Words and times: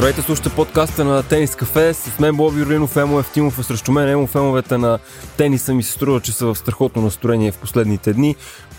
Здравейте, 0.00 0.22
слушате 0.22 0.50
подкаста 0.56 1.04
на 1.04 1.22
Тенис 1.22 1.56
Кафе. 1.56 1.94
С 1.94 2.18
мен 2.18 2.36
Боби 2.36 2.60
Юринов, 2.60 2.96
Емо 2.96 3.20
Ефтимов, 3.20 3.58
а 3.58 3.62
срещу 3.62 3.92
мен 3.92 4.08
Емо 4.08 4.26
Фемовете 4.26 4.78
на 4.78 4.98
тениса 5.36 5.74
ми 5.74 5.82
се 5.82 5.92
струва, 5.92 6.20
че 6.20 6.32
са 6.32 6.46
в 6.46 6.58
страхотно 6.58 7.02
настроение 7.02 7.52
в 7.52 7.58
последните 7.58 8.12
дни. 8.12 8.36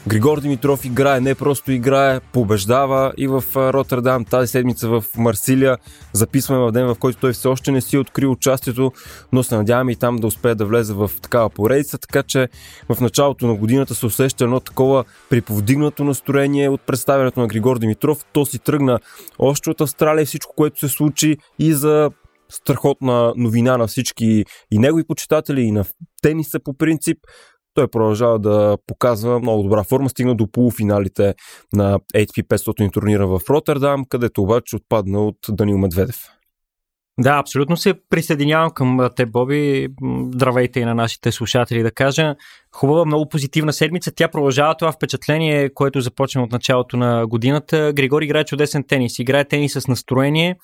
Григор 0.07 0.41
Димитров 0.41 0.86
играе, 0.86 1.21
не 1.21 1.36
просто 1.36 1.71
играе, 1.71 2.20
побеждава 2.20 3.13
и 3.18 3.27
в 3.27 3.44
Роттердам 3.55 4.26
тази 4.26 4.48
седмица 4.48 4.89
в 4.89 5.04
Марсилия. 5.18 5.77
Записваме 6.13 6.66
в 6.66 6.71
ден, 6.71 6.88
в 6.88 6.95
който 6.95 7.20
той 7.20 7.34
все 7.34 7.48
още 7.48 7.72
не 7.72 7.81
си 7.81 7.98
открил 7.98 8.31
участието, 8.31 8.91
но 9.31 9.44
се 9.44 9.55
надяваме 9.55 9.91
и 9.91 9.95
там 9.95 10.16
да 10.16 10.27
успее 10.27 10.55
да 10.55 10.66
влезе 10.66 10.94
в 10.94 11.12
такава 11.22 11.49
поредица, 11.49 11.98
така 11.98 12.23
че 12.23 12.49
в 12.90 13.02
началото 13.02 13.48
на 13.48 13.55
годината 13.55 13.95
се 13.95 14.05
усеща 14.05 14.44
едно 14.44 14.59
такова 14.59 15.03
приповдигнато 15.30 16.03
настроение 16.03 16.70
от 16.70 16.81
представянето 16.81 17.40
на 17.40 17.48
Григор 17.48 17.80
Димитров. 17.80 18.26
То 18.34 18.45
си 18.45 18.59
тръгна 18.59 18.99
още 19.40 19.70
от 19.70 19.81
Австралия 19.81 20.26
всичко, 20.26 20.53
което 20.55 20.80
се 20.80 20.88
случи 20.88 21.10
и 21.59 21.73
за 21.73 22.11
страхотна 22.51 23.33
новина 23.38 23.77
на 23.77 23.88
всички 23.88 24.45
и 24.71 24.79
негови 24.79 25.03
почитатели, 25.07 25.61
и 25.61 25.71
на 25.71 25.85
тениса 26.21 26.59
по 26.59 26.73
принцип 26.73 27.17
той 27.73 27.87
продължава 27.87 28.39
да 28.39 28.77
показва 28.87 29.39
много 29.39 29.63
добра 29.63 29.84
форма, 29.84 30.09
стигна 30.09 30.35
до 30.35 30.51
полуфиналите 30.51 31.35
на 31.73 31.99
ATP 32.15 32.47
500 32.47 32.93
турнира 32.93 33.27
в 33.27 33.41
Роттердам, 33.49 34.05
където 34.09 34.41
обаче 34.41 34.75
отпадна 34.75 35.25
от 35.25 35.37
Данил 35.49 35.77
Медведев. 35.77 36.41
Да, 37.20 37.38
абсолютно 37.39 37.77
се 37.77 37.93
присъединявам 38.09 38.71
към 38.71 39.09
те, 39.15 39.25
Боби. 39.25 39.88
Здравейте 40.33 40.79
и 40.79 40.85
на 40.85 40.95
нашите 40.95 41.31
слушатели 41.31 41.84
да 41.84 41.91
кажа. 41.91 42.35
Хубава, 42.71 43.05
много 43.05 43.29
позитивна 43.29 43.73
седмица. 43.73 44.12
Тя 44.15 44.27
продължава 44.27 44.76
това 44.76 44.91
впечатление, 44.91 45.73
което 45.73 46.01
започна 46.01 46.43
от 46.43 46.51
началото 46.51 46.98
на 46.98 47.27
годината. 47.27 47.93
Григори 47.93 48.26
играе 48.26 48.43
чудесен 48.43 48.84
тенис. 48.84 49.20
Играе 49.20 49.45
тенис 49.45 49.73
с 49.73 49.87
настроение. 49.87 50.55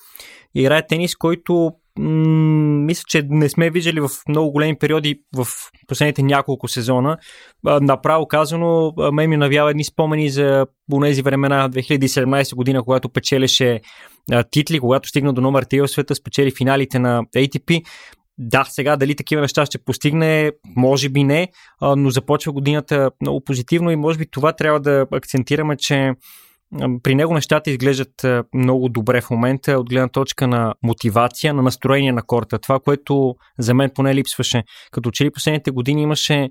Играе 0.54 0.86
тенис, 0.86 1.16
който 1.16 1.72
мисля, 1.98 3.02
че 3.08 3.22
не 3.28 3.48
сме 3.48 3.70
виждали 3.70 4.00
в 4.00 4.08
много 4.28 4.52
големи 4.52 4.78
периоди 4.78 5.20
в 5.36 5.46
последните 5.86 6.22
няколко 6.22 6.68
сезона. 6.68 7.18
Направо 7.64 8.26
казано, 8.26 8.92
ме 9.12 9.26
ми 9.26 9.36
навява 9.36 9.70
едни 9.70 9.84
спомени 9.84 10.30
за 10.30 10.66
тези 11.02 11.22
времена 11.22 11.70
2017 11.70 12.54
година, 12.54 12.82
когато 12.82 13.08
печелеше 13.08 13.80
титли, 14.50 14.80
когато 14.80 15.08
стигна 15.08 15.32
до 15.32 15.40
номер 15.40 15.64
3 15.64 15.86
в 15.86 15.90
света, 15.90 16.14
спечели 16.14 16.52
финалите 16.58 16.98
на 16.98 17.22
ATP. 17.36 17.82
Да, 18.38 18.64
сега 18.68 18.96
дали 18.96 19.16
такива 19.16 19.42
неща 19.42 19.66
ще 19.66 19.78
постигне, 19.78 20.52
може 20.76 21.08
би 21.08 21.24
не, 21.24 21.48
но 21.96 22.10
започва 22.10 22.52
годината 22.52 23.10
много 23.20 23.44
позитивно 23.44 23.90
и 23.90 23.96
може 23.96 24.18
би 24.18 24.30
това 24.30 24.52
трябва 24.52 24.80
да 24.80 25.06
акцентираме, 25.12 25.76
че 25.76 26.12
при 27.02 27.14
него 27.14 27.34
нещата 27.34 27.70
изглеждат 27.70 28.26
много 28.54 28.88
добре 28.88 29.20
в 29.20 29.30
момента 29.30 29.78
от 29.78 29.88
гледна 29.88 30.08
точка 30.08 30.48
на 30.48 30.74
мотивация, 30.82 31.54
на 31.54 31.62
настроение 31.62 32.12
на 32.12 32.22
корта. 32.22 32.58
Това, 32.58 32.80
което 32.80 33.34
за 33.58 33.74
мен 33.74 33.90
поне 33.94 34.14
липсваше. 34.14 34.62
Като 34.92 35.10
че 35.10 35.24
ли 35.24 35.30
последните 35.30 35.70
години 35.70 36.02
имаше 36.02 36.50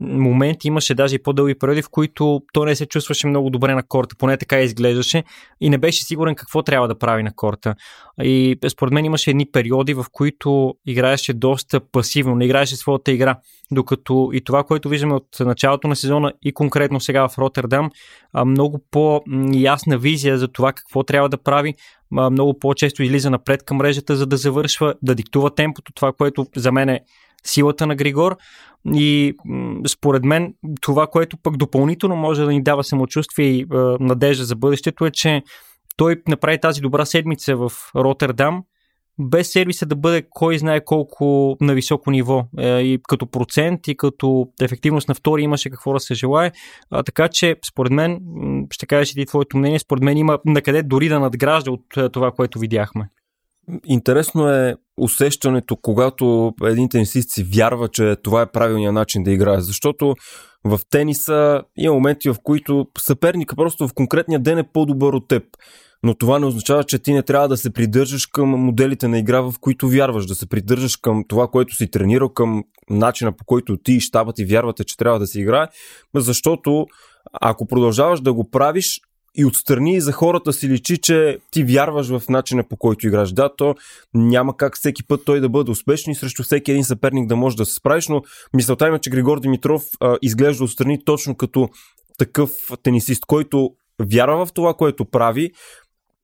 моменти, 0.00 0.68
имаше 0.68 0.94
даже 0.94 1.14
и 1.14 1.22
по-дълги 1.22 1.54
периоди, 1.54 1.82
в 1.82 1.88
които 1.90 2.42
той 2.52 2.66
не 2.66 2.76
се 2.76 2.86
чувстваше 2.86 3.26
много 3.26 3.50
добре 3.50 3.74
на 3.74 3.82
корта, 3.82 4.16
поне 4.18 4.36
така 4.36 4.60
изглеждаше 4.60 5.24
и 5.60 5.70
не 5.70 5.78
беше 5.78 6.04
сигурен 6.04 6.34
какво 6.34 6.62
трябва 6.62 6.88
да 6.88 6.98
прави 6.98 7.22
на 7.22 7.34
корта. 7.34 7.74
И 8.22 8.56
според 8.68 8.94
мен 8.94 9.04
имаше 9.04 9.30
едни 9.30 9.50
периоди, 9.52 9.94
в 9.94 10.04
които 10.12 10.74
играеше 10.86 11.32
доста 11.32 11.80
пасивно, 11.80 12.34
не 12.34 12.44
играеше 12.44 12.76
своята 12.76 13.12
игра. 13.12 13.36
Докато 13.70 14.30
и 14.32 14.40
това, 14.44 14.64
което 14.64 14.88
виждаме 14.88 15.14
от 15.14 15.26
началото 15.40 15.88
на 15.88 15.96
сезона 15.96 16.32
и 16.42 16.52
конкретно 16.52 17.00
сега 17.00 17.28
в 17.28 17.38
Роттердам, 17.38 17.90
много 18.46 18.84
по-ясна 18.90 19.98
визия 19.98 20.38
за 20.38 20.48
това 20.48 20.72
какво 20.72 21.02
трябва 21.02 21.28
да 21.28 21.42
прави, 21.42 21.74
много 22.10 22.58
по-често 22.58 23.02
излиза 23.02 23.30
напред 23.30 23.62
към 23.64 23.76
мрежата, 23.76 24.16
за 24.16 24.26
да 24.26 24.36
завършва, 24.36 24.94
да 25.02 25.14
диктува 25.14 25.54
темпото, 25.54 25.92
това, 25.92 26.12
което 26.12 26.46
за 26.56 26.72
мен 26.72 26.88
е 26.88 27.00
силата 27.44 27.86
на 27.86 27.96
Григор. 27.96 28.36
И 28.94 29.34
според 29.88 30.24
мен 30.24 30.54
това, 30.80 31.06
което 31.06 31.36
пък 31.42 31.56
допълнително 31.56 32.16
може 32.16 32.44
да 32.44 32.50
ни 32.50 32.62
дава 32.62 32.84
самочувствие 32.84 33.46
и 33.46 33.66
надежда 34.00 34.44
за 34.44 34.56
бъдещето 34.56 35.06
е, 35.06 35.10
че 35.10 35.42
той 35.96 36.16
направи 36.28 36.60
тази 36.60 36.80
добра 36.80 37.04
седмица 37.04 37.56
в 37.56 37.72
Роттердам, 37.96 38.62
без 39.18 39.52
сервиса 39.52 39.86
да 39.86 39.96
бъде 39.96 40.26
кой 40.30 40.58
знае 40.58 40.84
колко 40.84 41.56
на 41.60 41.74
високо 41.74 42.10
ниво. 42.10 42.44
Е, 42.58 42.78
и 42.78 42.98
като 43.08 43.26
процент, 43.26 43.88
и 43.88 43.96
като 43.96 44.46
ефективност 44.60 45.08
на 45.08 45.14
втори 45.14 45.42
имаше 45.42 45.70
какво 45.70 45.92
да 45.92 46.00
се 46.00 46.14
желае. 46.14 46.52
А, 46.90 47.02
така 47.02 47.28
че, 47.28 47.56
според 47.68 47.92
мен, 47.92 48.20
ще 48.70 48.86
кажеш 48.86 49.14
и 49.16 49.26
твоето 49.26 49.56
мнение, 49.56 49.78
според 49.78 50.04
мен 50.04 50.16
има 50.16 50.38
накъде 50.46 50.82
дори 50.82 51.08
да 51.08 51.20
надгражда 51.20 51.70
от 51.70 51.96
е, 51.96 52.08
това, 52.08 52.30
което 52.30 52.58
видяхме. 52.58 53.08
Интересно 53.86 54.48
е 54.48 54.74
усещането, 54.98 55.76
когато 55.76 56.54
един 56.64 56.88
тенисист 56.88 57.30
си 57.30 57.44
вярва, 57.44 57.88
че 57.88 58.16
това 58.22 58.42
е 58.42 58.50
правилният 58.52 58.94
начин 58.94 59.22
да 59.22 59.30
играе. 59.30 59.60
Защото 59.60 60.14
в 60.64 60.80
тениса 60.90 61.62
има 61.76 61.94
моменти, 61.94 62.30
в 62.30 62.36
които 62.42 62.86
съперника 62.98 63.56
просто 63.56 63.88
в 63.88 63.94
конкретния 63.94 64.40
ден 64.40 64.58
е 64.58 64.70
по-добър 64.72 65.12
от 65.12 65.28
теб. 65.28 65.42
Но 66.02 66.14
това 66.14 66.38
не 66.38 66.46
означава, 66.46 66.84
че 66.84 66.98
ти 66.98 67.12
не 67.12 67.22
трябва 67.22 67.48
да 67.48 67.56
се 67.56 67.72
придържаш 67.72 68.26
към 68.26 68.48
моделите 68.48 69.08
на 69.08 69.18
игра, 69.18 69.40
в 69.40 69.54
които 69.60 69.88
вярваш, 69.88 70.26
да 70.26 70.34
се 70.34 70.48
придържаш 70.48 70.96
към 70.96 71.24
това, 71.28 71.48
което 71.48 71.74
си 71.74 71.90
тренирал, 71.90 72.28
към 72.28 72.64
начина 72.90 73.32
по 73.32 73.44
който 73.44 73.76
ти 73.76 73.92
и 73.92 74.00
щабът 74.00 74.38
и 74.38 74.44
вярвате, 74.44 74.84
че 74.84 74.96
трябва 74.96 75.18
да 75.18 75.26
се 75.26 75.40
играе, 75.40 75.66
защото 76.14 76.86
ако 77.32 77.66
продължаваш 77.66 78.20
да 78.20 78.32
го 78.32 78.50
правиш, 78.50 79.00
и 79.38 79.44
отстрани 79.44 80.00
за 80.00 80.12
хората 80.12 80.52
си 80.52 80.68
личи, 80.68 80.98
че 80.98 81.38
ти 81.50 81.64
вярваш 81.64 82.08
в 82.08 82.22
начина 82.28 82.64
по 82.68 82.76
който 82.76 83.06
играш. 83.06 83.32
Да, 83.32 83.56
то 83.56 83.74
няма 84.14 84.56
как 84.56 84.76
всеки 84.76 85.04
път 85.04 85.24
той 85.24 85.40
да 85.40 85.48
бъде 85.48 85.70
успешен 85.70 86.12
и 86.12 86.14
срещу 86.14 86.42
всеки 86.42 86.70
един 86.70 86.84
съперник 86.84 87.28
да 87.28 87.36
може 87.36 87.56
да 87.56 87.64
се 87.64 87.74
справиш, 87.74 88.08
но 88.08 88.22
мисълта 88.54 88.88
има, 88.88 88.98
че 88.98 89.10
Григор 89.10 89.40
Димитров 89.40 89.82
а, 90.00 90.16
изглежда 90.22 90.64
отстрани 90.64 91.04
точно 91.04 91.36
като 91.36 91.68
такъв 92.18 92.50
тенисист, 92.82 93.26
който 93.26 93.70
вярва 94.12 94.46
в 94.46 94.52
това, 94.52 94.74
което 94.74 95.04
прави, 95.04 95.50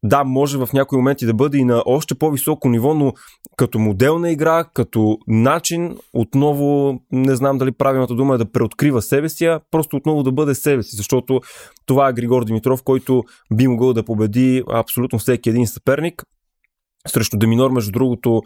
да, 0.05 0.25
може 0.25 0.59
в 0.59 0.69
някои 0.73 0.99
моменти 0.99 1.27
да 1.27 1.35
бъде 1.35 1.59
и 1.59 1.65
на 1.65 1.83
още 1.87 2.15
по-високо 2.15 2.69
ниво, 2.69 2.95
но 2.95 3.13
като 3.57 3.79
модел 3.79 4.19
на 4.19 4.31
игра, 4.31 4.65
като 4.65 5.19
начин, 5.29 5.97
отново 6.13 6.99
не 7.13 7.37
знам 7.37 7.59
дали 7.59 7.73
правилната 7.73 8.15
дума 8.15 8.35
е 8.35 8.39
да 8.39 8.53
преоткрива 8.53 9.03
себе 9.03 9.29
си, 9.29 9.45
а 9.45 9.61
просто 9.71 9.97
отново 9.97 10.23
да 10.23 10.33
бъде 10.33 10.55
себе 10.55 10.83
си, 10.83 10.97
защото 10.97 11.41
това 11.87 12.09
е 12.09 12.13
Григор 12.13 12.45
Димитров, 12.45 12.83
който 12.83 13.23
би 13.55 13.69
могъл 13.69 13.93
да 13.93 14.05
победи 14.05 14.63
абсолютно 14.73 15.19
всеки 15.19 15.51
един 15.51 15.67
съперник. 15.67 16.23
Срещу 17.09 17.39
Деминор, 17.39 17.71
между 17.71 17.93
другото, 17.93 18.43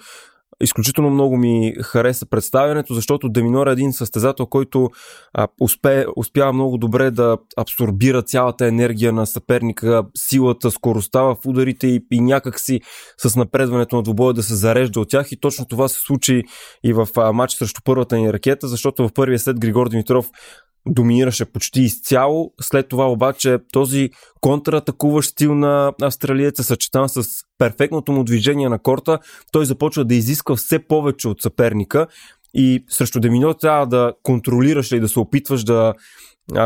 Изключително 0.63 1.11
много 1.11 1.37
ми 1.37 1.75
хареса 1.83 2.27
представянето, 2.27 2.95
защото 2.95 3.29
Деминор 3.29 3.67
е 3.67 3.73
един 3.73 3.93
състезател, 3.93 4.47
който 4.47 4.91
а, 5.35 5.49
успе, 5.61 6.07
успява 6.17 6.53
много 6.53 6.79
добре 6.79 7.11
да 7.11 7.39
абсорбира 7.57 8.23
цялата 8.23 8.67
енергия 8.67 9.13
на 9.13 9.27
съперника, 9.27 10.03
силата, 10.17 10.71
скоростта 10.71 11.23
в 11.23 11.37
ударите 11.47 11.87
и, 11.87 12.01
и 12.11 12.21
някакси 12.21 12.81
с 13.19 13.37
напредването 13.37 13.97
на 13.97 14.03
двобоя 14.03 14.35
да 14.35 14.43
се 14.43 14.55
зарежда 14.55 15.01
от 15.01 15.09
тях. 15.09 15.33
И 15.33 15.41
точно 15.41 15.67
това 15.67 15.89
се 15.89 16.01
случи 16.01 16.43
и 16.85 16.93
в 16.93 17.09
а, 17.17 17.33
матч 17.33 17.53
срещу 17.53 17.81
първата 17.85 18.17
ни 18.17 18.33
ракета, 18.33 18.69
защото 18.69 19.09
в 19.09 19.13
първия 19.13 19.39
след 19.39 19.61
Григор 19.61 19.89
Димитров 19.89 20.27
доминираше 20.89 21.45
почти 21.45 21.81
изцяло. 21.81 22.53
След 22.61 22.89
това 22.89 23.11
обаче 23.11 23.59
този 23.73 24.11
контратакуващ 24.41 25.31
стил 25.31 25.55
на 25.55 25.93
австралиеца, 26.03 26.65
съчетан 26.65 27.09
с 27.09 27.25
перфектното 27.59 28.13
му 28.13 28.25
движение 28.25 28.69
на 28.69 28.79
корта, 28.79 29.19
той 29.53 29.67
започва 29.67 30.05
да 30.05 30.15
изисква 30.15 30.57
все 30.57 30.79
повече 30.79 31.29
от 31.29 31.43
съперника 31.43 32.07
и 32.55 32.85
срещу 32.89 33.21
Демино 33.21 33.55
трябва 33.55 33.87
да 33.87 34.13
контролираш 34.23 34.93
и 34.93 35.01
да 35.01 35.09
се 35.09 35.21
опитваш 35.21 35.65
да 35.65 35.95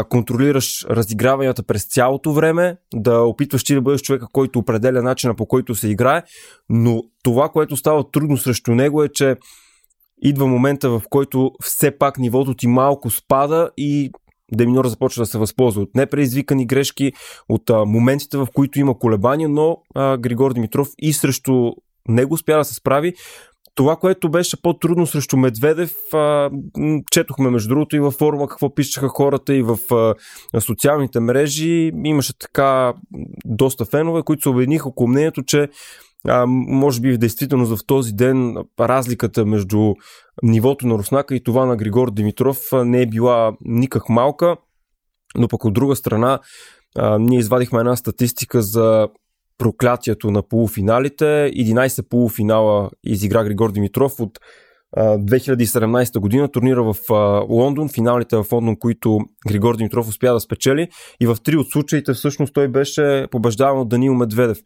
контролираш 0.08 0.86
разиграванията 0.90 1.62
през 1.62 1.84
цялото 1.84 2.32
време, 2.32 2.76
да 2.94 3.22
опитваш 3.22 3.64
ти 3.64 3.74
да 3.74 3.80
бъдеш 3.80 4.00
човека, 4.00 4.26
който 4.32 4.58
определя 4.58 5.02
начина 5.02 5.34
по 5.34 5.46
който 5.46 5.74
се 5.74 5.88
играе, 5.88 6.22
но 6.68 7.02
това, 7.22 7.48
което 7.48 7.76
става 7.76 8.10
трудно 8.10 8.36
срещу 8.36 8.74
него 8.74 9.02
е, 9.02 9.08
че 9.08 9.36
идва 10.22 10.46
момента, 10.46 10.90
в 10.90 11.02
който 11.10 11.50
все 11.62 11.98
пак 11.98 12.18
нивото 12.18 12.54
ти 12.54 12.66
малко 12.66 13.10
спада 13.10 13.70
и 13.76 14.10
Деминор 14.52 14.86
започва 14.86 15.22
да 15.22 15.26
се 15.26 15.38
възползва 15.38 15.82
от 15.82 15.94
непреизвикани 15.94 16.66
грешки, 16.66 17.12
от 17.48 17.70
а, 17.70 17.84
моментите, 17.84 18.36
в 18.36 18.48
които 18.54 18.80
има 18.80 18.98
колебания, 18.98 19.48
но 19.48 19.76
а, 19.94 20.16
Григор 20.16 20.52
Димитров 20.52 20.88
и 20.98 21.12
срещу 21.12 21.70
него 22.08 22.34
успя 22.34 22.56
да 22.56 22.64
се 22.64 22.74
справи. 22.74 23.12
Това, 23.74 23.96
което 23.96 24.30
беше 24.30 24.62
по-трудно 24.62 25.06
срещу 25.06 25.36
Медведев, 25.36 25.92
а, 26.14 26.50
четохме 27.10 27.50
между 27.50 27.68
другото 27.68 27.96
и 27.96 28.00
във 28.00 28.14
форума 28.14 28.48
какво 28.48 28.74
пишеха 28.74 29.08
хората 29.08 29.54
и 29.54 29.62
в 29.62 29.78
а, 29.94 30.60
социалните 30.60 31.20
мрежи. 31.20 31.90
Имаше 32.04 32.38
така 32.38 32.94
доста 33.44 33.84
фенове, 33.84 34.22
които 34.22 34.42
се 34.42 34.48
обединиха 34.48 34.88
около 34.88 35.08
мнението, 35.08 35.42
че 35.42 35.68
а, 36.28 36.46
може 36.48 37.00
би 37.00 37.12
в 37.12 37.18
действителност 37.18 37.76
в 37.76 37.86
този 37.86 38.12
ден 38.12 38.56
разликата 38.80 39.46
между 39.46 39.94
нивото 40.42 40.86
на 40.86 40.94
Руснака 40.94 41.34
и 41.34 41.42
това 41.42 41.66
на 41.66 41.76
Григор 41.76 42.10
Димитров 42.10 42.58
не 42.72 43.02
е 43.02 43.06
била 43.06 43.52
никак 43.60 44.08
малка, 44.08 44.56
но 45.36 45.48
пък 45.48 45.64
от 45.64 45.74
друга 45.74 45.96
страна 45.96 46.40
а, 46.96 47.18
ние 47.18 47.38
извадихме 47.38 47.78
една 47.78 47.96
статистика 47.96 48.62
за 48.62 49.08
проклятието 49.58 50.30
на 50.30 50.42
полуфиналите. 50.42 51.24
11 51.24 52.08
полуфинала 52.08 52.90
изигра 53.04 53.44
Григор 53.44 53.72
Димитров 53.72 54.20
от 54.20 54.38
2017 54.96 56.18
година 56.18 56.48
турнира 56.48 56.82
в 56.82 56.96
Лондон, 57.48 57.88
финалите 57.88 58.36
в 58.36 58.46
Лондон, 58.52 58.76
които 58.78 59.18
Григор 59.48 59.76
Димитров 59.76 60.08
успя 60.08 60.32
да 60.32 60.40
спечели 60.40 60.88
и 61.20 61.26
в 61.26 61.36
три 61.44 61.56
от 61.56 61.70
случаите 61.70 62.12
всъщност 62.12 62.54
той 62.54 62.68
беше 62.68 63.26
побеждаван 63.30 63.80
от 63.80 63.88
Данил 63.88 64.14
Медведев. 64.14 64.58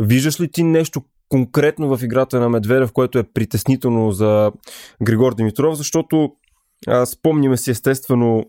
Виждаш 0.00 0.40
ли 0.40 0.50
ти 0.50 0.62
нещо 0.62 1.02
конкретно 1.28 1.96
в 1.96 2.02
играта 2.02 2.40
на 2.40 2.48
Медведев, 2.48 2.92
което 2.92 3.18
е 3.18 3.22
притеснително 3.34 4.12
за 4.12 4.52
Григор 5.02 5.34
Димитров, 5.34 5.76
защото 5.76 6.32
а, 6.86 7.06
спомниме 7.06 7.56
си 7.56 7.70
естествено 7.70 8.44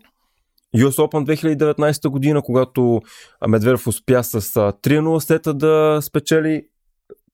US 0.78 0.90
Open 0.90 1.56
2019 1.56 2.10
година, 2.10 2.42
когато 2.42 3.02
Медведев 3.48 3.88
успя 3.88 4.24
с 4.24 4.42
3-0 4.42 5.20
сета 5.20 5.54
да 5.54 6.00
спечели 6.02 6.66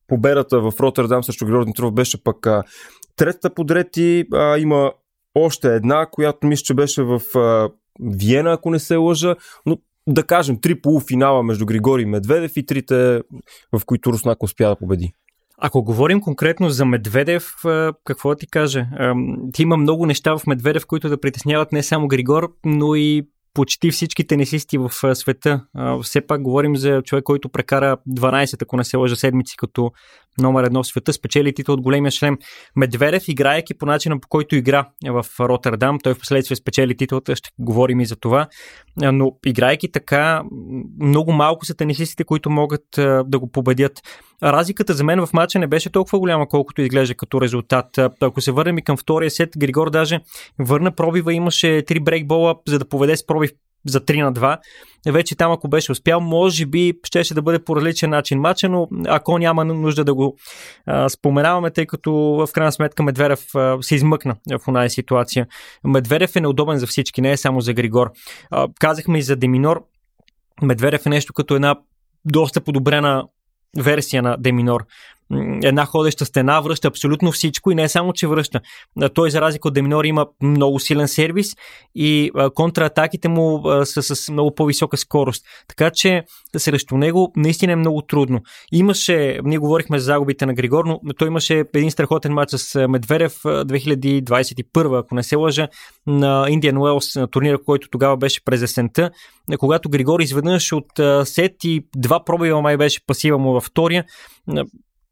победата 0.07 0.59
в 0.59 0.73
Роттердам 0.79 1.23
срещу 1.23 1.45
Григор 1.45 1.63
Димитров 1.63 1.93
беше 1.93 2.23
пък 2.23 2.47
третата 3.15 3.53
подред 3.53 3.97
и 3.97 4.25
а, 4.33 4.57
има 4.57 4.91
още 5.35 5.75
една, 5.75 6.05
която 6.05 6.47
мисля, 6.47 6.63
че 6.63 6.73
беше 6.73 7.03
в 7.03 7.21
а, 7.35 7.69
Виена, 8.01 8.51
ако 8.51 8.69
не 8.69 8.79
се 8.79 8.95
лъжа, 8.95 9.35
но 9.65 9.77
да 10.13 10.23
кажем 10.23 10.61
три 10.61 10.81
полуфинала 10.81 11.43
между 11.43 11.65
Григори 11.65 12.05
Медведев 12.05 12.51
и 12.55 12.65
трите, 12.65 13.21
в 13.73 13.81
които 13.85 14.13
Руснак 14.13 14.43
успя 14.43 14.69
да 14.69 14.75
победи. 14.75 15.13
Ако 15.61 15.83
говорим 15.83 16.21
конкретно 16.21 16.69
за 16.69 16.85
Медведев, 16.85 17.53
какво 18.03 18.29
да 18.29 18.35
ти 18.35 18.47
кажа? 18.47 18.85
Ти 19.53 19.61
има 19.61 19.77
много 19.77 20.05
неща 20.05 20.37
в 20.37 20.47
Медведев, 20.47 20.85
които 20.85 21.09
да 21.09 21.21
притесняват 21.21 21.71
не 21.71 21.83
само 21.83 22.07
Григор, 22.07 22.53
но 22.65 22.95
и 22.95 23.27
почти 23.53 23.91
всички 23.91 24.27
тенисисти 24.27 24.77
в 24.77 25.15
света. 25.15 25.65
Все 26.03 26.21
пак 26.21 26.41
говорим 26.41 26.75
за 26.75 27.01
човек, 27.01 27.23
който 27.23 27.49
прекара 27.49 27.97
12, 28.09 28.61
ако 28.61 28.77
не 28.77 28.83
се 28.83 28.97
лъжа, 28.97 29.15
седмици 29.15 29.57
като 29.57 29.91
номер 30.37 30.63
едно 30.63 30.83
в 30.83 30.87
света, 30.87 31.13
спечели 31.13 31.53
титул 31.53 31.73
от 31.73 31.81
големия 31.81 32.11
шлем. 32.11 32.37
Медведев, 32.75 33.27
играеки 33.27 33.73
по 33.73 33.85
начина 33.85 34.19
по 34.19 34.27
който 34.27 34.55
игра 34.55 34.87
в 35.07 35.25
Роттердам, 35.39 35.99
той 36.03 36.13
в 36.13 36.19
последствие 36.19 36.57
спечели 36.57 36.97
титлата, 36.97 37.35
ще 37.35 37.49
говорим 37.59 37.99
и 37.99 38.05
за 38.05 38.15
това, 38.15 38.47
но 38.97 39.31
играеки 39.45 39.91
така, 39.91 40.43
много 41.01 41.31
малко 41.31 41.65
са 41.65 41.75
тенисистите, 41.75 42.23
които 42.23 42.49
могат 42.49 42.85
да 43.25 43.39
го 43.39 43.51
победят. 43.51 44.01
Разликата 44.43 44.93
за 44.93 45.03
мен 45.03 45.25
в 45.25 45.33
матча 45.33 45.59
не 45.59 45.67
беше 45.67 45.89
толкова 45.89 46.19
голяма, 46.19 46.47
колкото 46.47 46.81
изглежда 46.81 47.15
като 47.15 47.41
резултат. 47.41 47.85
Ако 48.21 48.41
се 48.41 48.51
върнем 48.51 48.77
и 48.77 48.83
към 48.83 48.97
втория 48.97 49.31
сет, 49.31 49.49
Григор 49.57 49.89
даже 49.89 50.19
върна 50.59 50.95
пробива, 50.95 51.33
имаше 51.33 51.83
три 51.87 51.99
брейкбола, 51.99 52.55
за 52.67 52.79
да 52.79 52.89
поведе 52.89 53.17
с 53.17 53.25
пробив 53.25 53.51
за 53.87 54.01
3 54.01 54.23
на 54.23 54.33
2. 54.33 54.57
Вече 55.11 55.35
там, 55.35 55.51
ако 55.51 55.67
беше 55.67 55.91
успял, 55.91 56.21
може 56.21 56.65
би 56.65 56.93
щеше 57.03 57.33
да 57.33 57.41
бъде 57.41 57.59
по 57.59 57.75
различен 57.75 58.09
начин 58.09 58.39
матча, 58.39 58.69
но 58.69 58.87
ако 59.07 59.37
няма 59.37 59.65
нужда 59.65 60.03
да 60.03 60.13
го 60.13 60.37
а, 60.85 61.09
споменаваме, 61.09 61.71
тъй 61.71 61.85
като 61.85 62.11
в 62.13 62.49
крайна 62.53 62.71
сметка 62.71 63.03
Медведев 63.03 63.55
а, 63.55 63.77
се 63.81 63.95
измъкна 63.95 64.35
в 64.59 64.67
оная 64.67 64.89
ситуация. 64.89 65.47
Медведев 65.83 66.35
е 66.35 66.41
неудобен 66.41 66.77
за 66.77 66.87
всички, 66.87 67.21
не 67.21 67.31
е 67.31 67.37
само 67.37 67.61
за 67.61 67.73
Григор. 67.73 68.11
А, 68.51 68.67
казахме 68.79 69.19
и 69.19 69.21
за 69.21 69.35
Деминор. 69.35 69.83
Медведев 70.61 71.05
е 71.05 71.09
нещо 71.09 71.33
като 71.33 71.55
една 71.55 71.75
доста 72.25 72.61
подобрена 72.61 73.23
версия 73.77 74.23
на 74.23 74.37
Деминор 74.37 74.85
една 75.63 75.85
ходеща 75.85 76.25
стена, 76.25 76.61
връща 76.61 76.87
абсолютно 76.87 77.31
всичко 77.31 77.71
и 77.71 77.75
не 77.75 77.83
е 77.83 77.89
само, 77.89 78.13
че 78.13 78.27
връща. 78.27 78.61
Той, 79.13 79.31
за 79.31 79.41
разлика 79.41 79.67
от 79.67 79.73
Деминор, 79.73 80.05
има 80.05 80.27
много 80.43 80.79
силен 80.79 81.07
сервис 81.07 81.55
и 81.95 82.31
контратаките 82.55 83.27
му 83.27 83.63
са 83.83 84.03
с 84.03 84.29
много 84.29 84.55
по-висока 84.55 84.97
скорост. 84.97 85.45
Така 85.67 85.91
че 85.93 86.23
срещу 86.57 86.97
него 86.97 87.33
наистина 87.35 87.73
е 87.73 87.75
много 87.75 88.01
трудно. 88.01 88.41
Имаше, 88.71 89.39
ние 89.43 89.57
говорихме 89.57 89.99
за 89.99 90.05
загубите 90.05 90.45
на 90.45 90.53
Григор, 90.53 90.85
но 90.85 91.13
той 91.17 91.27
имаше 91.27 91.65
един 91.73 91.91
страхотен 91.91 92.33
матч 92.33 92.51
с 92.51 92.87
Медведев 92.87 93.33
2021, 93.43 94.99
ако 94.99 95.15
не 95.15 95.23
се 95.23 95.35
лъжа, 95.35 95.67
на 96.07 96.45
Indian 96.49 96.75
Wells, 96.75 97.19
на 97.19 97.27
турнира, 97.27 97.63
който 97.63 97.87
тогава 97.89 98.17
беше 98.17 98.43
през 98.45 98.61
есента, 98.61 99.11
когато 99.59 99.89
Григор 99.89 100.19
изведнъж 100.19 100.73
от 100.73 100.87
сет 101.27 101.63
и 101.63 101.85
два 101.95 102.23
пробива 102.23 102.61
май 102.61 102.77
беше 102.77 103.05
пасива 103.05 103.37
му 103.37 103.53
във 103.53 103.63
втория, 103.63 104.05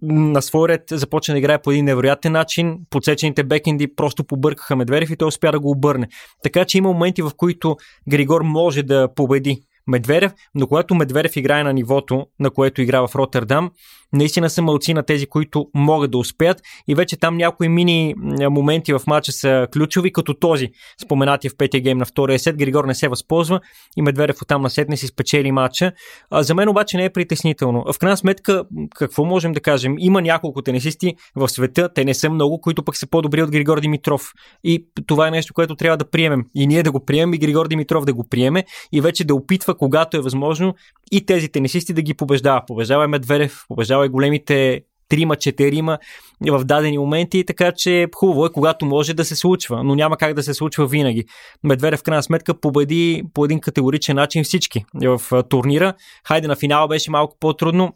на 0.02 0.42
свой 0.42 0.68
ред 0.68 0.84
започна 0.92 1.34
да 1.34 1.40
играе 1.40 1.62
по 1.62 1.72
един 1.72 1.86
невероятен 1.86 2.32
начин. 2.32 2.78
Подсечените 2.90 3.44
бекенди 3.44 3.96
просто 3.96 4.24
побъркаха 4.24 4.76
Медведев 4.76 5.10
и 5.10 5.18
той 5.18 5.28
успя 5.28 5.52
да 5.52 5.60
го 5.60 5.72
обърне. 5.72 6.08
Така 6.44 6.66
че 6.66 6.78
има 6.78 6.92
моменти, 6.92 7.22
в 7.22 7.32
които 7.38 7.78
Григор 8.10 8.42
може 8.42 8.84
да 8.84 9.08
победи 9.16 9.62
Медведев, 9.88 10.32
но 10.56 10.68
когато 10.68 10.96
Медведев 10.96 11.36
играе 11.36 11.64
на 11.64 11.74
нивото, 11.74 12.26
на 12.40 12.52
което 12.52 12.82
игра 12.82 13.08
в 13.08 13.16
Роттердам, 13.16 13.72
наистина 14.14 14.50
са 14.50 14.62
мълци 14.62 14.94
на 14.94 15.04
тези, 15.04 15.28
които 15.28 15.66
могат 15.76 16.12
да 16.12 16.18
успеят 16.18 16.62
и 16.88 16.96
вече 16.96 17.18
там 17.18 17.38
някои 17.38 17.70
мини 17.70 18.16
моменти 18.50 18.94
в 18.94 19.02
матча 19.08 19.32
са 19.32 19.68
ключови, 19.74 20.14
като 20.14 20.34
този, 20.34 20.70
споменатия 21.04 21.52
в 21.52 21.58
петия 21.58 21.82
гейм 21.82 21.98
на 21.98 22.06
втория 22.06 22.40
сет, 22.40 22.58
Григор 22.58 22.86
не 22.86 22.96
се 22.96 23.08
възползва 23.08 23.60
и 23.98 24.02
Медведев 24.02 24.42
оттам 24.42 24.62
на 24.62 24.70
сет 24.70 24.90
не 24.90 24.98
си 24.98 25.08
спечели 25.08 25.52
матча. 25.52 25.92
А, 26.30 26.44
за 26.44 26.56
мен 26.56 26.70
обаче 26.70 26.98
не 26.98 27.06
е 27.06 27.10
притеснително. 27.10 27.84
В 27.94 28.00
крайна 28.00 28.18
сметка, 28.18 28.64
какво 28.96 29.26
можем 29.26 29.54
да 29.54 29.60
кажем? 29.60 29.96
Има 30.00 30.22
няколко 30.22 30.62
тенисисти 30.62 31.16
в 31.36 31.50
света, 31.50 31.90
те 31.94 32.06
не 32.06 32.14
са 32.14 32.30
много, 32.30 32.62
които 32.62 32.84
пък 32.84 32.98
са 32.98 33.08
по-добри 33.08 33.42
от 33.44 33.52
Григор 33.52 33.80
Димитров. 33.80 34.32
И 34.64 34.88
това 35.08 35.28
е 35.28 35.32
нещо, 35.32 35.54
което 35.54 35.76
трябва 35.76 35.98
да 35.98 36.10
приемем. 36.10 36.44
И 36.56 36.68
ние 36.68 36.84
да 36.84 36.92
го 36.92 37.06
приемем, 37.06 37.34
и 37.34 37.38
Григор 37.38 37.68
Димитров 37.68 38.06
да 38.06 38.14
го 38.14 38.28
приеме, 38.30 38.66
и 38.92 39.02
вече 39.02 39.24
да 39.24 39.36
опитва, 39.36 39.77
когато 39.78 40.18
е 40.18 40.22
възможно, 40.22 40.76
и 41.12 41.26
тези 41.26 41.50
тенисисти 41.50 41.94
да 41.94 42.02
ги 42.02 42.14
побеждава. 42.14 42.64
Побеждава 42.68 43.08
Медведев, 43.08 43.66
побеждава 43.68 44.06
и 44.06 44.10
големите 44.10 44.82
трима, 45.10 45.36
четирима 45.36 45.98
в 46.42 46.64
дадени 46.64 46.98
моменти, 46.98 47.44
така 47.46 47.72
че 47.78 48.08
хубаво 48.16 48.46
е, 48.46 48.52
когато 48.52 48.86
може 48.86 49.14
да 49.14 49.26
се 49.26 49.36
случва, 49.36 49.84
но 49.84 49.96
няма 49.96 50.18
как 50.18 50.34
да 50.34 50.44
се 50.44 50.54
случва 50.54 50.88
винаги. 50.88 51.26
Медведев 51.64 52.00
в 52.00 52.04
крайна 52.04 52.24
сметка 52.24 52.60
победи 52.60 53.24
по 53.34 53.46
един 53.46 53.60
категоричен 53.60 54.16
начин 54.16 54.44
всички 54.44 54.86
в 55.04 55.44
турнира. 55.50 55.94
Хайде 56.28 56.48
на 56.48 56.56
финала 56.56 56.88
беше 56.88 57.12
малко 57.12 57.38
по-трудно, 57.40 57.94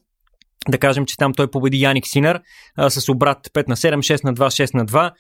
да 0.70 0.78
кажем, 0.78 1.06
че 1.06 1.18
там 1.18 1.34
той 1.34 1.52
победи 1.52 1.82
Яник 1.82 2.08
Синер 2.08 2.42
а, 2.76 2.90
с 2.90 3.10
обрат 3.10 3.48
5 3.48 3.68
на 3.68 3.76
7, 3.76 3.98
6 3.98 4.24
на 4.24 4.34
2, 4.34 4.66
6 4.66 4.76
на 4.76 4.86
2. 4.86 5.12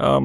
А, 0.00 0.20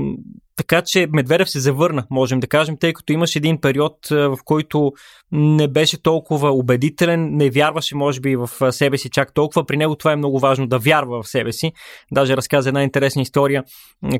така 0.56 0.82
че 0.82 1.08
Медведев 1.14 1.50
се 1.50 1.60
завърна, 1.60 2.06
можем 2.10 2.40
да 2.40 2.48
кажем, 2.48 2.78
тъй 2.78 2.94
като 2.94 3.14
имаше 3.14 3.40
един 3.40 3.62
период, 3.62 3.98
в 4.10 4.38
който 4.46 4.92
не 5.32 5.68
беше 5.68 6.02
толкова 6.02 6.52
убедителен, 6.52 7.30
не 7.36 7.50
вярваше, 7.50 7.96
може 7.96 8.20
би, 8.20 8.36
в 8.36 8.50
себе 8.72 8.98
си 8.98 9.10
чак 9.10 9.34
толкова. 9.34 9.66
При 9.66 9.78
него 9.78 9.96
това 9.96 10.12
е 10.12 10.16
много 10.16 10.40
важно 10.40 10.68
да 10.68 10.80
вярва 10.80 11.24
в 11.24 11.28
себе 11.28 11.52
си. 11.52 11.72
Даже 12.12 12.38
разказа 12.38 12.70
една 12.70 12.84
интересна 12.84 13.22
история, 13.22 13.64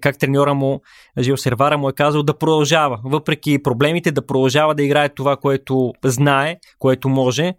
как 0.02 0.20
треньора 0.20 0.54
му, 0.54 0.82
Жил 1.20 1.38
Сервара, 1.38 1.78
му 1.78 1.90
е 1.90 1.94
казал 1.94 2.24
да 2.24 2.38
продължава, 2.38 3.00
въпреки 3.04 3.64
проблемите, 3.64 4.12
да 4.12 4.26
продължава 4.26 4.76
да 4.76 4.84
играе 4.84 5.10
това, 5.10 5.38
което 5.38 5.94
знае, 6.06 6.56
което 6.80 7.10
може 7.10 7.54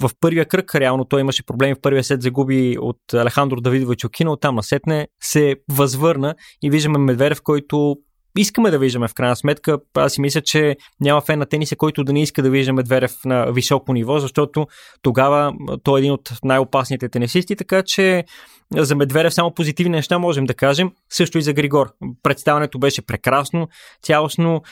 в 0.00 0.10
първия 0.20 0.46
кръг, 0.46 0.74
реално 0.74 1.04
той 1.04 1.20
имаше 1.20 1.42
проблеми 1.42 1.74
в 1.74 1.80
първия 1.80 2.04
сет, 2.04 2.22
загуби 2.22 2.76
от 2.80 2.98
Алехандро 3.14 3.60
Давидович 3.60 4.04
Окино, 4.04 4.36
там 4.36 4.54
насетне 4.54 5.08
се 5.22 5.56
възвърна 5.70 6.34
и 6.62 6.70
виждаме 6.70 6.98
Медведев, 6.98 7.42
който 7.42 7.96
искаме 8.38 8.70
да 8.70 8.78
виждаме 8.78 9.08
в 9.08 9.14
крайна 9.14 9.36
сметка. 9.36 9.78
Аз 9.94 10.12
си 10.12 10.20
мисля, 10.20 10.40
че 10.40 10.76
няма 11.00 11.20
фен 11.20 11.38
на 11.38 11.46
тениса, 11.46 11.76
който 11.76 12.04
да 12.04 12.12
не 12.12 12.22
иска 12.22 12.42
да 12.42 12.50
вижда 12.50 12.72
Медведев 12.72 13.12
на 13.24 13.52
високо 13.52 13.92
ниво, 13.92 14.18
защото 14.18 14.66
тогава 15.02 15.52
той 15.82 15.98
е 15.98 16.00
един 16.00 16.12
от 16.12 16.32
най-опасните 16.44 17.08
тенисисти, 17.08 17.56
така 17.56 17.82
че 17.86 18.24
за 18.76 18.96
Медведев 18.96 19.34
само 19.34 19.54
позитивни 19.54 19.96
неща 19.96 20.18
можем 20.18 20.44
да 20.44 20.54
кажем. 20.54 20.90
Също 21.10 21.38
и 21.38 21.42
за 21.42 21.52
Григор. 21.52 21.92
Представането 22.22 22.78
беше 22.78 23.02
прекрасно, 23.02 23.68
цялостно. 24.02 24.62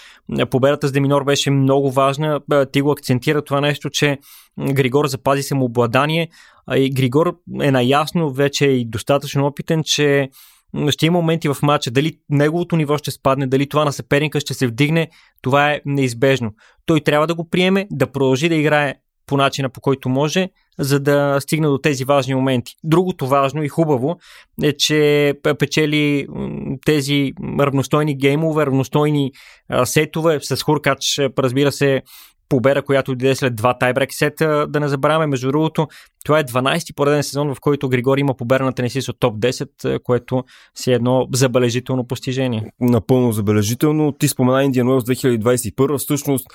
Победата 0.50 0.88
с 0.88 0.92
Деминор 0.92 1.24
беше 1.24 1.50
много 1.50 1.90
важна. 1.90 2.40
Ти 2.72 2.80
го 2.80 2.90
акцентира 2.90 3.44
това 3.44 3.60
нещо, 3.60 3.90
че 3.90 4.18
Григор 4.72 5.06
запази 5.06 5.42
самообладание 5.42 6.28
и 6.74 6.90
Григор 6.90 7.36
е 7.62 7.70
наясно, 7.70 8.32
вече 8.32 8.66
и 8.66 8.84
достатъчно 8.84 9.46
опитен, 9.46 9.82
че 9.84 10.28
ще 10.90 11.06
има 11.06 11.18
моменти 11.18 11.48
в 11.48 11.56
матча, 11.62 11.90
дали 11.90 12.18
неговото 12.30 12.76
ниво 12.76 12.98
ще 12.98 13.10
спадне, 13.10 13.46
дали 13.46 13.68
това 13.68 13.84
на 13.84 13.92
съперника 13.92 14.40
ще 14.40 14.54
се 14.54 14.66
вдигне, 14.66 15.08
това 15.42 15.72
е 15.72 15.80
неизбежно. 15.86 16.52
Той 16.86 17.00
трябва 17.00 17.26
да 17.26 17.34
го 17.34 17.48
приеме, 17.48 17.86
да 17.90 18.06
продължи 18.06 18.48
да 18.48 18.54
играе 18.54 18.94
по 19.26 19.36
начина 19.36 19.68
по 19.68 19.80
който 19.80 20.08
може, 20.08 20.48
за 20.78 21.00
да 21.00 21.36
стигне 21.40 21.68
до 21.68 21.78
тези 21.78 22.04
важни 22.04 22.34
моменти. 22.34 22.72
Другото 22.84 23.26
важно 23.26 23.62
и 23.62 23.68
хубаво 23.68 24.16
е, 24.62 24.72
че 24.72 25.34
печели 25.58 26.26
тези 26.84 27.32
равностойни 27.60 28.18
геймове, 28.18 28.66
равностойни 28.66 29.32
сетове 29.84 30.38
с 30.42 30.62
Хуркач, 30.62 31.20
разбира 31.38 31.72
се, 31.72 32.02
победа, 32.48 32.82
която 32.82 33.14
дойде 33.14 33.34
след 33.34 33.56
два 33.56 33.78
тайбрек 33.78 34.14
сета, 34.14 34.66
да 34.68 34.80
не 34.80 34.88
забравяме. 34.88 35.26
Между 35.26 35.48
другото, 35.48 35.88
Това 36.24 36.38
е 36.38 36.44
12-ти 36.44 36.94
пореден 36.94 37.22
сезон, 37.22 37.54
в 37.54 37.60
който 37.60 37.88
Григор 37.88 38.18
има 38.18 38.34
победа 38.34 38.64
на 38.64 38.72
тенисист 38.72 39.08
от 39.08 39.16
топ 39.20 39.38
10, 39.38 40.02
което 40.02 40.44
си 40.74 40.90
е 40.90 40.94
едно 40.94 41.26
забележително 41.34 42.06
постижение. 42.06 42.72
Напълно 42.80 43.32
забележително. 43.32 44.12
Ти 44.12 44.28
спомена 44.28 44.64
Индиан 44.64 44.88
Уелс 44.88 45.04
2021. 45.04 45.98
Всъщност 45.98 46.46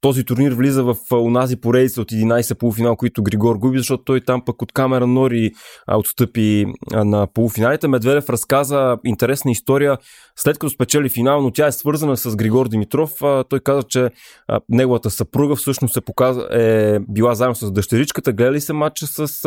този 0.00 0.24
турнир 0.24 0.52
влиза 0.52 0.84
в 0.84 0.96
унази 1.12 1.60
поредица 1.60 2.00
от 2.00 2.10
11 2.10 2.54
полуфинал, 2.54 2.96
които 2.96 3.22
Григор 3.22 3.56
губи, 3.56 3.78
защото 3.78 4.04
той 4.04 4.20
там 4.20 4.42
пък 4.44 4.62
от 4.62 4.72
камера 4.72 5.06
Нори 5.06 5.50
отстъпи 5.92 6.66
на 6.92 7.26
полуфиналите. 7.26 7.88
Медведев 7.88 8.28
разказа 8.28 8.96
интересна 9.04 9.50
история 9.50 9.98
след 10.36 10.58
като 10.58 10.70
спечели 10.70 11.08
финал, 11.08 11.42
но 11.42 11.50
тя 11.50 11.66
е 11.66 11.72
свързана 11.72 12.16
с 12.16 12.36
Григор 12.36 12.68
Димитров. 12.68 13.12
Той 13.48 13.60
каза, 13.60 13.82
че 13.82 14.10
неговата 14.68 15.10
съпруга 15.10 15.56
всъщност 15.56 15.96
е, 15.96 16.00
показа, 16.00 16.46
е 16.50 16.98
била 17.08 17.34
заедно 17.34 17.54
с 17.54 17.72
дъщеричката, 17.72 18.32
гледали 18.32 18.60
се 18.60 18.72
матча 18.72 19.03
с 19.06 19.44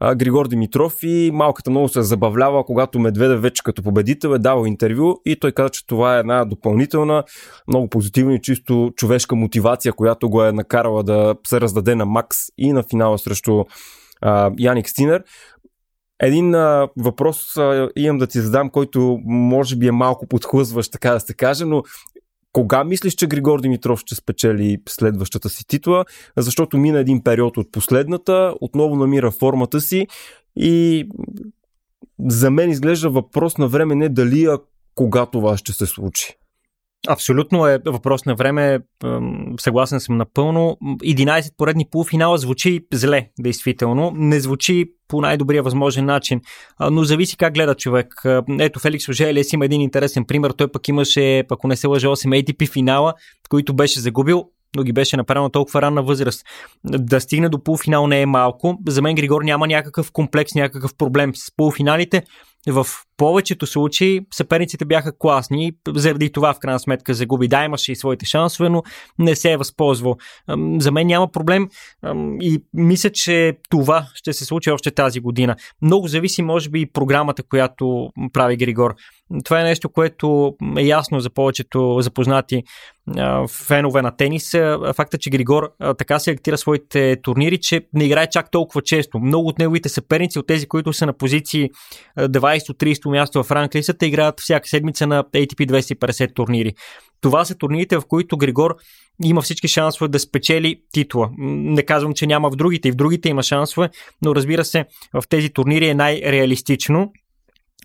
а, 0.00 0.14
Григор 0.14 0.48
Димитров 0.48 0.94
и 1.02 1.30
малката 1.34 1.70
много 1.70 1.88
се 1.88 2.02
забавлява, 2.02 2.64
когато 2.64 2.98
Медведев 2.98 3.42
вече 3.42 3.62
като 3.62 3.82
победител 3.82 4.28
е 4.28 4.38
давал 4.38 4.66
интервю 4.66 5.14
и 5.24 5.40
той 5.40 5.52
каза, 5.52 5.70
че 5.70 5.86
това 5.86 6.16
е 6.16 6.20
една 6.20 6.44
допълнителна, 6.44 7.24
много 7.68 7.88
позитивна 7.88 8.34
и 8.34 8.42
чисто 8.42 8.92
човешка 8.96 9.36
мотивация, 9.36 9.92
която 9.92 10.30
го 10.30 10.44
е 10.44 10.52
накарала 10.52 11.02
да 11.02 11.34
се 11.46 11.60
раздаде 11.60 11.94
на 11.94 12.06
Макс 12.06 12.38
и 12.58 12.72
на 12.72 12.82
финала 12.82 13.18
срещу 13.18 13.64
а, 14.20 14.50
Яник 14.58 14.88
Стинер. 14.88 15.24
Един 16.22 16.54
а, 16.54 16.88
въпрос 16.96 17.56
а, 17.56 17.88
имам 17.96 18.18
да 18.18 18.26
ти 18.26 18.40
задам, 18.40 18.70
който 18.70 19.18
може 19.24 19.76
би 19.76 19.86
е 19.88 19.92
малко 19.92 20.26
подхлъзващ, 20.26 20.92
така 20.92 21.10
да 21.10 21.20
се 21.20 21.34
каже, 21.34 21.64
но 21.64 21.82
кога 22.58 22.84
мислиш, 22.84 23.14
че 23.14 23.26
Григор 23.26 23.60
Димитров 23.60 24.00
ще 24.00 24.14
спечели 24.14 24.78
следващата 24.88 25.48
си 25.48 25.66
титла? 25.66 26.04
Защото 26.36 26.78
мина 26.78 26.98
един 26.98 27.22
период 27.22 27.56
от 27.56 27.72
последната, 27.72 28.54
отново 28.60 28.96
намира 28.96 29.30
формата 29.30 29.80
си 29.80 30.06
и 30.56 31.08
за 32.28 32.50
мен 32.50 32.70
изглежда 32.70 33.10
въпрос 33.10 33.58
на 33.58 33.68
време 33.68 33.94
не 33.94 34.08
дали, 34.08 34.44
а 34.44 34.58
кога 34.94 35.26
това 35.26 35.56
ще 35.56 35.72
се 35.72 35.86
случи. 35.86 36.37
Абсолютно 37.08 37.66
е 37.66 37.78
въпрос 37.86 38.24
на 38.24 38.34
време. 38.34 38.78
Съгласен 39.60 40.00
съм 40.00 40.16
напълно. 40.16 40.76
11 40.82 41.56
поредни 41.56 41.86
полуфинала 41.90 42.38
звучи 42.38 42.80
зле, 42.92 43.28
действително. 43.40 44.12
Не 44.14 44.40
звучи 44.40 44.92
по 45.08 45.20
най-добрия 45.20 45.62
възможен 45.62 46.04
начин, 46.04 46.40
но 46.90 47.04
зависи 47.04 47.36
как 47.36 47.54
гледа 47.54 47.74
човек. 47.74 48.14
Ето 48.60 48.80
Феликс 48.80 49.08
Ожелес 49.08 49.52
има 49.52 49.64
един 49.64 49.80
интересен 49.80 50.24
пример. 50.24 50.50
Той 50.50 50.72
пък 50.72 50.88
имаше, 50.88 51.38
ако 51.50 51.68
не 51.68 51.76
се 51.76 51.86
лъжа, 51.86 52.08
8 52.08 52.42
ATP 52.42 52.72
финала, 52.72 53.14
които 53.48 53.74
беше 53.74 54.00
загубил 54.00 54.44
но 54.76 54.82
ги 54.82 54.92
беше 54.92 55.16
направено 55.16 55.48
толкова 55.48 55.82
ранна 55.82 56.02
възраст. 56.02 56.46
Да 56.84 57.20
стигне 57.20 57.48
до 57.48 57.62
полуфинал 57.62 58.06
не 58.06 58.20
е 58.22 58.26
малко. 58.26 58.78
За 58.88 59.02
мен 59.02 59.14
Григор 59.14 59.42
няма 59.42 59.66
някакъв 59.66 60.12
комплекс, 60.12 60.54
някакъв 60.54 60.96
проблем 60.96 61.36
с 61.36 61.56
полуфиналите. 61.56 62.22
В 62.66 62.86
повечето 63.18 63.66
случаи 63.66 64.20
съперниците 64.34 64.84
бяха 64.84 65.18
класни, 65.18 65.72
заради 65.94 66.32
това 66.32 66.54
в 66.54 66.58
крайна 66.58 66.80
сметка 66.80 67.14
загуби. 67.14 67.48
Да, 67.48 67.64
имаше 67.64 67.92
и 67.92 67.96
своите 67.96 68.26
шансове, 68.26 68.68
но 68.68 68.82
не 69.18 69.36
се 69.36 69.52
е 69.52 69.56
възползвал. 69.56 70.16
За 70.78 70.92
мен 70.92 71.06
няма 71.06 71.30
проблем 71.30 71.68
и 72.40 72.62
мисля, 72.74 73.10
че 73.10 73.56
това 73.70 74.06
ще 74.14 74.32
се 74.32 74.44
случи 74.44 74.70
още 74.70 74.90
тази 74.90 75.20
година. 75.20 75.56
Много 75.82 76.08
зависи, 76.08 76.42
може 76.42 76.70
би, 76.70 76.80
и 76.80 76.92
програмата, 76.92 77.42
която 77.42 78.08
прави 78.32 78.56
Григор. 78.56 78.94
Това 79.44 79.60
е 79.60 79.64
нещо, 79.64 79.88
което 79.88 80.56
е 80.78 80.82
ясно 80.82 81.20
за 81.20 81.30
повечето 81.30 81.98
запознати 82.00 82.62
фенове 83.48 84.02
на 84.02 84.16
тенис. 84.16 84.50
Факта, 84.96 85.18
че 85.18 85.30
Григор 85.30 85.70
така 85.98 86.18
селектира 86.18 86.58
своите 86.58 87.16
турнири, 87.22 87.58
че 87.60 87.80
не 87.92 88.04
играе 88.04 88.26
чак 88.26 88.50
толкова 88.50 88.82
често. 88.82 89.18
Много 89.18 89.48
от 89.48 89.58
неговите 89.58 89.88
съперници, 89.88 90.38
от 90.38 90.46
тези, 90.46 90.66
които 90.66 90.92
са 90.92 91.06
на 91.06 91.12
позиции 91.12 91.70
20-30 93.08 93.10
място 93.10 93.44
в 93.44 93.50
ранглиста, 93.50 93.98
те 93.98 94.06
играят 94.06 94.40
всяка 94.40 94.68
седмица 94.68 95.06
на 95.06 95.24
ATP 95.24 95.66
250 95.66 96.34
турнири. 96.34 96.74
Това 97.20 97.44
са 97.44 97.54
турнирите, 97.54 97.96
в 97.96 98.02
които 98.08 98.36
Григор 98.36 98.76
има 99.24 99.42
всички 99.42 99.68
шансове 99.68 100.08
да 100.08 100.18
спечели 100.18 100.80
титла. 100.92 101.30
Не 101.38 101.82
казвам, 101.82 102.14
че 102.14 102.26
няма 102.26 102.50
в 102.50 102.56
другите, 102.56 102.88
и 102.88 102.92
в 102.92 102.96
другите 102.96 103.28
има 103.28 103.42
шансове, 103.42 103.90
но 104.22 104.34
разбира 104.34 104.64
се, 104.64 104.84
в 105.14 105.22
тези 105.28 105.50
турнири 105.50 105.88
е 105.88 105.94
най-реалистично 105.94 107.12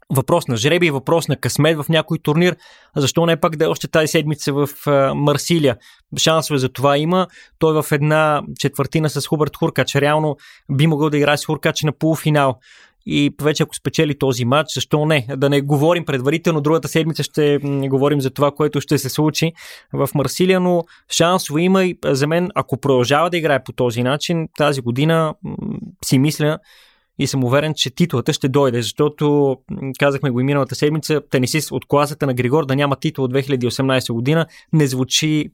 въпрос 0.10 0.48
на 0.48 0.58
жреби, 0.58 0.92
въпрос 0.92 1.28
на 1.28 1.36
късмет 1.36 1.78
в 1.78 1.86
някой 1.90 2.18
турнир. 2.20 2.56
Защо 2.96 3.26
не 3.26 3.40
пак 3.40 3.56
да 3.56 3.66
е 3.66 3.68
още 3.68 3.88
тази 3.88 4.08
седмица 4.08 4.54
в 4.54 4.70
Марсилия? 5.16 5.78
Шансове 6.18 6.60
за 6.60 6.70
това 6.70 6.98
има. 6.98 7.28
Той 7.60 7.82
в 7.82 7.92
една 7.92 8.42
четвъртина 8.60 9.10
с 9.10 9.28
Хуберт 9.28 9.58
Хуркач. 9.58 9.96
Реално 9.96 10.38
би 10.72 10.88
могъл 10.88 11.10
да 11.10 11.18
играе 11.18 11.38
с 11.38 11.46
Хуркач 11.46 11.84
на 11.84 11.92
полуфинал. 11.92 12.60
И 13.06 13.36
вече 13.42 13.64
ако 13.64 13.76
спечели 13.76 14.18
този 14.18 14.46
матч, 14.46 14.74
защо 14.74 15.06
не? 15.06 15.28
Да 15.38 15.50
не 15.50 15.62
говорим 15.62 16.06
предварително, 16.06 16.62
другата 16.62 16.88
седмица 16.88 17.24
ще 17.24 17.60
говорим 17.90 18.22
за 18.22 18.30
това, 18.30 18.52
което 18.52 18.82
ще 18.82 18.98
се 18.98 19.10
случи 19.10 19.52
в 19.94 20.10
Марсилия, 20.16 20.60
но 20.60 20.84
шансове 21.12 21.62
има 21.62 21.84
и 21.84 21.98
за 22.06 22.28
мен, 22.28 22.50
ако 22.56 22.78
продължава 22.78 23.30
да 23.30 23.38
играе 23.38 23.64
по 23.64 23.72
този 23.72 24.04
начин, 24.04 24.48
тази 24.58 24.82
година 24.82 25.34
си 26.06 26.20
мисля, 26.20 26.60
и 27.20 27.28
съм 27.28 27.44
уверен, 27.44 27.74
че 27.76 27.96
титлата 27.96 28.34
ще 28.34 28.50
дойде, 28.50 28.82
защото 28.82 29.58
казахме 30.00 30.30
го 30.30 30.40
и 30.40 30.44
миналата 30.44 30.76
седмица, 30.76 31.22
тенисист 31.30 31.72
от 31.72 31.86
класата 31.88 32.26
на 32.26 32.34
Григор 32.34 32.66
да 32.66 32.76
няма 32.76 32.96
титул 32.96 33.26
от 33.26 33.34
2018 33.34 34.14
година 34.14 34.46
не 34.74 34.88
звучи 34.88 35.50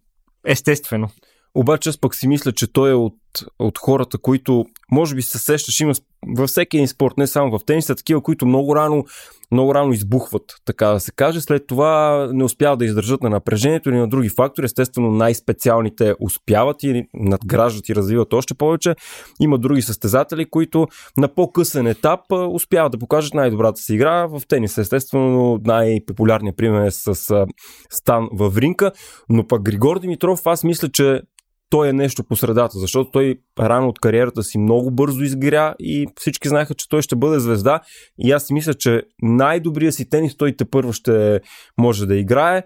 естествено. 0.46 1.10
Обаче 1.56 1.90
аз 1.90 1.98
пък 1.98 2.16
си 2.16 2.28
мисля, 2.28 2.52
че 2.52 2.74
той 2.74 2.92
е 2.92 2.94
от, 2.94 3.16
от 3.60 3.78
хората, 3.78 4.18
които 4.18 4.66
може 4.92 5.16
би 5.16 5.22
се 5.22 5.38
сещаш, 5.38 5.80
има 5.80 5.94
във 6.28 6.50
всеки 6.50 6.78
един 6.78 6.88
спорт, 6.88 7.18
не 7.18 7.28
само 7.28 7.60
в 7.60 7.66
тениса, 7.66 7.96
такива, 7.96 8.22
които 8.22 8.46
много 8.46 8.76
рано, 8.76 9.04
много 9.52 9.76
рано 9.76 9.94
избухват, 9.94 10.44
така 10.66 10.88
да 10.88 11.00
се 11.00 11.12
каже. 11.12 11.42
След 11.42 11.68
това 11.68 12.28
не 12.34 12.44
успяват 12.44 12.80
да 12.80 12.86
издържат 12.86 13.24
на 13.24 13.30
напрежението 13.30 13.90
или 13.90 13.98
на 13.98 14.08
други 14.08 14.30
фактори. 14.30 14.66
Естествено, 14.66 15.12
най-специалните 15.12 16.16
успяват 16.20 16.84
и 16.84 17.04
надграждат 17.14 17.90
и 17.90 17.96
развиват 17.96 18.34
още 18.34 18.54
повече. 18.54 18.96
Има 19.40 19.58
други 19.58 19.82
състезатели, 19.82 20.50
които 20.50 20.88
на 21.18 21.34
по-късен 21.34 21.88
етап 21.88 22.20
успяват 22.50 22.92
да 22.92 22.98
покажат 22.98 23.34
най-добрата 23.34 23.82
си 23.82 23.94
игра. 23.94 24.28
В 24.28 24.42
тенис, 24.48 24.78
естествено, 24.78 25.60
най-популярният 25.64 26.58
пример 26.58 26.86
е 26.86 26.92
с 26.92 27.46
Стан 27.90 28.30
Вавринка, 28.34 28.92
но 29.30 29.48
пък 29.48 29.62
Григор 29.62 30.00
Димитров, 30.00 30.42
аз 30.46 30.64
мисля, 30.64 30.90
че 30.90 31.22
той 31.70 31.90
е 31.90 31.94
нещо 31.94 32.24
по 32.24 32.36
средата, 32.36 32.80
защото 32.80 33.12
той 33.12 33.36
рано 33.60 33.88
от 33.88 34.00
кариерата 34.00 34.44
си 34.44 34.58
много 34.58 34.92
бързо 34.92 35.24
изгря 35.24 35.76
и 35.80 36.08
всички 36.16 36.50
знаеха, 36.50 36.74
че 36.74 36.90
той 36.90 37.02
ще 37.02 37.16
бъде 37.16 37.40
звезда. 37.40 37.80
И 38.20 38.32
аз 38.32 38.44
си 38.44 38.54
мисля, 38.54 38.74
че 38.74 39.04
най-добрият 39.22 39.96
си 39.96 40.10
тенис 40.10 40.38
той 40.38 40.56
те 40.56 40.66
първо 40.66 40.94
ще 40.94 41.40
може 41.78 42.06
да 42.06 42.16
играе. 42.16 42.64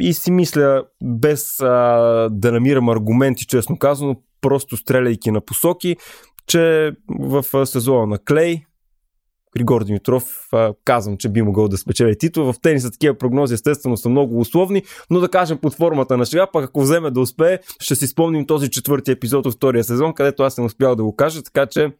И 0.00 0.12
си 0.12 0.30
мисля, 0.30 0.84
без 1.04 1.60
а, 1.60 1.66
да 2.32 2.52
намирам 2.52 2.88
аргументи, 2.88 3.46
честно 3.46 3.78
казано, 3.78 4.16
просто 4.40 4.76
стреляйки 4.76 5.30
на 5.30 5.40
посоки, 5.40 5.96
че 6.46 6.92
в 7.20 7.66
сезона 7.66 8.06
на 8.06 8.18
Клей 8.18 8.62
Григор 9.56 9.84
Димитров 9.84 10.48
казвам, 10.84 11.16
че 11.16 11.28
би 11.28 11.42
могъл 11.42 11.68
да 11.68 11.78
спечели 11.78 12.18
титул. 12.18 12.52
В 12.52 12.60
тениса 12.62 12.90
такива 12.90 13.18
прогнози 13.18 13.54
естествено 13.54 13.96
са 13.96 14.08
много 14.08 14.40
условни, 14.40 14.82
но 15.10 15.20
да 15.20 15.28
кажем 15.28 15.58
под 15.58 15.74
формата 15.74 16.16
на 16.16 16.24
шега, 16.24 16.46
пък 16.52 16.64
ако 16.64 16.80
вземе 16.80 17.10
да 17.10 17.20
успее, 17.20 17.58
ще 17.80 17.94
си 17.94 18.06
спомним 18.06 18.46
този 18.46 18.70
четвърти 18.70 19.10
епизод 19.10 19.46
от 19.46 19.54
втория 19.54 19.84
сезон, 19.84 20.14
където 20.14 20.42
аз 20.42 20.54
съм 20.54 20.64
успял 20.64 20.96
да 20.96 21.04
го 21.04 21.16
кажа, 21.16 21.42
така 21.42 21.66
че 21.66 21.90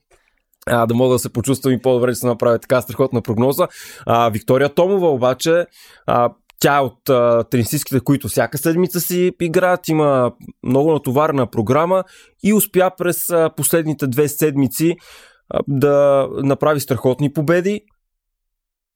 а, 0.66 0.86
да 0.86 0.94
мога 0.94 1.12
да 1.12 1.18
се 1.18 1.32
почувствам 1.32 1.72
и 1.72 1.82
по-добре, 1.82 2.10
че 2.10 2.14
се 2.14 2.26
направи 2.26 2.58
така 2.58 2.80
страхотна 2.80 3.22
прогноза. 3.22 3.68
А, 4.06 4.28
Виктория 4.28 4.75
Томова 4.75 5.10
обаче 5.10 5.66
а, 6.06 6.32
тя 6.58 6.76
е 6.76 6.80
от 6.80 7.08
а, 7.08 7.44
тенисистките, 7.44 8.00
които 8.00 8.28
всяка 8.28 8.58
седмица 8.58 9.00
си 9.00 9.32
играят, 9.40 9.88
има 9.88 10.32
много 10.62 10.92
натоварена 10.92 11.46
програма 11.46 12.04
и 12.44 12.54
успя 12.54 12.90
през 12.98 13.30
а, 13.30 13.50
последните 13.56 14.06
две 14.06 14.28
седмици 14.28 14.96
да 15.68 16.28
направи 16.32 16.80
страхотни 16.80 17.32
победи 17.32 17.80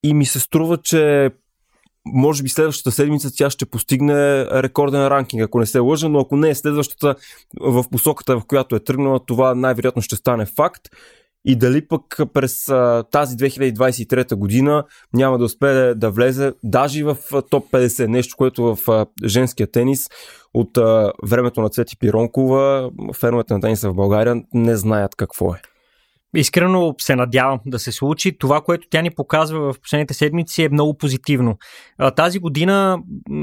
и 0.02 0.14
ми 0.14 0.26
се 0.26 0.40
струва, 0.40 0.76
че 0.76 1.30
може 2.06 2.42
би 2.42 2.48
следващата 2.48 2.92
седмица 2.92 3.30
тя 3.36 3.50
ще 3.50 3.66
постигне 3.66 4.46
рекорден 4.46 5.06
ранкинг, 5.06 5.42
ако 5.42 5.58
не 5.58 5.66
се 5.66 5.78
лъжа, 5.78 6.08
но 6.08 6.20
ако 6.20 6.36
не 6.36 6.50
е 6.50 6.54
следващата 6.54 7.14
в 7.60 7.84
посоката, 7.90 8.40
в 8.40 8.44
която 8.46 8.76
е 8.76 8.80
тръгнала, 8.80 9.24
това 9.26 9.54
най-вероятно 9.54 10.02
ще 10.02 10.16
стане 10.16 10.46
факт. 10.46 10.82
И 11.44 11.56
дали 11.56 11.88
пък 11.88 12.16
през 12.34 12.64
тази 13.10 13.36
2023 13.36 14.34
година 14.34 14.84
няма 15.12 15.38
да 15.38 15.44
успее 15.44 15.94
да 15.94 16.10
влезе 16.10 16.52
даже 16.64 17.04
в 17.04 17.16
топ 17.50 17.70
50, 17.70 18.06
нещо, 18.06 18.36
което 18.36 18.76
в 18.76 19.06
женския 19.24 19.70
тенис 19.70 20.08
от 20.54 20.70
времето 21.26 21.60
на 21.60 21.68
Цвети 21.68 21.96
Пиронкова, 21.98 22.90
феновете 23.20 23.54
на 23.54 23.60
тениса 23.60 23.90
в 23.90 23.94
България 23.94 24.42
не 24.54 24.76
знаят 24.76 25.16
какво 25.16 25.54
е. 25.54 25.60
Искрено 26.36 26.94
се 26.98 27.16
надявам 27.16 27.60
да 27.66 27.78
се 27.78 27.92
случи. 27.92 28.38
Това, 28.38 28.60
което 28.60 28.86
тя 28.90 29.02
ни 29.02 29.10
показва 29.10 29.72
в 29.72 29.80
последните 29.80 30.14
седмици 30.14 30.62
е 30.62 30.68
много 30.68 30.98
позитивно. 30.98 31.58
Тази 32.16 32.38
година 32.38 32.98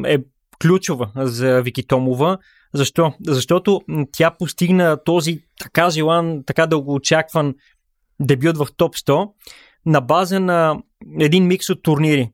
е 0.05 0.17
ключова 0.61 1.11
за 1.15 1.61
Вики 1.61 1.87
Томова. 1.87 2.37
Защо? 2.73 3.13
Защото 3.27 3.81
тя 4.11 4.31
постигна 4.31 5.03
този 5.03 5.39
така 5.59 5.89
желан, 5.89 6.43
така 6.45 6.67
дългоочакван 6.67 7.55
дебют 8.19 8.57
в 8.57 8.67
топ 8.77 8.95
100 8.95 9.29
на 9.85 10.01
база 10.01 10.39
на 10.39 10.81
един 11.19 11.47
микс 11.47 11.69
от 11.69 11.83
турнири. 11.83 12.31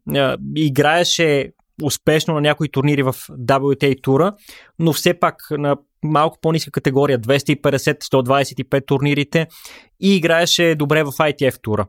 Играеше 0.55 1.51
успешно 1.83 2.33
на 2.33 2.41
някои 2.41 2.69
турнири 2.69 3.03
в 3.03 3.13
WTA 3.13 4.01
тура, 4.01 4.33
но 4.79 4.93
все 4.93 5.19
пак 5.19 5.35
на 5.51 5.75
малко 6.03 6.37
по-ниска 6.41 6.71
категория, 6.71 7.19
250-125 7.19 8.85
турнирите 8.85 9.47
и 9.99 10.15
играеше 10.15 10.75
добре 10.75 11.03
в 11.03 11.11
ITF 11.11 11.61
тура, 11.61 11.85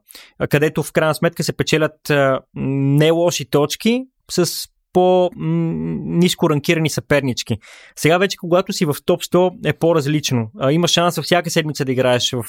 където 0.50 0.82
в 0.82 0.92
крайна 0.92 1.14
сметка 1.14 1.44
се 1.44 1.52
печелят 1.52 2.12
не 2.54 3.10
лоши 3.10 3.44
точки 3.50 4.02
с 4.30 4.68
по-низко 4.92 6.50
ранкирани 6.50 6.90
съпернички. 6.90 7.56
Сега 7.96 8.18
вече, 8.18 8.36
когато 8.36 8.72
си 8.72 8.84
в 8.84 8.96
топ 9.04 9.22
100 9.22 9.68
е 9.68 9.72
по-различно. 9.72 10.50
Има 10.70 10.88
шанс 10.88 11.20
всяка 11.20 11.50
седмица 11.50 11.84
да 11.84 11.92
играеш 11.92 12.32
в 12.32 12.44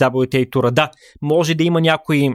WTA 0.00 0.50
тура. 0.50 0.70
Да, 0.70 0.90
може 1.22 1.54
да 1.54 1.64
има 1.64 1.80
някои 1.80 2.30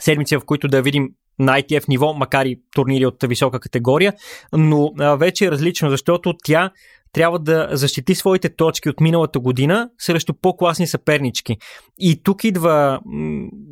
седмици, 0.00 0.36
в 0.36 0.44
които 0.46 0.68
да 0.68 0.82
видим 0.82 1.08
на 1.42 1.60
ITF 1.60 1.88
ниво, 1.88 2.14
макар 2.14 2.46
и 2.46 2.60
турнири 2.74 3.06
от 3.06 3.16
висока 3.22 3.60
категория, 3.60 4.12
но 4.52 4.92
вече 5.16 5.44
е 5.44 5.50
различно, 5.50 5.90
защото 5.90 6.34
тя 6.44 6.70
трябва 7.12 7.38
да 7.38 7.68
защити 7.72 8.14
своите 8.14 8.56
точки 8.56 8.88
от 8.88 9.00
миналата 9.00 9.40
година 9.40 9.90
срещу 9.98 10.34
по-класни 10.34 10.86
съпернички. 10.86 11.56
И 11.98 12.22
тук 12.22 12.44
идва 12.44 13.00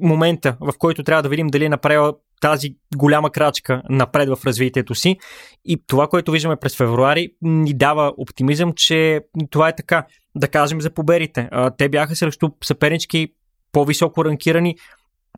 момента, 0.02 0.56
в 0.60 0.72
който 0.78 1.04
трябва 1.04 1.22
да 1.22 1.28
видим 1.28 1.46
дали 1.46 1.64
е 1.64 1.68
направила 1.68 2.14
тази 2.40 2.68
голяма 2.96 3.30
крачка 3.30 3.82
напред 3.90 4.28
в 4.28 4.38
развитието 4.46 4.94
си. 4.94 5.16
И 5.64 5.82
това, 5.86 6.06
което 6.06 6.32
виждаме 6.32 6.56
през 6.56 6.76
февруари, 6.76 7.28
ни 7.42 7.74
дава 7.74 8.12
оптимизъм, 8.16 8.72
че 8.76 9.20
това 9.50 9.68
е 9.68 9.76
така. 9.76 10.06
Да 10.34 10.48
кажем 10.48 10.80
за 10.80 10.90
победите. 10.90 11.48
Те 11.78 11.88
бяха 11.88 12.16
срещу 12.16 12.48
съпернички 12.64 13.28
по-високо 13.72 14.24
ранкирани, 14.24 14.76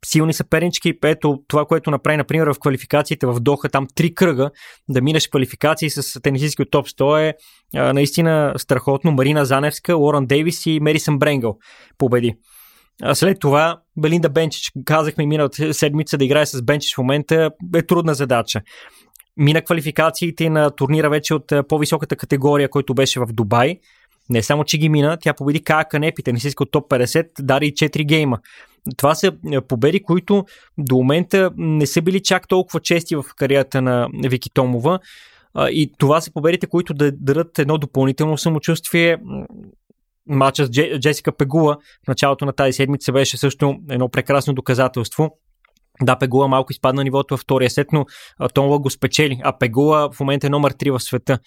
силни 0.04 0.32
съпернички. 0.32 0.94
Ето 1.04 1.42
това, 1.48 1.64
което 1.64 1.90
направи, 1.90 2.16
например, 2.16 2.46
в 2.46 2.58
квалификациите 2.60 3.26
в 3.26 3.40
Доха, 3.40 3.68
там 3.68 3.86
три 3.94 4.14
кръга, 4.14 4.50
да 4.88 5.02
минеш 5.02 5.28
квалификации 5.28 5.90
с 5.90 6.20
тенисистки 6.20 6.62
от 6.62 6.70
топ 6.70 6.86
100 6.86 7.28
е 7.28 7.34
а, 7.76 7.92
наистина 7.92 8.54
страхотно. 8.56 9.12
Марина 9.12 9.44
Заневска, 9.44 9.94
Лоран 9.94 10.26
Дейвис 10.26 10.66
и 10.66 10.80
Мерисън 10.80 11.18
Бренгъл 11.18 11.58
победи. 11.98 12.34
А 13.02 13.14
след 13.14 13.40
това 13.40 13.80
Белинда 13.96 14.28
Бенчич, 14.28 14.72
казахме 14.84 15.26
миналата 15.26 15.74
седмица 15.74 16.18
да 16.18 16.24
играе 16.24 16.46
с 16.46 16.62
Бенчич 16.62 16.94
в 16.94 16.98
момента, 16.98 17.50
е 17.74 17.82
трудна 17.82 18.14
задача. 18.14 18.60
Мина 19.36 19.62
квалификациите 19.62 20.50
на 20.50 20.70
турнира 20.70 21.10
вече 21.10 21.34
от 21.34 21.52
по-високата 21.68 22.16
категория, 22.16 22.68
който 22.68 22.94
беше 22.94 23.20
в 23.20 23.26
Дубай. 23.26 23.78
Не 24.30 24.42
само, 24.42 24.64
че 24.64 24.78
ги 24.78 24.88
мина, 24.88 25.18
тя 25.20 25.34
победи 25.34 25.62
Кая 25.62 25.88
Канепи, 25.88 26.22
тенисистка 26.22 26.62
от 26.62 26.70
топ 26.70 26.90
50, 26.90 27.26
дари 27.40 27.66
и 27.66 27.72
4 27.72 28.04
гейма. 28.04 28.38
Това 28.96 29.14
са 29.14 29.32
победи, 29.68 30.02
които 30.02 30.44
до 30.78 30.96
момента 30.96 31.50
не 31.56 31.86
са 31.86 32.02
били 32.02 32.22
чак 32.22 32.48
толкова 32.48 32.80
чести 32.80 33.16
в 33.16 33.24
кариерата 33.36 33.82
на 33.82 34.08
Вики 34.24 34.50
Томова. 34.54 34.98
И 35.70 35.92
това 35.98 36.20
са 36.20 36.32
победите, 36.32 36.66
които 36.66 36.94
да 36.94 37.12
дадат 37.12 37.58
едно 37.58 37.78
допълнително 37.78 38.38
самочувствие. 38.38 39.18
Матчът 40.26 40.74
с 40.74 40.98
Джесика 40.98 41.32
Пегула 41.32 41.76
в 42.04 42.08
началото 42.08 42.44
на 42.44 42.52
тази 42.52 42.72
седмица 42.72 43.12
беше 43.12 43.36
също 43.36 43.74
едно 43.90 44.08
прекрасно 44.08 44.54
доказателство. 44.54 45.30
Да, 46.02 46.18
Пегула 46.18 46.48
малко 46.48 46.72
изпадна 46.72 47.04
нивото 47.04 47.34
във 47.34 47.40
втория 47.40 47.70
сет, 47.70 47.86
но 47.92 48.06
Томова 48.54 48.78
го 48.78 48.90
спечели, 48.90 49.40
а 49.44 49.58
Пегула 49.58 50.10
в 50.12 50.20
момента 50.20 50.46
е 50.46 50.50
номер 50.50 50.72
3 50.72 50.98
в 50.98 51.02
света. 51.02 51.38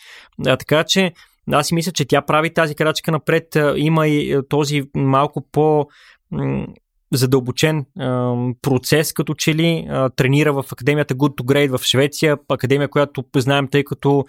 А, 0.48 0.58
така 0.58 0.84
че 0.84 1.14
аз 1.52 1.68
си 1.68 1.76
мисля, 1.76 1.92
че 1.92 2.06
тя 2.06 2.22
прави 2.22 2.54
тази 2.54 2.76
крачка 2.76 3.12
напред. 3.12 3.58
Има 3.76 4.08
и 4.08 4.40
този 4.50 4.84
малко 4.96 5.48
по 5.52 5.86
задълбочен 7.16 7.86
процес, 8.62 9.14
като 9.14 9.34
че 9.34 9.56
ли 9.56 9.88
тренира 10.16 10.54
в 10.54 10.66
Академията 10.72 11.16
Good 11.16 11.36
to 11.36 11.44
Great 11.44 11.78
в 11.78 11.84
Швеция, 11.84 12.38
академия, 12.50 12.88
която 12.88 13.24
знаем, 13.36 13.68
тъй 13.68 13.84
като 13.84 14.26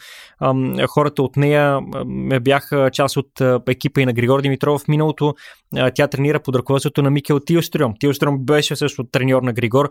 хората 0.88 1.22
от 1.22 1.36
нея 1.36 1.80
бяха 2.40 2.90
част 2.92 3.16
от 3.16 3.30
екипа 3.68 4.00
и 4.00 4.06
на 4.06 4.12
Григор 4.12 4.42
Димитров 4.42 4.80
в 4.80 4.88
миналото. 4.88 5.34
Тя 5.94 6.08
тренира 6.08 6.40
под 6.40 6.56
ръководството 6.56 7.02
на 7.02 7.10
Микел 7.10 7.40
Тилстрюм. 7.40 7.94
Тилстрюм 8.00 8.38
беше 8.38 8.76
също 8.76 9.04
треньор 9.04 9.42
на 9.42 9.52
Григор, 9.52 9.90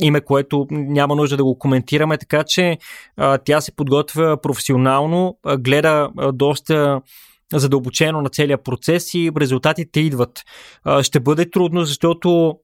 име, 0.00 0.20
което 0.20 0.66
няма 0.70 1.16
нужда 1.16 1.36
да 1.36 1.44
го 1.44 1.58
коментираме, 1.58 2.18
така 2.18 2.44
че 2.46 2.78
тя 3.44 3.60
се 3.60 3.76
подготвя 3.76 4.40
професионално, 4.40 5.36
гледа 5.58 6.10
доста 6.32 7.00
задълбочено 7.54 8.22
на 8.22 8.28
целия 8.28 8.62
процес 8.62 9.14
и 9.14 9.30
резултатите 9.40 10.00
идват. 10.00 10.42
Ще 11.02 11.20
бъде 11.20 11.50
трудно, 11.50 11.84
защото 11.84 12.54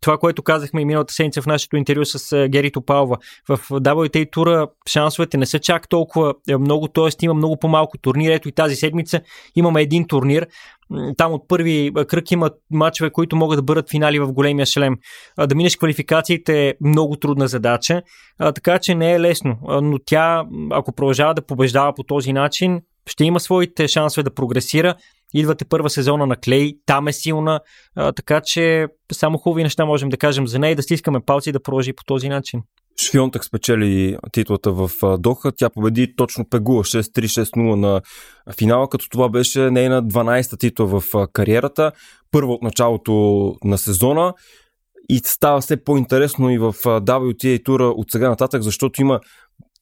това, 0.00 0.18
което 0.18 0.42
казахме 0.42 0.80
и 0.80 0.84
миналата 0.84 1.14
седмица 1.14 1.42
в 1.42 1.46
нашето 1.46 1.76
интервю 1.76 2.04
с 2.04 2.48
Гери 2.48 2.70
Топалва, 2.70 3.16
в 3.48 3.58
WTA 3.58 4.30
тура 4.30 4.68
шансовете 4.88 5.36
не 5.36 5.46
са 5.46 5.58
чак 5.58 5.88
толкова 5.88 6.34
е, 6.48 6.56
много, 6.56 6.88
т.е. 6.88 7.08
има 7.24 7.34
много 7.34 7.56
по-малко 7.56 7.98
турнир. 7.98 8.30
Ето 8.30 8.48
и 8.48 8.52
тази 8.52 8.76
седмица 8.76 9.20
имаме 9.56 9.82
един 9.82 10.06
турнир. 10.06 10.46
Там 11.16 11.32
от 11.32 11.48
първи 11.48 11.92
кръг 12.08 12.30
има 12.30 12.50
матчове, 12.70 13.10
които 13.10 13.36
могат 13.36 13.58
да 13.58 13.62
бъдат 13.62 13.90
финали 13.90 14.18
в 14.18 14.32
големия 14.32 14.66
шлем. 14.66 14.96
Да 15.48 15.54
минеш 15.54 15.76
квалификациите 15.76 16.68
е 16.68 16.74
много 16.80 17.16
трудна 17.16 17.48
задача, 17.48 18.02
така 18.38 18.78
че 18.78 18.94
не 18.94 19.12
е 19.12 19.20
лесно. 19.20 19.58
Но 19.82 19.98
тя, 20.06 20.44
ако 20.70 20.92
продължава 20.92 21.34
да 21.34 21.46
побеждава 21.46 21.94
по 21.94 22.02
този 22.02 22.32
начин, 22.32 22.80
ще 23.06 23.24
има 23.24 23.40
своите 23.40 23.88
шансове 23.88 24.22
да 24.22 24.34
прогресира. 24.34 24.94
Идвате 25.34 25.64
първа 25.64 25.90
сезона 25.90 26.26
на 26.26 26.36
Клей, 26.36 26.72
там 26.86 27.08
е 27.08 27.12
силна, 27.12 27.60
а, 27.96 28.12
така 28.12 28.40
че 28.44 28.86
само 29.12 29.38
хубави 29.38 29.62
неща 29.62 29.84
можем 29.84 30.08
да 30.08 30.16
кажем 30.16 30.46
за 30.46 30.58
нея 30.58 30.72
и 30.72 30.74
да 30.74 30.82
стискаме 30.82 31.20
палци 31.20 31.52
да 31.52 31.62
продължи 31.62 31.92
по 31.92 32.04
този 32.04 32.28
начин. 32.28 32.62
Швионтък 33.00 33.44
спечели 33.44 34.16
титлата 34.32 34.72
в 34.72 34.90
Доха. 35.18 35.52
Тя 35.52 35.70
победи 35.70 36.16
точно 36.16 36.48
Пегула 36.50 36.84
6-3-6-0 36.84 37.74
на 37.74 38.00
финала, 38.58 38.88
като 38.88 39.08
това 39.08 39.28
беше 39.28 39.70
нейна 39.70 40.02
12-та 40.02 40.56
титла 40.56 40.86
в 40.86 41.02
кариерата. 41.32 41.92
Първо 42.30 42.52
от 42.52 42.62
началото 42.62 43.54
на 43.64 43.78
сезона 43.78 44.34
и 45.08 45.20
става 45.24 45.60
все 45.60 45.84
по-интересно 45.84 46.50
и 46.50 46.58
в 46.58 46.72
WTA 46.72 47.64
тура 47.64 47.84
от 47.84 48.10
сега 48.10 48.28
нататък, 48.28 48.62
защото 48.62 49.00
има 49.00 49.20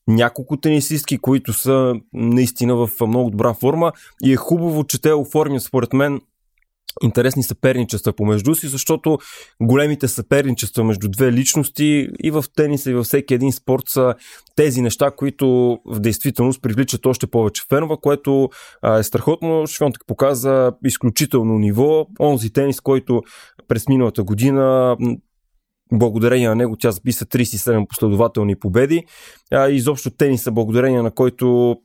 няколко 0.08 0.56
тенисистки, 0.56 1.18
които 1.18 1.52
са 1.52 1.94
наистина 2.12 2.76
в 2.76 2.90
много 3.06 3.30
добра 3.30 3.54
форма 3.54 3.92
и 4.24 4.32
е 4.32 4.36
хубаво, 4.36 4.84
че 4.84 5.00
те 5.00 5.12
оформят 5.12 5.62
според 5.62 5.92
мен 5.92 6.20
интересни 7.02 7.42
съперничества 7.42 8.12
помежду 8.12 8.54
си, 8.54 8.68
защото 8.68 9.18
големите 9.62 10.08
съперничества 10.08 10.84
между 10.84 11.08
две 11.08 11.32
личности 11.32 12.08
и 12.24 12.30
в 12.30 12.44
тениса 12.56 12.90
и 12.90 12.94
във 12.94 13.06
всеки 13.06 13.34
един 13.34 13.52
спорт 13.52 13.82
са 13.86 14.14
тези 14.56 14.80
неща, 14.80 15.10
които 15.10 15.78
в 15.86 16.00
действителност 16.00 16.62
привличат 16.62 17.06
още 17.06 17.26
повече 17.26 17.62
фенове, 17.68 17.94
което 18.02 18.48
е 18.98 19.02
страхотно. 19.02 19.66
Швионтък 19.66 20.02
показа 20.06 20.72
изключително 20.84 21.58
ниво. 21.58 22.06
Онзи 22.20 22.52
тенис, 22.52 22.80
който 22.80 23.22
през 23.68 23.88
миналата 23.88 24.22
година 24.22 24.96
благодарение 25.92 26.48
на 26.48 26.54
него 26.54 26.76
тя 26.76 26.90
записа 26.90 27.24
37 27.24 27.88
последователни 27.88 28.56
победи. 28.56 29.04
А, 29.52 29.68
изобщо 29.68 30.10
тениса, 30.10 30.52
благодарение 30.52 31.02
на 31.02 31.10
който 31.10 31.76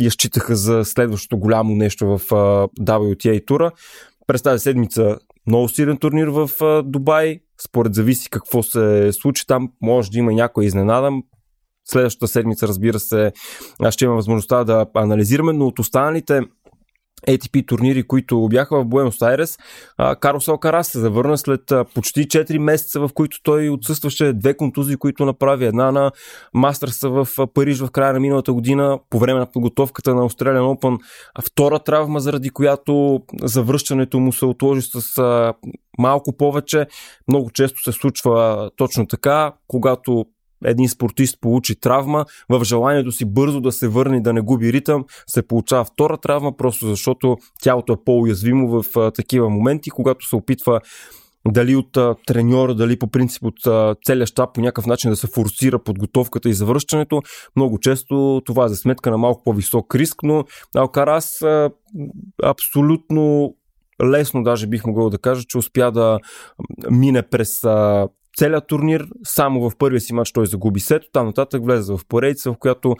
я 0.00 0.10
считаха 0.10 0.56
за 0.56 0.84
следващото 0.84 1.38
голямо 1.38 1.74
нещо 1.74 2.06
в 2.06 2.34
а, 2.34 2.68
WTA 2.84 3.46
тура. 3.46 3.70
През 4.26 4.42
тази 4.42 4.62
седмица 4.62 5.18
много 5.46 5.68
силен 5.68 5.96
турнир 5.96 6.28
в 6.28 6.50
а, 6.60 6.82
Дубай. 6.82 7.40
Според 7.62 7.94
зависи 7.94 8.30
какво 8.30 8.62
се 8.62 9.12
случи 9.12 9.46
там, 9.46 9.72
може 9.82 10.10
да 10.10 10.18
има 10.18 10.32
някоя 10.32 10.66
изненада. 10.66 11.10
Следващата 11.84 12.28
седмица, 12.28 12.68
разбира 12.68 13.00
се, 13.00 13.32
ще 13.90 14.04
има 14.04 14.14
възможността 14.14 14.64
да 14.64 14.86
анализираме, 14.94 15.52
но 15.52 15.66
от 15.66 15.78
останалите 15.78 16.40
ATP 17.28 17.66
турнири, 17.66 18.02
които 18.02 18.48
бяха 18.48 18.80
в 18.80 18.84
Буенос 18.84 19.22
Айрес, 19.22 19.58
Карлос 20.20 20.48
Алкарас 20.48 20.88
се 20.88 20.98
завърна 20.98 21.38
след 21.38 21.60
почти 21.94 22.20
4 22.20 22.58
месеца, 22.58 23.00
в 23.00 23.10
които 23.14 23.42
той 23.42 23.68
отсъстваше 23.68 24.32
две 24.32 24.56
контузии, 24.56 24.96
които 24.96 25.24
направи. 25.24 25.64
Една 25.64 25.92
на 25.92 26.12
Мастърса 26.54 27.08
в 27.08 27.28
Париж 27.54 27.80
в 27.80 27.90
края 27.90 28.12
на 28.12 28.20
миналата 28.20 28.52
година, 28.52 28.98
по 29.10 29.18
време 29.18 29.40
на 29.40 29.52
подготовката 29.52 30.14
на 30.14 30.22
Australian 30.22 30.78
Open. 30.78 30.98
Втора 31.42 31.78
травма, 31.78 32.20
заради 32.20 32.50
която 32.50 33.20
завръщането 33.42 34.18
му 34.18 34.32
се 34.32 34.44
отложи 34.44 34.82
с 34.82 35.54
малко 35.98 36.36
повече. 36.36 36.86
Много 37.28 37.50
често 37.50 37.82
се 37.82 37.92
случва 37.92 38.70
точно 38.76 39.06
така, 39.06 39.52
когато 39.66 40.24
един 40.64 40.88
спортист 40.88 41.40
получи 41.40 41.80
травма, 41.80 42.24
в 42.48 42.64
желанието 42.64 43.12
си 43.12 43.24
бързо 43.24 43.60
да 43.60 43.72
се 43.72 43.88
върне 43.88 44.20
да 44.20 44.32
не 44.32 44.40
губи 44.40 44.72
ритъм, 44.72 45.04
се 45.26 45.46
получава 45.46 45.84
втора 45.84 46.16
травма, 46.16 46.56
просто 46.56 46.86
защото 46.86 47.36
тялото 47.62 47.92
е 47.92 48.04
по-уязвимо 48.04 48.82
в 48.82 48.96
а, 48.96 49.10
такива 49.10 49.50
моменти, 49.50 49.90
когато 49.90 50.28
се 50.28 50.36
опитва 50.36 50.80
дали 51.48 51.76
от 51.76 51.98
треньора, 52.26 52.74
дали 52.74 52.98
по 52.98 53.10
принцип 53.10 53.44
от 53.44 53.54
целия 54.04 54.26
щаб 54.26 54.54
по 54.54 54.60
някакъв 54.60 54.86
начин 54.86 55.10
да 55.10 55.16
се 55.16 55.26
форсира 55.26 55.78
подготовката 55.78 56.48
и 56.48 56.54
завръщането. 56.54 57.22
Много 57.56 57.78
често 57.78 58.42
това 58.44 58.64
е 58.64 58.68
за 58.68 58.76
сметка 58.76 59.10
на 59.10 59.18
малко 59.18 59.42
по-висок 59.44 59.94
риск, 59.94 60.22
но 60.22 60.44
Алкарас 60.76 61.42
абсолютно 62.42 63.54
лесно 64.04 64.42
даже 64.42 64.66
бих 64.66 64.84
могъл 64.84 65.10
да 65.10 65.18
кажа, 65.18 65.42
че 65.48 65.58
успя 65.58 65.92
да 65.92 66.18
мине 66.90 67.22
през 67.22 67.60
целият 68.36 68.66
турнир. 68.66 69.06
Само 69.24 69.70
в 69.70 69.76
първия 69.78 70.00
си 70.00 70.14
матч 70.14 70.32
той 70.32 70.46
загуби 70.46 70.80
сето, 70.80 71.06
там 71.12 71.26
нататък 71.26 71.64
влезе 71.64 71.92
в 71.92 72.00
поредица, 72.08 72.52
в 72.52 72.56
която 72.58 72.96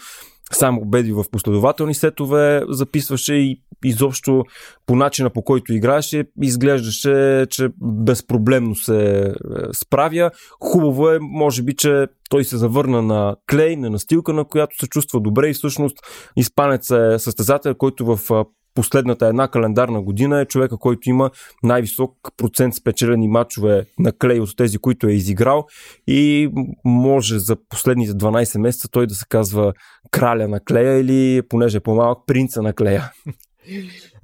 само 0.52 0.80
победи 0.80 1.12
в 1.12 1.24
последователни 1.32 1.94
сетове 1.94 2.62
записваше 2.68 3.34
и 3.34 3.60
изобщо 3.84 4.44
по 4.86 4.96
начина 4.96 5.30
по 5.30 5.42
който 5.42 5.74
играеше 5.74 6.24
изглеждаше, 6.42 7.46
че 7.50 7.68
безпроблемно 7.82 8.74
се 8.74 9.20
е, 9.20 9.32
справя. 9.72 10.30
Хубаво 10.60 11.10
е, 11.10 11.18
може 11.20 11.62
би, 11.62 11.76
че 11.76 12.06
той 12.30 12.44
се 12.44 12.56
завърна 12.56 13.02
на 13.02 13.36
клей, 13.50 13.76
на 13.76 13.90
настилка, 13.90 14.32
на 14.32 14.44
която 14.44 14.76
се 14.76 14.86
чувства 14.86 15.20
добре 15.20 15.48
и 15.48 15.54
всъщност 15.54 15.96
Испанец 16.36 16.90
е 16.90 17.18
състезател, 17.18 17.74
който 17.74 18.16
в 18.16 18.44
последната 18.74 19.26
една 19.26 19.48
календарна 19.48 20.02
година 20.02 20.40
е 20.40 20.46
човека, 20.46 20.76
който 20.76 21.10
има 21.10 21.30
най-висок 21.62 22.12
процент 22.36 22.74
спечелени 22.74 23.28
матчове 23.28 23.84
на 23.98 24.12
клей 24.12 24.40
от 24.40 24.56
тези, 24.56 24.78
които 24.78 25.08
е 25.08 25.12
изиграл 25.12 25.66
и 26.06 26.50
може 26.84 27.38
за 27.38 27.56
последните 27.68 28.12
12 28.12 28.58
месеца 28.58 28.88
той 28.90 29.06
да 29.06 29.14
се 29.14 29.24
казва 29.28 29.72
краля 30.10 30.48
на 30.48 30.60
клея 30.60 31.00
или, 31.00 31.42
понеже 31.48 31.76
е 31.76 31.80
по-малък, 31.80 32.18
принца 32.26 32.62
на 32.62 32.72
клея. 32.72 33.12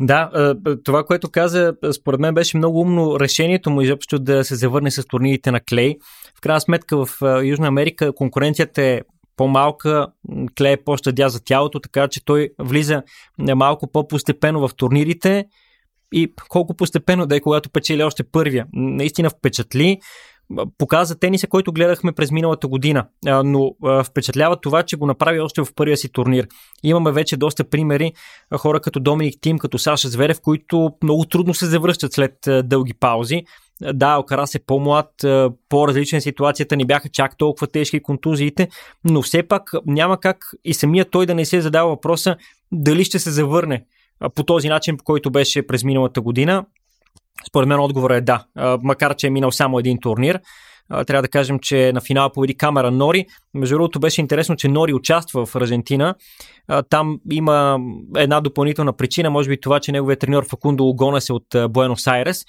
Да, 0.00 0.54
това, 0.84 1.04
което 1.04 1.30
каза, 1.30 1.74
според 1.92 2.20
мен 2.20 2.34
беше 2.34 2.56
много 2.56 2.80
умно 2.80 3.20
решението 3.20 3.70
му 3.70 3.80
изобщо 3.80 4.18
да 4.18 4.44
се 4.44 4.54
завърне 4.54 4.90
с 4.90 5.04
турнирите 5.04 5.50
на 5.50 5.60
Клей. 5.60 5.96
В 6.38 6.40
крайна 6.40 6.60
сметка 6.60 7.06
в 7.06 7.22
Южна 7.44 7.66
Америка 7.66 8.12
конкуренцията 8.12 8.82
е 8.82 9.00
по-малка, 9.36 10.06
Клей 10.58 10.72
е 10.72 10.84
по-щадя 10.84 11.28
за 11.28 11.44
тялото, 11.44 11.80
така 11.80 12.08
че 12.08 12.24
той 12.24 12.50
влиза 12.58 13.02
малко 13.56 13.92
по-постепенно 13.92 14.68
в 14.68 14.74
турнирите 14.74 15.44
и 16.12 16.32
колко 16.48 16.76
постепенно 16.76 17.26
да 17.26 17.36
е, 17.36 17.40
когато 17.40 17.70
печели 17.70 18.02
още 18.02 18.24
първия. 18.24 18.66
Наистина 18.72 19.30
впечатли 19.30 19.98
показа 20.78 21.14
тениса, 21.14 21.46
който 21.46 21.72
гледахме 21.72 22.12
през 22.12 22.30
миналата 22.30 22.68
година, 22.68 23.06
но 23.44 23.70
впечатлява 24.04 24.60
това, 24.60 24.82
че 24.82 24.96
го 24.96 25.06
направи 25.06 25.40
още 25.40 25.62
в 25.62 25.74
първия 25.76 25.96
си 25.96 26.12
турнир. 26.12 26.46
Имаме 26.82 27.12
вече 27.12 27.36
доста 27.36 27.64
примери, 27.64 28.12
хора 28.58 28.80
като 28.80 29.00
Доминик 29.00 29.34
Тим, 29.40 29.58
като 29.58 29.78
Саша 29.78 30.08
Зверев, 30.08 30.40
които 30.42 30.90
много 31.02 31.24
трудно 31.24 31.54
се 31.54 31.66
завръщат 31.66 32.12
след 32.12 32.34
дълги 32.64 32.94
паузи. 33.00 33.42
Да, 33.80 34.06
Алкарас 34.06 34.54
е 34.54 34.58
по-млад, 34.66 35.10
по-различна 35.68 36.20
ситуацията, 36.20 36.76
не 36.76 36.84
бяха 36.84 37.08
чак 37.08 37.38
толкова 37.38 37.66
тежки 37.66 38.02
контузиите, 38.02 38.68
но 39.04 39.22
все 39.22 39.42
пак 39.42 39.70
няма 39.86 40.20
как 40.20 40.50
и 40.64 40.74
самия 40.74 41.04
той 41.04 41.26
да 41.26 41.34
не 41.34 41.44
се 41.44 41.60
задава 41.60 41.90
въпроса 41.90 42.36
дали 42.72 43.04
ще 43.04 43.18
се 43.18 43.30
завърне 43.30 43.84
по 44.34 44.42
този 44.42 44.68
начин, 44.68 44.96
по 44.96 45.04
който 45.04 45.30
беше 45.30 45.66
през 45.66 45.84
миналата 45.84 46.20
година. 46.20 46.64
Според 47.48 47.68
мен 47.68 47.80
отговорът 47.80 48.18
е 48.18 48.20
да, 48.20 48.44
макар 48.82 49.16
че 49.16 49.26
е 49.26 49.30
минал 49.30 49.52
само 49.52 49.78
един 49.78 49.98
турнир. 50.00 50.40
Трябва 51.06 51.22
да 51.22 51.28
кажем, 51.28 51.58
че 51.58 51.92
на 51.92 52.00
финала 52.00 52.32
победи 52.32 52.56
Камера 52.56 52.90
Нори. 52.90 53.26
Между 53.54 53.74
другото 53.74 54.00
беше 54.00 54.20
интересно, 54.20 54.56
че 54.56 54.68
Нори 54.68 54.94
участва 54.94 55.46
в 55.46 55.56
Аржентина. 55.56 56.14
Там 56.90 57.20
има 57.30 57.78
една 58.16 58.40
допълнителна 58.40 58.92
причина, 58.92 59.30
може 59.30 59.48
би 59.48 59.60
това, 59.60 59.80
че 59.80 59.92
неговият 59.92 60.20
треньор 60.20 60.48
Факундо 60.48 60.84
Угонес 60.84 61.28
е 61.28 61.32
от 61.32 61.46
Буенос 61.68 62.06
Айрес, 62.06 62.44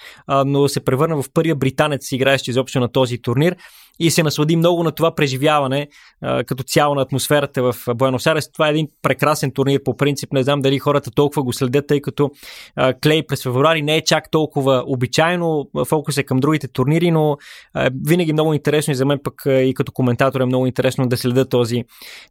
но 0.45 0.67
се 0.67 0.86
превърна 0.86 1.21
в 1.21 1.26
първия 1.34 1.56
британец, 1.56 2.12
играещ 2.12 2.47
изобщо 2.47 2.80
на 2.80 2.91
този 2.91 3.17
турнир 3.17 3.56
и 4.00 4.12
се 4.12 4.23
наслади 4.23 4.56
много 4.56 4.84
на 4.84 4.91
това 4.91 5.15
преживяване 5.15 5.88
като 6.21 6.63
цяло 6.63 6.95
на 6.95 7.02
атмосферата 7.02 7.63
в 7.63 7.76
Буенос 7.95 8.28
Айрес. 8.28 8.52
Това 8.52 8.67
е 8.67 8.71
един 8.71 8.88
прекрасен 9.02 9.52
турнир 9.52 9.84
по 9.84 9.97
принцип. 9.97 10.34
Не 10.34 10.43
знам 10.43 10.62
дали 10.62 10.80
хората 10.80 11.12
толкова 11.12 11.43
го 11.43 11.54
следят, 11.54 11.88
тъй 11.88 12.02
като 12.02 12.32
Клей 13.04 13.26
през 13.28 13.43
февруари 13.43 13.82
не 13.82 13.97
е 13.97 14.04
чак 14.04 14.32
толкова 14.32 14.84
обичайно. 14.88 15.69
Фокус 15.86 16.17
е 16.17 16.23
към 16.23 16.39
другите 16.39 16.67
турнири, 16.67 17.12
но 17.12 17.38
а, 17.73 17.89
винаги 18.28 18.34
много 18.34 18.54
интересно 18.54 18.92
и 18.92 18.96
за 18.96 19.06
мен 19.06 19.20
пък 19.24 19.42
и 19.46 19.74
като 19.76 19.92
коментатор 19.92 20.42
е 20.42 20.46
много 20.46 20.68
интересно 20.68 21.08
да 21.08 21.18
следя 21.18 21.46
този 21.46 21.84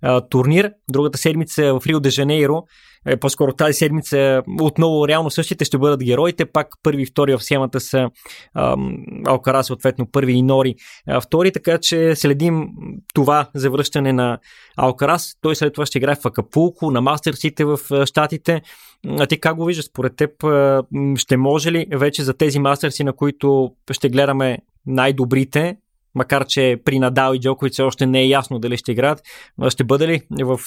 а, 0.03 0.21
турнир. 0.21 0.73
Другата 0.91 1.19
седмица 1.19 1.75
в 1.75 1.87
Рио 1.87 2.01
де 2.01 2.11
Жанейро 2.11 2.63
е, 3.07 3.17
по-скоро 3.17 3.53
тази 3.53 3.73
седмица 3.73 4.43
отново 4.61 5.09
реално 5.09 5.31
същите 5.31 5.65
ще 5.65 5.79
бъдат 5.79 6.05
героите, 6.05 6.47
пак 6.47 6.69
първи 6.83 7.03
и 7.03 7.07
втори 7.07 7.37
в 7.37 7.45
схемата 7.45 7.81
са 7.81 8.11
Алкара, 9.27 9.65
съответно 9.65 10.07
първи 10.13 10.33
и 10.33 10.43
Нори 10.43 10.75
втори, 11.23 11.53
така 11.53 11.79
че 11.79 12.15
следим 12.17 12.69
това 13.15 13.49
завръщане 13.55 14.13
на 14.13 14.39
Алкарас. 14.77 15.35
Той 15.41 15.57
след 15.57 15.75
това 15.75 15.87
ще 15.87 15.99
играе 15.99 16.15
в 16.15 16.27
Акапулко, 16.27 16.91
на 16.91 17.01
мастерсите 17.01 17.65
в 17.65 17.79
Штатите. 18.07 18.63
А 19.19 19.27
ти 19.27 19.41
как 19.41 19.57
го 19.57 19.65
виждаш 19.65 19.87
според 19.87 20.17
теб? 20.17 20.31
Ще 21.17 21.37
може 21.37 21.73
ли 21.73 21.87
вече 21.93 22.23
за 22.23 22.35
тези 22.35 22.59
мастерси, 22.59 23.05
на 23.05 23.13
които 23.13 23.71
ще 23.93 24.09
гледаме 24.09 24.59
най-добрите, 24.87 25.77
макар 26.17 26.47
че 26.47 26.77
при 26.85 26.99
Надал 26.99 27.35
и 27.35 27.41
Джокович 27.41 27.79
още 27.81 28.07
не 28.07 28.21
е 28.21 28.29
ясно 28.29 28.59
дали 28.59 28.77
ще 28.77 28.93
играят, 28.93 29.23
ще 29.69 29.85
бъде 29.85 30.09
ли 30.09 30.21
в 30.43 30.61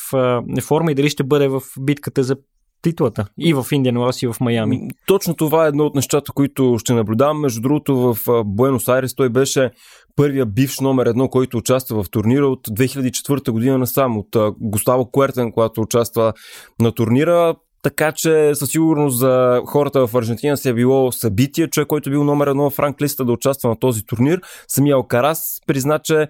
форма 0.62 0.92
и 0.92 0.96
дали 0.96 1.10
ще 1.10 1.24
бъде 1.24 1.48
в 1.48 1.62
битката 1.80 2.24
за 2.24 2.36
титлата 2.82 3.28
и 3.40 3.54
в 3.54 3.66
Индиан 3.72 3.98
Уелс 3.98 4.22
и 4.22 4.28
в 4.28 4.36
Майами. 4.42 4.90
Точно 5.08 5.36
това 5.36 5.66
е 5.66 5.68
едно 5.68 5.86
от 5.86 5.96
нещата, 5.96 6.32
които 6.32 6.76
ще 6.80 6.94
наблюдавам. 6.94 7.40
Между 7.40 7.62
другото 7.62 7.96
в 7.96 8.44
Буенос 8.46 8.88
Айрес 8.88 9.16
той 9.16 9.30
беше 9.30 9.72
първия 10.16 10.46
бивш 10.46 10.80
номер 10.80 11.06
едно, 11.06 11.28
който 11.28 11.58
участва 11.58 12.04
в 12.04 12.10
турнира 12.10 12.48
от 12.48 12.68
2004 12.68 13.52
година 13.52 13.78
насам, 13.78 14.18
от 14.18 14.56
Густаво 14.60 15.12
Куертен, 15.12 15.52
когато 15.52 15.82
участва 15.82 16.34
на 16.80 16.92
турнира. 16.92 17.56
Така 17.82 18.12
че 18.12 18.56
със 18.56 18.70
сигурност 18.70 19.18
за 19.18 19.62
хората 19.65 20.08
в 20.08 20.15
Аржентина 20.15 20.58
си 20.58 20.70
е 20.70 20.74
било 20.74 21.12
събитие, 21.12 21.68
човек, 21.68 21.88
който 21.88 22.10
е 22.10 22.12
бил 22.12 22.24
номер 22.24 22.48
едно 22.48 22.70
в 22.70 22.80
ранглиста 22.80 23.26
да 23.26 23.32
участва 23.32 23.70
на 23.70 23.76
този 23.80 24.06
турнир. 24.06 24.42
Самия 24.68 24.96
Алкарас 24.96 25.60
призна, 25.68 26.00
че 26.00 26.28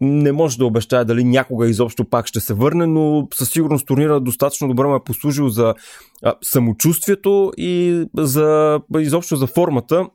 не 0.00 0.32
може 0.32 0.58
да 0.58 0.66
обещае 0.66 1.04
дали 1.04 1.24
някога 1.24 1.68
изобщо 1.68 2.04
пак 2.04 2.26
ще 2.26 2.40
се 2.40 2.54
върне, 2.54 2.86
но 2.86 3.28
със 3.34 3.50
сигурност 3.50 3.86
турнира 3.86 4.20
достатъчно 4.20 4.68
добре 4.68 4.86
му 4.86 4.94
е 4.94 5.04
послужил 5.04 5.48
за 5.48 5.74
самочувствието 6.42 7.52
и 7.56 8.04
за, 8.16 8.80
изобщо 8.98 9.36
за 9.36 9.46
формата 9.46 10.06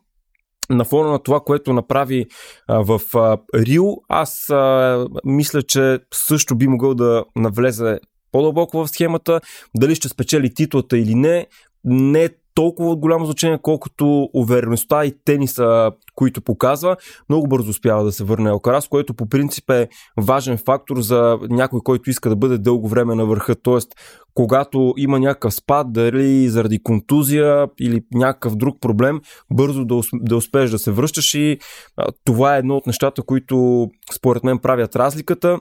на 0.70 0.86
фона 0.86 1.12
на 1.12 1.20
това, 1.20 1.40
което 1.40 1.74
направи 1.74 2.26
а, 2.68 2.80
в 2.80 3.02
а, 3.16 3.38
Рио, 3.56 3.86
аз 4.10 4.50
а, 4.50 5.06
мисля, 5.26 5.62
че 5.62 6.00
също 6.14 6.56
би 6.56 6.68
могъл 6.68 6.94
да 6.96 7.24
навлезе 7.36 8.00
по-дълбоко 8.34 8.78
в 8.78 8.88
схемата. 8.88 9.42
Дали 9.78 9.96
ще 9.96 10.10
спечели 10.10 10.54
титлата 10.54 10.98
или 10.98 11.16
не, 11.16 11.48
не 11.84 12.24
е 12.24 12.30
толкова 12.56 12.90
от 12.90 13.00
голямо 13.00 13.26
значение, 13.26 13.60
колкото 13.62 14.30
увереността 14.34 15.06
и 15.06 15.14
тениса, 15.26 15.92
които 16.16 16.42
показва. 16.42 16.98
Много 17.30 17.48
бързо 17.48 17.70
успява 17.70 18.04
да 18.04 18.12
се 18.12 18.24
върне 18.24 18.50
Алкарас, 18.50 18.88
което 18.88 19.14
по 19.14 19.30
принцип 19.30 19.70
е 19.70 19.88
важен 20.22 20.58
фактор 20.58 21.02
за 21.02 21.40
някой, 21.50 21.80
който 21.84 22.10
иска 22.10 22.30
да 22.30 22.36
бъде 22.36 22.58
дълго 22.58 22.88
време 22.88 23.16
на 23.16 23.26
върха. 23.26 23.56
Тоест, 23.56 23.90
когато 24.34 24.94
има 24.98 25.20
някакъв 25.20 25.54
спад, 25.54 25.94
дали 25.94 26.50
заради 26.50 26.84
контузия 26.84 27.68
или 27.80 28.02
някакъв 28.14 28.56
друг 28.56 28.82
проблем, 28.82 29.22
бързо 29.54 29.86
да, 29.86 30.02
да 30.14 30.36
успееш 30.36 30.72
да 30.72 30.80
се 30.80 30.92
връщаш 30.92 31.34
и 31.34 31.58
а, 31.98 32.08
това 32.24 32.56
е 32.56 32.60
едно 32.60 32.76
от 32.76 32.88
нещата, 32.88 33.22
които 33.22 33.88
според 34.14 34.44
мен 34.44 34.60
правят 34.60 34.96
разликата. 34.96 35.60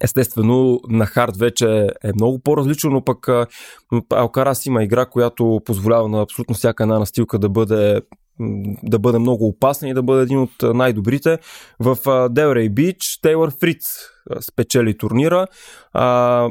Естествено, 0.00 0.80
на 0.88 1.06
хард 1.06 1.36
вече 1.36 1.88
е 2.04 2.12
много 2.14 2.38
по-различно, 2.38 2.90
но 2.90 3.04
пък 3.04 3.28
Алкарас 4.12 4.66
има 4.66 4.84
игра, 4.84 5.06
която 5.06 5.60
позволява 5.64 6.08
на 6.08 6.22
абсолютно 6.22 6.54
всяка 6.54 6.82
една 6.82 6.98
настилка 6.98 7.38
да 7.38 7.48
бъде 7.48 8.00
да 8.82 8.98
бъде 8.98 9.18
много 9.18 9.46
опасен 9.46 9.88
и 9.88 9.94
да 9.94 10.02
бъде 10.02 10.22
един 10.22 10.38
от 10.38 10.50
най-добрите. 10.62 11.38
В 11.80 12.28
Делрей 12.30 12.68
Бич 12.68 13.18
Тейлър 13.22 13.52
Фриц 13.60 13.86
спечели 14.40 14.98
турнира. 14.98 15.46
А, 15.92 16.48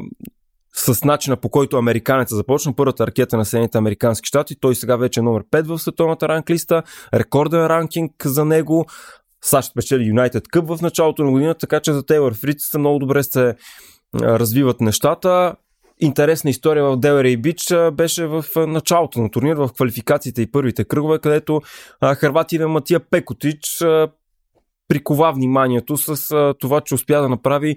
с 0.74 1.04
начина 1.04 1.36
по 1.36 1.48
който 1.48 1.76
американеца 1.76 2.36
започна 2.36 2.72
първата 2.76 3.06
ракета 3.06 3.36
на 3.36 3.44
Съединените 3.44 3.78
Американски 3.78 4.26
щати. 4.26 4.56
Той 4.60 4.74
сега 4.74 4.96
вече 4.96 5.20
е 5.20 5.22
номер 5.22 5.42
5 5.42 5.66
в 5.66 5.78
световната 5.78 6.28
ранглиста. 6.28 6.82
Рекорден 7.14 7.66
ранкинг 7.66 8.12
за 8.24 8.44
него. 8.44 8.86
САЩ 9.46 9.74
печели 9.74 10.04
Юнайтед 10.04 10.48
Къп 10.48 10.68
в 10.68 10.78
началото 10.82 11.24
на 11.24 11.30
годината, 11.30 11.58
така 11.58 11.80
че 11.80 11.92
за 11.92 12.06
Тейлър 12.06 12.34
Фриц 12.34 12.74
много 12.74 12.98
добре 12.98 13.22
се 13.22 13.54
развиват 14.14 14.80
нещата. 14.80 15.54
Интересна 16.00 16.50
история 16.50 16.84
в 16.84 16.96
Делери 16.96 17.36
Бич 17.36 17.74
беше 17.92 18.26
в 18.26 18.44
началото 18.56 19.20
на 19.20 19.30
турнир, 19.30 19.56
в 19.56 19.70
квалификациите 19.74 20.42
и 20.42 20.50
първите 20.50 20.84
кръгове, 20.84 21.18
където 21.18 21.60
Харватия 22.02 22.68
Матия 22.68 23.00
Пекотич 23.00 23.84
прикова 24.88 25.32
вниманието 25.32 25.96
с 25.96 26.54
това, 26.58 26.80
че 26.80 26.94
успя 26.94 27.22
да 27.22 27.28
направи 27.28 27.76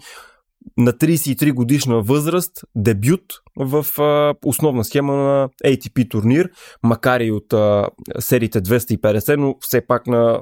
на 0.78 0.94
33 0.94 1.54
годишна 1.54 2.02
възраст 2.02 2.52
дебют 2.76 3.24
в 3.58 4.02
а, 4.02 4.36
основна 4.46 4.84
схема 4.84 5.16
на 5.16 5.50
ATP 5.66 6.10
турнир, 6.10 6.50
макар 6.84 7.20
и 7.20 7.32
от 7.32 7.54
а, 7.54 7.90
сериите 8.20 8.62
250, 8.62 9.36
но 9.36 9.56
все 9.60 9.88
пак 9.88 10.08
на 10.08 10.32
а, 10.32 10.42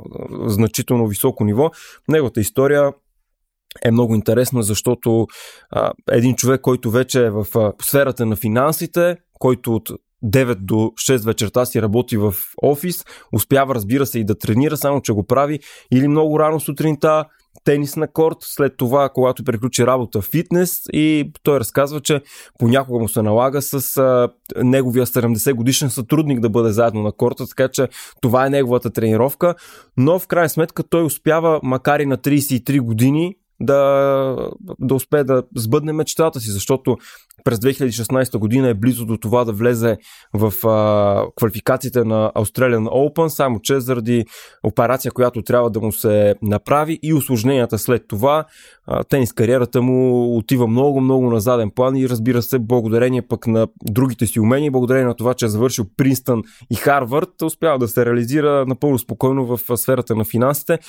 значително 0.50 1.08
високо 1.08 1.46
ниво. 1.46 1.72
Неговата 2.08 2.40
история 2.40 2.92
е 3.84 3.92
много 3.92 4.16
интересна, 4.16 4.64
защото 4.64 5.28
а, 5.72 5.92
един 6.12 6.36
човек, 6.36 6.62
който 6.62 6.92
вече 6.92 7.26
е 7.26 7.30
в 7.30 7.48
а, 7.56 7.74
сферата 7.82 8.26
на 8.26 8.36
финансите, 8.36 9.18
който 9.40 9.76
от 9.76 9.90
9 10.26 10.56
до 10.56 10.76
6 10.76 11.26
вечерта 11.26 11.66
си 11.66 11.82
работи 11.82 12.18
в 12.18 12.34
офис, 12.64 13.06
успява, 13.34 13.76
разбира 13.76 14.06
се, 14.06 14.20
и 14.20 14.26
да 14.26 14.38
тренира, 14.38 14.78
само 14.78 15.02
че 15.02 15.14
го 15.14 15.26
прави 15.26 15.60
или 15.92 16.08
много 16.08 16.40
рано 16.40 16.60
сутринта, 16.60 17.26
тенис 17.64 17.96
на 17.96 18.08
корт, 18.08 18.38
след 18.42 18.78
това, 18.78 19.10
когато 19.10 19.44
приключи 19.44 19.88
работа 19.88 20.22
фитнес 20.22 20.82
и 20.94 21.32
той 21.44 21.60
разказва, 21.60 22.02
че 22.02 22.22
понякога 22.60 23.00
му 23.00 23.10
се 23.10 23.22
налага 23.22 23.62
с 23.62 23.98
а, 23.98 24.30
неговия 24.64 25.06
70 25.06 25.54
годишен 25.54 25.90
сътрудник 25.90 26.40
да 26.40 26.50
бъде 26.50 26.72
заедно 26.72 27.02
на 27.02 27.12
корта, 27.12 27.48
така 27.48 27.68
че 27.68 27.88
това 28.22 28.46
е 28.46 28.50
неговата 28.50 28.90
тренировка, 28.90 29.56
но 29.98 30.20
в 30.20 30.28
крайна 30.28 30.50
сметка 30.50 30.84
той 30.84 31.04
успява, 31.04 31.60
макар 31.64 32.00
и 32.00 32.06
на 32.06 32.18
33 32.18 32.80
години, 32.80 33.36
да, 33.60 34.50
да 34.80 34.96
успее 34.96 35.24
да 35.24 35.44
сбъдне 35.56 35.94
мечтата 35.94 36.40
си, 36.40 36.52
защото 36.52 36.98
през 37.44 37.60
2016 37.60 38.38
година 38.38 38.70
е 38.70 38.74
близо 38.74 39.06
до 39.06 39.18
това 39.18 39.46
да 39.46 39.52
влезе 39.52 39.98
в 40.34 40.68
а, 40.68 41.26
квалификациите 41.36 42.04
на 42.04 42.32
Australian 42.36 42.88
Open, 42.88 43.28
само 43.28 43.60
че 43.60 43.80
заради 43.80 44.26
операция, 44.64 45.12
която 45.12 45.42
трябва 45.42 45.70
да 45.70 45.80
му 45.80 45.92
се 45.92 46.36
направи 46.42 47.00
и 47.04 47.14
осложненията 47.14 47.78
след 47.78 48.08
това, 48.08 48.46
а, 48.88 49.04
тенис 49.04 49.34
кариерата 49.34 49.82
му 49.82 50.38
отива 50.38 50.68
много, 50.68 51.02
много 51.02 51.30
на 51.30 51.40
заден 51.40 51.72
план 51.76 51.96
и 51.96 52.10
разбира 52.10 52.42
се, 52.42 52.60
благодарение 52.60 53.22
пък 53.22 53.48
на 53.48 53.68
другите 53.84 54.28
си 54.28 54.40
умения, 54.40 54.72
благодарение 54.72 55.08
на 55.08 55.16
това, 55.16 55.34
че 55.34 55.46
е 55.46 55.50
завършил 55.50 55.86
Принстън 55.98 56.44
и 56.72 56.76
Харвард, 56.76 57.42
успява 57.42 57.80
да 57.80 57.88
се 57.88 58.06
реализира 58.06 58.66
напълно 58.68 59.00
спокойно 59.00 59.46
в 59.46 59.78
сферата 59.78 60.16
на 60.16 60.26
финансите 60.26 60.80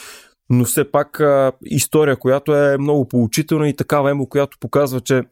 но 0.50 0.64
все 0.64 0.90
пак 0.90 1.20
а, 1.20 1.52
история, 1.64 2.16
която 2.16 2.54
е 2.54 2.78
много 2.78 3.08
поучителна 3.08 3.68
и 3.68 3.76
такава 3.76 4.10
емо, 4.10 4.26
която 4.26 4.58
показва, 4.60 5.00
че 5.00 5.22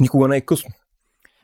никога 0.00 0.28
не 0.28 0.36
е 0.36 0.40
късно. 0.40 0.70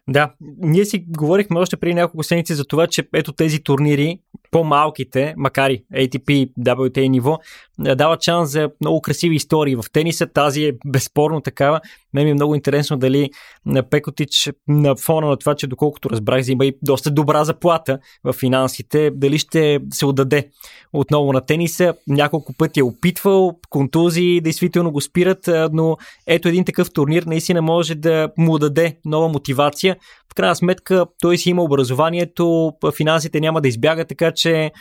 Да, 0.09 0.35
ние 0.59 0.85
си 0.85 1.05
говорихме 1.09 1.61
още 1.61 1.77
преди 1.77 1.95
няколко 1.95 2.23
седмици 2.23 2.55
за 2.55 2.65
това, 2.65 2.87
че 2.87 3.09
ето 3.15 3.33
тези 3.33 3.63
турнири, 3.63 4.21
по-малките, 4.53 5.35
макар 5.37 5.71
и 5.71 5.85
ATP, 5.95 6.51
WTA 6.61 7.09
ниво, 7.09 7.39
дават 7.79 8.23
шанс 8.23 8.51
за 8.51 8.71
много 8.81 9.01
красиви 9.01 9.35
истории 9.35 9.77
в 9.77 9.85
тениса. 9.93 10.27
Тази 10.27 10.65
е 10.65 10.73
безспорно 10.87 11.41
такава. 11.41 11.81
Мен 12.15 12.25
ми 12.25 12.31
е 12.31 12.35
много 12.35 12.55
интересно 12.55 12.97
дали 12.97 13.31
на 13.67 13.83
Пекотич 13.83 14.51
на 14.69 14.97
фона 14.97 15.27
на 15.27 15.37
това, 15.37 15.55
че 15.55 15.67
доколкото 15.67 16.11
разбрах, 16.11 16.41
взима 16.41 16.67
и 16.67 16.77
доста 16.83 17.11
добра 17.11 17.45
заплата 17.45 17.99
в 18.25 18.33
финансите, 18.33 19.11
дали 19.11 19.39
ще 19.39 19.81
се 19.91 20.07
отдаде 20.07 20.49
отново 20.93 21.33
на 21.33 21.41
тениса. 21.41 21.95
Няколко 22.09 22.53
пъти 22.59 22.81
е 22.81 22.85
опитвал, 22.85 23.59
контузии 23.71 24.41
действително 24.41 24.93
го 24.93 25.01
спират, 25.01 25.51
но 25.73 25.97
ето 26.27 26.49
един 26.49 26.65
такъв 26.65 26.93
турнир 26.93 27.23
наистина 27.23 27.63
може 27.63 27.95
да 27.95 28.29
му 28.39 28.59
даде 28.59 28.99
нова 29.05 29.29
мотивация. 29.29 29.97
В 30.33 30.35
крайна 30.35 30.57
сметка 30.57 31.07
той 31.21 31.39
си 31.39 31.51
има 31.51 31.63
образованието, 31.63 32.73
финансите 32.97 33.41
няма 33.41 33.61
да 33.61 33.69
избяга, 33.69 34.05
така 34.05 34.33
че 34.33 34.42
Say. 34.43 34.73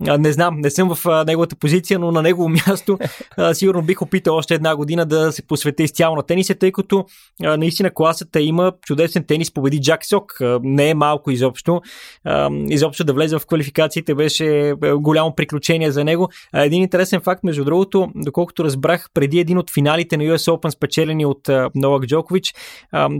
Не 0.00 0.32
знам, 0.32 0.60
не 0.60 0.70
съм 0.70 0.94
в 0.94 1.24
неговата 1.26 1.56
позиция, 1.56 1.98
но 1.98 2.12
на 2.12 2.22
негово 2.22 2.48
място 2.66 2.98
сигурно 3.52 3.82
бих 3.82 4.02
опитал 4.02 4.36
още 4.36 4.54
една 4.54 4.76
година 4.76 5.06
да 5.06 5.32
се 5.32 5.42
посветя 5.42 5.82
изцяло 5.82 6.16
на 6.16 6.22
тениса, 6.22 6.54
тъй 6.54 6.72
като 6.72 7.04
наистина 7.40 7.90
класата 7.90 8.40
има 8.40 8.72
чудесен 8.86 9.24
тенис, 9.24 9.54
победи 9.54 9.80
Джак 9.80 10.04
Сок. 10.04 10.38
Не 10.62 10.90
е 10.90 10.94
малко 10.94 11.30
изобщо. 11.30 11.80
Изобщо 12.68 13.04
да 13.04 13.12
влезе 13.12 13.38
в 13.38 13.46
квалификациите 13.46 14.14
беше 14.14 14.74
голямо 14.96 15.34
приключение 15.34 15.90
за 15.90 16.04
него. 16.04 16.28
Един 16.54 16.82
интересен 16.82 17.20
факт, 17.20 17.44
между 17.44 17.64
другото, 17.64 18.08
доколкото 18.14 18.64
разбрах, 18.64 19.08
преди 19.14 19.38
един 19.38 19.58
от 19.58 19.70
финалите 19.70 20.16
на 20.16 20.24
US 20.24 20.52
Open, 20.52 20.70
спечелени 20.70 21.26
от 21.26 21.48
Новак 21.74 22.06
Джокович, 22.06 22.54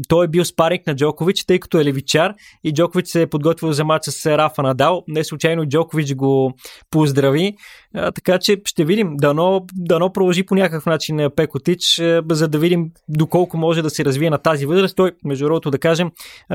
той 0.08 0.24
е 0.24 0.28
бил 0.28 0.44
спаринг 0.44 0.86
на 0.86 0.96
Джокович, 0.96 1.44
тъй 1.44 1.58
като 1.58 1.80
е 1.80 1.84
левичар 1.84 2.34
и 2.64 2.72
Джокович 2.72 3.06
се 3.06 3.22
е 3.22 3.26
подготвил 3.26 3.72
за 3.72 3.84
матч 3.84 4.04
с 4.04 4.38
Рафа 4.38 4.62
Надал. 4.62 5.04
Не 5.08 5.24
случайно 5.24 5.66
Джокович 5.66 6.14
го 6.14 6.54
поздрави. 6.90 7.56
А, 7.94 8.12
така 8.12 8.38
че 8.38 8.56
ще 8.64 8.84
видим. 8.84 9.16
Дано, 9.16 9.66
дано 9.74 10.12
продължи 10.12 10.46
по 10.46 10.54
някакъв 10.54 10.86
начин 10.86 11.30
Пекотич, 11.36 12.02
за 12.30 12.48
да 12.48 12.58
видим 12.58 12.90
доколко 13.08 13.56
може 13.56 13.82
да 13.82 13.90
се 13.90 14.04
развие 14.04 14.30
на 14.30 14.38
тази 14.38 14.66
възраст. 14.66 14.96
Той, 14.96 15.12
между 15.24 15.44
другото, 15.44 15.70
да 15.70 15.78
кажем, 15.78 16.10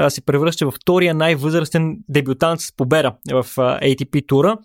се 0.09 0.21
превръща 0.21 0.65
в 0.65 0.73
втория 0.81 1.13
най-възрастен 1.13 1.97
дебютант 2.09 2.61
с 2.61 2.75
победа 2.77 3.13
в 3.31 3.45
ATP 3.55 4.27
тура. 4.27 4.57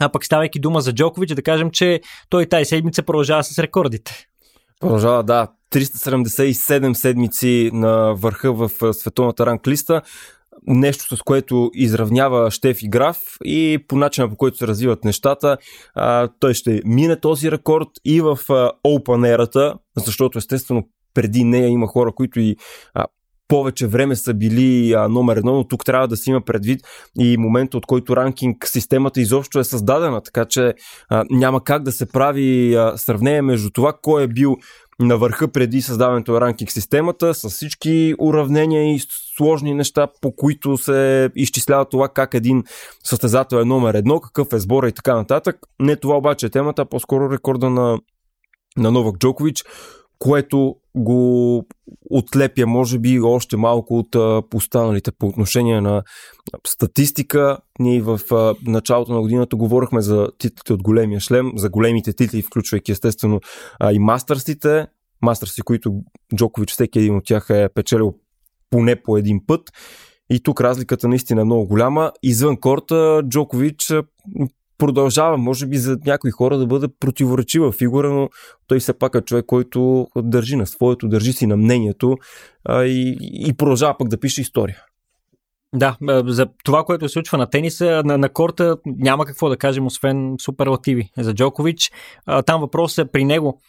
А 0.00 0.08
пък 0.08 0.24
ставайки 0.24 0.60
дума 0.60 0.80
за 0.80 0.92
Джокович, 0.92 1.30
да 1.30 1.42
кажем, 1.42 1.70
че 1.70 2.00
той 2.28 2.46
тази 2.46 2.64
седмица 2.64 3.02
продължава 3.02 3.44
с 3.44 3.58
рекордите. 3.58 4.26
Продължава, 4.80 5.22
да. 5.22 5.48
377 5.72 6.92
седмици 6.92 7.70
на 7.72 8.14
върха 8.14 8.52
в 8.52 8.70
световната 8.92 9.46
ранглиста 9.46 10.02
нещо, 10.66 11.16
с 11.16 11.22
което 11.22 11.70
изравнява 11.74 12.50
Штеф 12.50 12.82
и 12.82 12.88
Граф 12.88 13.18
и 13.44 13.84
по 13.88 13.96
начина 13.96 14.28
по 14.28 14.36
който 14.36 14.56
се 14.56 14.66
развиват 14.66 15.04
нещата, 15.04 15.56
а, 15.94 16.28
той 16.40 16.54
ще 16.54 16.80
мине 16.84 17.20
този 17.20 17.50
рекорд 17.50 17.88
и 18.04 18.20
в 18.20 18.38
а, 18.48 18.70
Open 18.86 19.34
ерата, 19.34 19.74
защото 19.96 20.38
естествено 20.38 20.88
преди 21.14 21.44
нея 21.44 21.68
има 21.68 21.86
хора, 21.86 22.12
които 22.12 22.40
и 22.40 22.56
а, 22.94 23.06
повече 23.48 23.86
време 23.86 24.16
са 24.16 24.34
били 24.34 24.92
а, 24.92 25.08
номер 25.08 25.36
едно, 25.36 25.54
но 25.54 25.68
тук 25.68 25.84
трябва 25.84 26.08
да 26.08 26.16
си 26.16 26.30
има 26.30 26.40
предвид 26.40 26.80
и 27.18 27.36
момента, 27.36 27.76
от 27.76 27.86
който 27.86 28.16
ранкинг 28.16 28.66
системата 28.66 29.20
изобщо 29.20 29.58
е 29.58 29.64
създадена, 29.64 30.22
така 30.22 30.44
че 30.44 30.74
а, 31.08 31.24
няма 31.30 31.64
как 31.64 31.82
да 31.82 31.92
се 31.92 32.06
прави 32.06 32.74
а, 32.74 32.98
сравнение 32.98 33.42
между 33.42 33.70
това 33.70 33.92
кой 34.02 34.22
е 34.22 34.28
бил 34.28 34.56
на 35.02 35.18
върха 35.18 35.48
преди 35.48 35.82
създаването 35.82 36.32
на 36.32 36.40
ранкинг 36.40 36.70
системата 36.70 37.34
с 37.34 37.48
всички 37.48 38.14
уравнения 38.18 38.94
и 38.94 39.00
сложни 39.36 39.74
неща, 39.74 40.08
по 40.20 40.36
които 40.36 40.76
се 40.76 41.30
изчислява 41.36 41.84
това 41.84 42.08
как 42.08 42.34
един 42.34 42.64
състезател 43.04 43.56
е 43.56 43.64
номер 43.64 43.94
едно, 43.94 44.20
какъв 44.20 44.52
е 44.52 44.58
сбора 44.58 44.88
и 44.88 44.92
така 44.92 45.14
нататък. 45.14 45.56
Не 45.80 45.96
това 45.96 46.16
обаче 46.16 46.46
е 46.46 46.50
темата, 46.50 46.84
по-скоро 46.84 47.30
рекорда 47.30 47.70
на, 47.70 47.98
на 48.76 48.90
Новак 48.90 49.18
Джокович, 49.18 49.64
което 50.22 50.76
го 50.94 51.64
отлепя, 52.10 52.66
може 52.66 52.98
би, 52.98 53.20
още 53.20 53.56
малко 53.56 53.98
от 53.98 54.16
останалите 54.54 55.12
по 55.12 55.26
отношение 55.26 55.80
на 55.80 56.02
статистика. 56.66 57.58
Ние 57.78 58.02
в 58.02 58.20
началото 58.66 59.12
на 59.12 59.20
годината 59.20 59.56
говорихме 59.56 60.00
за 60.00 60.28
титлите 60.38 60.72
от 60.72 60.82
големия 60.82 61.20
шлем, 61.20 61.52
за 61.56 61.68
големите 61.68 62.12
титли, 62.12 62.42
включвайки 62.42 62.92
естествено 62.92 63.40
и 63.92 63.98
мастърсите. 63.98 64.86
Мастърси, 65.22 65.62
които 65.62 66.02
Джокович, 66.36 66.70
всеки 66.70 66.98
един 66.98 67.16
от 67.16 67.24
тях 67.24 67.46
е 67.50 67.68
печелил 67.74 68.14
поне 68.70 68.96
по 68.96 69.16
един 69.16 69.40
път. 69.46 69.70
И 70.30 70.40
тук 70.40 70.60
разликата 70.60 71.08
наистина 71.08 71.40
е 71.40 71.44
много 71.44 71.66
голяма. 71.66 72.12
Извън 72.22 72.56
корта 72.56 73.22
Джокович 73.28 73.92
продължава, 74.82 75.36
може 75.38 75.66
би 75.66 75.76
за 75.76 75.98
някои 76.06 76.30
хора 76.30 76.58
да 76.58 76.66
бъде 76.66 76.86
противоречива 77.00 77.72
фигура, 77.72 78.10
но 78.10 78.28
той 78.66 78.80
все 78.80 78.98
пак 78.98 79.14
е 79.14 79.20
човек, 79.20 79.46
който 79.46 80.06
държи 80.16 80.56
на 80.56 80.66
своето, 80.66 81.08
държи 81.08 81.32
си 81.32 81.46
на 81.46 81.56
мнението 81.56 82.16
а, 82.64 82.84
и, 82.84 83.16
и 83.20 83.54
продължава 83.56 83.96
пък 83.98 84.08
да 84.08 84.20
пише 84.20 84.40
история. 84.40 84.78
Да, 85.74 85.96
за 86.26 86.46
това, 86.64 86.84
което 86.84 87.08
се 87.08 87.12
случва 87.12 87.38
на 87.38 87.46
тениса, 87.46 88.02
на, 88.04 88.18
на 88.18 88.28
корта 88.28 88.76
няма 88.86 89.24
какво 89.24 89.48
да 89.48 89.56
кажем, 89.56 89.86
освен 89.86 90.34
суперлативи 90.40 91.10
за 91.18 91.34
Джокович. 91.34 91.92
Там 92.46 92.60
въпросът 92.60 93.06
е 93.08 93.10
при 93.10 93.24
него 93.24 93.60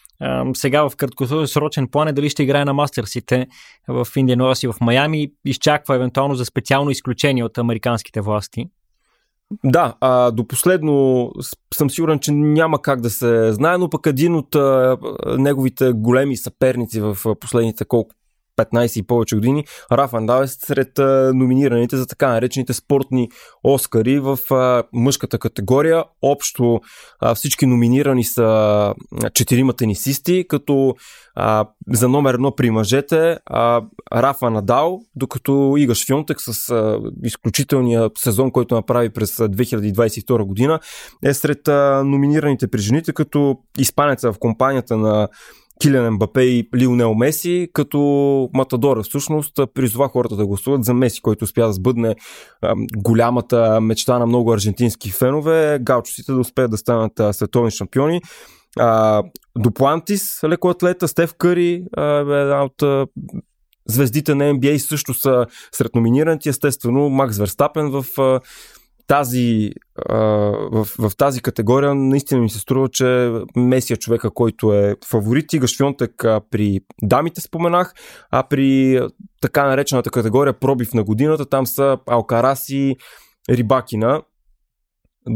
сега 0.54 0.90
в 0.90 0.96
краткосрочен 0.96 1.88
план 1.88 2.08
е 2.08 2.14
дали 2.14 2.30
ще 2.30 2.44
играе 2.44 2.66
на 2.66 2.74
мастерсите 2.74 3.48
в 3.88 4.08
Индиан 4.16 4.54
и 4.64 4.68
в 4.68 4.76
Майами. 4.82 5.28
Изчаква 5.46 5.96
евентуално 5.96 6.36
за 6.36 6.46
специално 6.46 6.90
изключение 6.90 7.44
от 7.44 7.58
американските 7.58 8.22
власти. 8.22 8.66
Да, 9.64 9.96
а, 10.02 10.32
до 10.32 10.48
последно 10.48 11.32
съм 11.74 11.90
сигурен, 11.90 12.20
че 12.20 12.32
няма 12.32 12.82
как 12.82 13.02
да 13.02 13.10
се 13.10 13.54
знае, 13.54 13.78
но 13.78 13.90
пък 13.90 14.08
един 14.08 14.36
от 14.36 14.56
а, 14.56 14.98
неговите 15.38 15.92
големи 15.92 16.38
съперници 16.38 17.02
в 17.02 17.18
последните 17.40 17.86
колко 17.86 18.16
15 18.58 19.00
и 19.00 19.04
повече 19.04 19.36
години, 19.36 19.66
Раф 19.92 20.14
Андал 20.14 20.42
е 20.44 20.48
сред 20.48 20.92
номинираните 21.34 21.98
за 21.98 22.08
така 22.08 22.28
наречените 22.28 22.74
спортни 22.74 23.30
Оскари 23.64 24.20
в 24.20 24.40
мъжката 24.94 25.40
категория. 25.40 26.04
Общо 26.22 26.82
всички 27.36 27.66
номинирани 27.66 28.24
са 28.24 28.94
четирима 29.34 29.74
тенисисти, 29.74 30.46
като 30.48 30.96
за 31.94 32.10
номер 32.10 32.34
едно 32.34 32.56
при 32.56 32.70
мъжете 32.70 33.38
Рафа 34.14 34.50
Надал, 34.50 35.00
докато 35.16 35.76
Игаш 35.78 36.08
Фионтек 36.08 36.42
с 36.42 36.70
а, 36.70 37.00
изключителния 37.24 38.10
сезон, 38.18 38.52
който 38.52 38.76
направи 38.76 39.10
през 39.10 39.38
2022 39.38 40.44
година, 40.44 40.80
е 41.24 41.34
сред 41.34 41.68
номинираните 42.06 42.68
при 42.68 42.80
жените, 42.80 43.14
като 43.14 43.58
изпанеца 43.78 44.34
в 44.34 44.40
компанията 44.40 44.98
на 44.98 45.28
Килиан 45.82 46.14
Мбапе 46.14 46.42
и 46.42 46.70
Лионел 46.78 47.14
Меси, 47.14 47.70
като 47.74 48.00
Матадора 48.54 49.04
всъщност 49.04 49.54
призова 49.74 50.08
хората 50.08 50.36
да 50.36 50.46
гласуват 50.46 50.84
за 50.84 50.94
Меси, 50.94 51.22
който 51.22 51.44
успя 51.44 51.68
да 51.68 51.74
сбъдне 51.74 52.16
голямата 52.98 53.82
мечта 53.82 54.20
на 54.20 54.26
много 54.26 54.54
аржентински 54.54 55.12
фенове, 55.12 55.80
галчусите 55.82 56.32
да 56.32 56.40
успеят 56.40 56.72
да 56.72 56.78
станат 56.78 57.12
световни 57.32 57.72
шампиони. 57.72 58.22
А, 58.80 59.24
Дуплантис, 59.58 60.44
лекоатлета, 60.44 61.08
Стев 61.08 61.34
Къри, 61.38 61.84
една 61.98 62.64
от 62.64 63.08
звездите 63.88 64.36
на 64.36 64.44
NBA 64.44 64.78
също 64.78 65.14
са 65.14 65.46
сред 65.72 65.96
номинираните. 65.96 66.50
Естествено, 66.50 67.10
Макс 67.10 67.38
Верстапен 67.38 67.90
в 67.92 68.06
тази, 69.08 69.72
в, 70.10 70.88
в 71.00 71.12
тази 71.18 71.42
категория 71.42 71.96
наистина 71.96 72.42
ми 72.42 72.50
се 72.50 72.60
струва, 72.60 72.90
че 72.90 73.32
Месия 73.56 73.98
човека, 73.98 74.32
който 74.32 74.74
е 74.74 74.96
фаворит, 75.06 75.54
и 75.54 75.68
Швионтек 75.68 76.26
при 76.52 76.80
дамите 77.02 77.42
споменах, 77.42 77.94
а 78.32 78.44
при 78.44 79.00
така 79.42 79.68
наречената 79.68 80.10
категория 80.10 80.60
пробив 80.60 80.94
на 80.94 81.04
годината, 81.04 81.46
там 81.46 81.68
са 81.68 81.98
Алкараси, 82.08 82.96
Рибакина. 83.50 84.22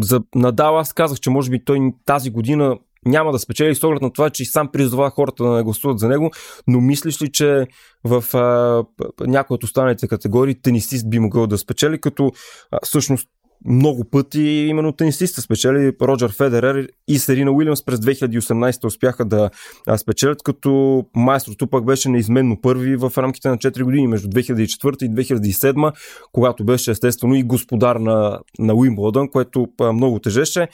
За 0.02 0.22
Надал 0.36 0.80
аз 0.80 0.94
казах, 0.94 1.20
че 1.20 1.30
може 1.30 1.50
би 1.50 1.66
той 1.66 1.92
тази 2.06 2.30
година 2.30 2.78
няма 3.06 3.32
да 3.32 3.40
спечели 3.40 3.76
с 3.76 3.84
оглед 3.84 4.02
на 4.02 4.14
това, 4.14 4.30
че 4.30 4.44
и 4.44 4.46
сам 4.46 4.72
призова 4.72 5.10
хората 5.10 5.44
да 5.44 5.50
не 5.50 5.64
гласуват 5.64 6.00
за 6.00 6.08
него, 6.08 6.32
но 6.68 6.82
мислиш 6.82 7.22
ли, 7.22 7.32
че 7.32 7.68
в 8.04 8.38
а, 8.38 8.84
някои 9.20 9.56
от 9.56 9.64
останалите 9.64 10.08
категории 10.08 10.62
тенисист 10.62 11.10
би 11.10 11.20
могъл 11.20 11.48
да 11.48 11.58
спечели, 11.58 12.02
като 12.02 12.32
а, 12.72 12.80
всъщност 12.84 13.28
много 13.66 14.04
пъти 14.04 14.42
именно 14.42 14.92
тенисиста 14.92 15.42
спечели 15.42 15.94
Роджер 16.02 16.32
Федерер 16.32 16.88
и 17.08 17.20
Серина 17.20 17.52
Уилямс 17.52 17.86
през 17.86 18.00
2018 18.00 18.86
успяха 18.86 19.26
да 19.26 19.50
спечелят, 19.98 20.44
като 20.44 21.04
майстрото 21.16 21.68
пък 21.68 21.86
беше 21.86 22.10
неизменно 22.10 22.62
първи 22.62 22.96
в 22.96 23.12
рамките 23.18 23.50
на 23.50 23.58
4 23.58 23.84
години, 23.84 24.08
между 24.08 24.28
2004 24.28 25.04
и 25.04 25.10
2007, 25.10 25.94
когато 26.32 26.66
беше 26.66 26.92
естествено 26.92 27.36
и 27.36 27.44
господар 27.44 27.96
на, 27.96 28.40
на 28.60 28.74
Уимблдън, 28.74 29.30
което 29.30 29.68
много 29.94 30.20
тежеше. 30.20 30.68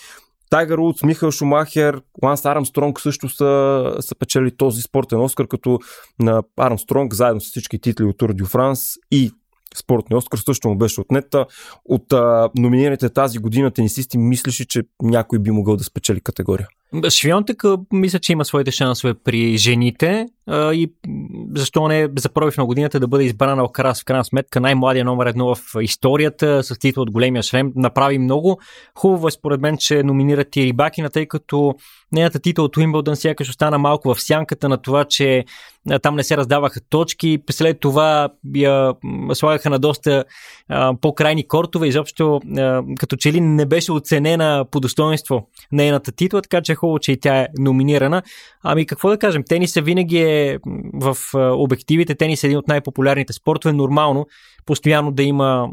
Тайгър 0.50 0.78
Удс, 0.78 1.04
Михал 1.04 1.32
Шумахер, 1.32 2.02
Ланс 2.24 2.46
Армстронг 2.46 3.00
също 3.00 3.30
са, 3.30 3.84
са 4.00 4.15
печели 4.15 4.58
този 4.58 4.82
спортен 4.82 5.22
Оскар, 5.22 5.48
като 5.48 5.80
на 6.19 6.43
Армстронг 6.58 7.13
заедно 7.13 7.41
с 7.41 7.46
всички 7.46 7.80
титли 7.80 8.06
от 8.06 8.17
Тур 8.17 8.34
Дю 8.34 8.46
Франс 8.46 8.93
и 9.12 9.32
спортния 9.77 10.17
Оскар 10.17 10.38
също 10.38 10.69
му 10.69 10.75
беше 10.75 11.01
отнета. 11.01 11.45
От 11.86 12.13
а, 12.13 12.49
номинираните 12.57 13.09
тази 13.09 13.39
година 13.39 13.71
тенисисти 13.71 14.17
мислиш 14.17 14.65
че 14.65 14.81
някой 15.01 15.39
би 15.39 15.51
могъл 15.51 15.75
да 15.75 15.83
спечели 15.83 16.21
категория? 16.21 16.67
Швионтък 17.09 17.63
мисля, 17.93 18.19
че 18.19 18.31
има 18.31 18.45
своите 18.45 18.71
шансове 18.71 19.13
при 19.13 19.57
жените 19.57 20.27
а, 20.47 20.73
и 20.73 20.91
защо 21.55 21.88
не 21.88 22.09
за 22.17 22.29
пробив 22.29 22.57
на 22.57 22.65
годината 22.65 22.99
да 22.99 23.07
бъде 23.07 23.23
избрана 23.23 23.62
Алкарас 23.62 24.01
в 24.01 24.05
крайна 24.05 24.25
сметка 24.25 24.62
най-младия 24.62 25.05
номер 25.05 25.25
едно 25.25 25.55
в 25.55 25.59
историята 25.81 26.63
с 26.63 26.79
титла 26.79 27.03
от 27.03 27.12
големия 27.12 27.43
шлем. 27.43 27.71
Направи 27.75 28.19
много. 28.19 28.59
Хубаво 28.95 29.27
е 29.27 29.31
според 29.31 29.62
мен, 29.62 29.77
че 29.79 30.03
номинират 30.03 30.55
и 30.55 30.65
Рибакина, 30.65 31.09
тъй 31.09 31.25
като 31.25 31.75
нейната 32.13 32.39
титла 32.39 32.63
от 32.63 32.78
Уимбълдън 32.78 33.15
сякаш 33.15 33.49
остана 33.49 33.78
малко 33.78 34.13
в 34.13 34.21
сянката 34.21 34.69
на 34.69 34.78
това, 34.78 35.06
че 35.06 35.45
там 36.02 36.15
не 36.15 36.23
се 36.23 36.38
раздаваха 36.38 36.80
точки. 36.89 37.39
След 37.52 37.80
това 37.80 38.30
я 38.56 38.93
слагаха 39.34 39.69
на 39.69 39.80
доста 39.80 40.23
а, 40.69 40.93
по-крайни 41.02 41.47
кортове. 41.47 41.88
Изобщо 41.88 42.41
а, 42.58 42.84
като 42.99 43.15
че 43.15 43.34
ли 43.34 43.41
не 43.41 43.65
беше 43.65 43.91
оценена 43.91 44.65
по 44.71 44.80
достоинство 44.80 45.47
нейната 45.71 46.12
титла, 46.12 46.41
така 46.41 46.62
че 46.62 46.71
е 46.71 46.76
хубаво, 46.76 46.99
че 46.99 47.12
и 47.12 47.19
тя 47.19 47.39
е 47.39 47.47
номинирана. 47.60 48.23
Ами 48.63 48.86
какво 48.86 49.10
да 49.10 49.17
кажем, 49.17 49.43
тениса 49.49 49.82
винаги 49.82 50.17
е 50.17 50.60
в 50.93 51.17
обективите, 51.34 52.15
тенис 52.15 52.43
е 52.43 52.47
един 52.47 52.58
от 52.58 52.67
най-популярните 52.67 53.34
спортове. 53.34 53.73
Нормално 53.73 54.28
постоянно 54.65 55.12
да 55.12 55.23
има 55.23 55.69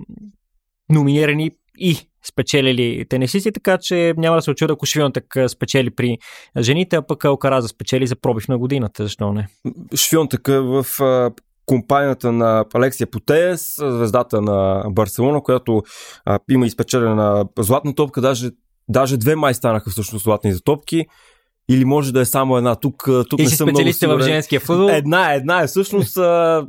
номинирани 0.91 1.51
и 1.79 2.10
спечелили 2.29 3.05
тенисисти, 3.09 3.53
така 3.53 3.79
че 3.79 4.15
няма 4.17 4.37
да 4.37 4.43
се 4.43 4.51
очуда, 4.51 4.73
ако 4.73 4.87
Швионтък 4.87 5.37
спечели 5.49 5.91
при 5.91 6.19
жените, 6.59 6.97
а 6.97 7.03
пък 7.03 7.25
Алкараза 7.25 7.69
спечели 7.69 8.07
за 8.07 8.17
пробив 8.17 8.49
на 8.49 8.59
годината. 8.59 9.03
Защо 9.03 9.33
не? 9.33 9.49
Швионтък 9.95 10.49
в 10.49 10.87
компанията 11.67 12.33
на 12.33 12.65
Алексия 12.75 13.07
Потеес, 13.07 13.77
звездата 13.77 14.41
на 14.41 14.85
Барселона, 14.91 15.43
която 15.43 15.83
а, 16.25 16.39
има 16.51 16.67
изпечелена 16.67 17.45
златна 17.59 17.95
топка, 17.95 18.21
даже, 18.21 18.51
даже 18.89 19.17
две 19.17 19.37
май 19.37 19.55
станаха 19.55 19.91
всъщност 19.91 20.25
златните 20.25 20.63
топки 20.65 21.07
или 21.71 21.85
може 21.85 22.13
да 22.13 22.21
е 22.21 22.25
само 22.25 22.57
една. 22.57 22.75
Тук, 22.75 23.09
тук 23.31 23.41
и 23.41 23.43
не 23.43 23.51
съм 23.51 23.69
много 23.69 23.93
сигурен. 23.93 24.19
в 24.19 24.23
женския 24.23 24.61
футбол? 24.61 24.91
Една, 24.91 25.35
една 25.35 25.63
е. 25.63 25.67
Всъщност 25.67 26.13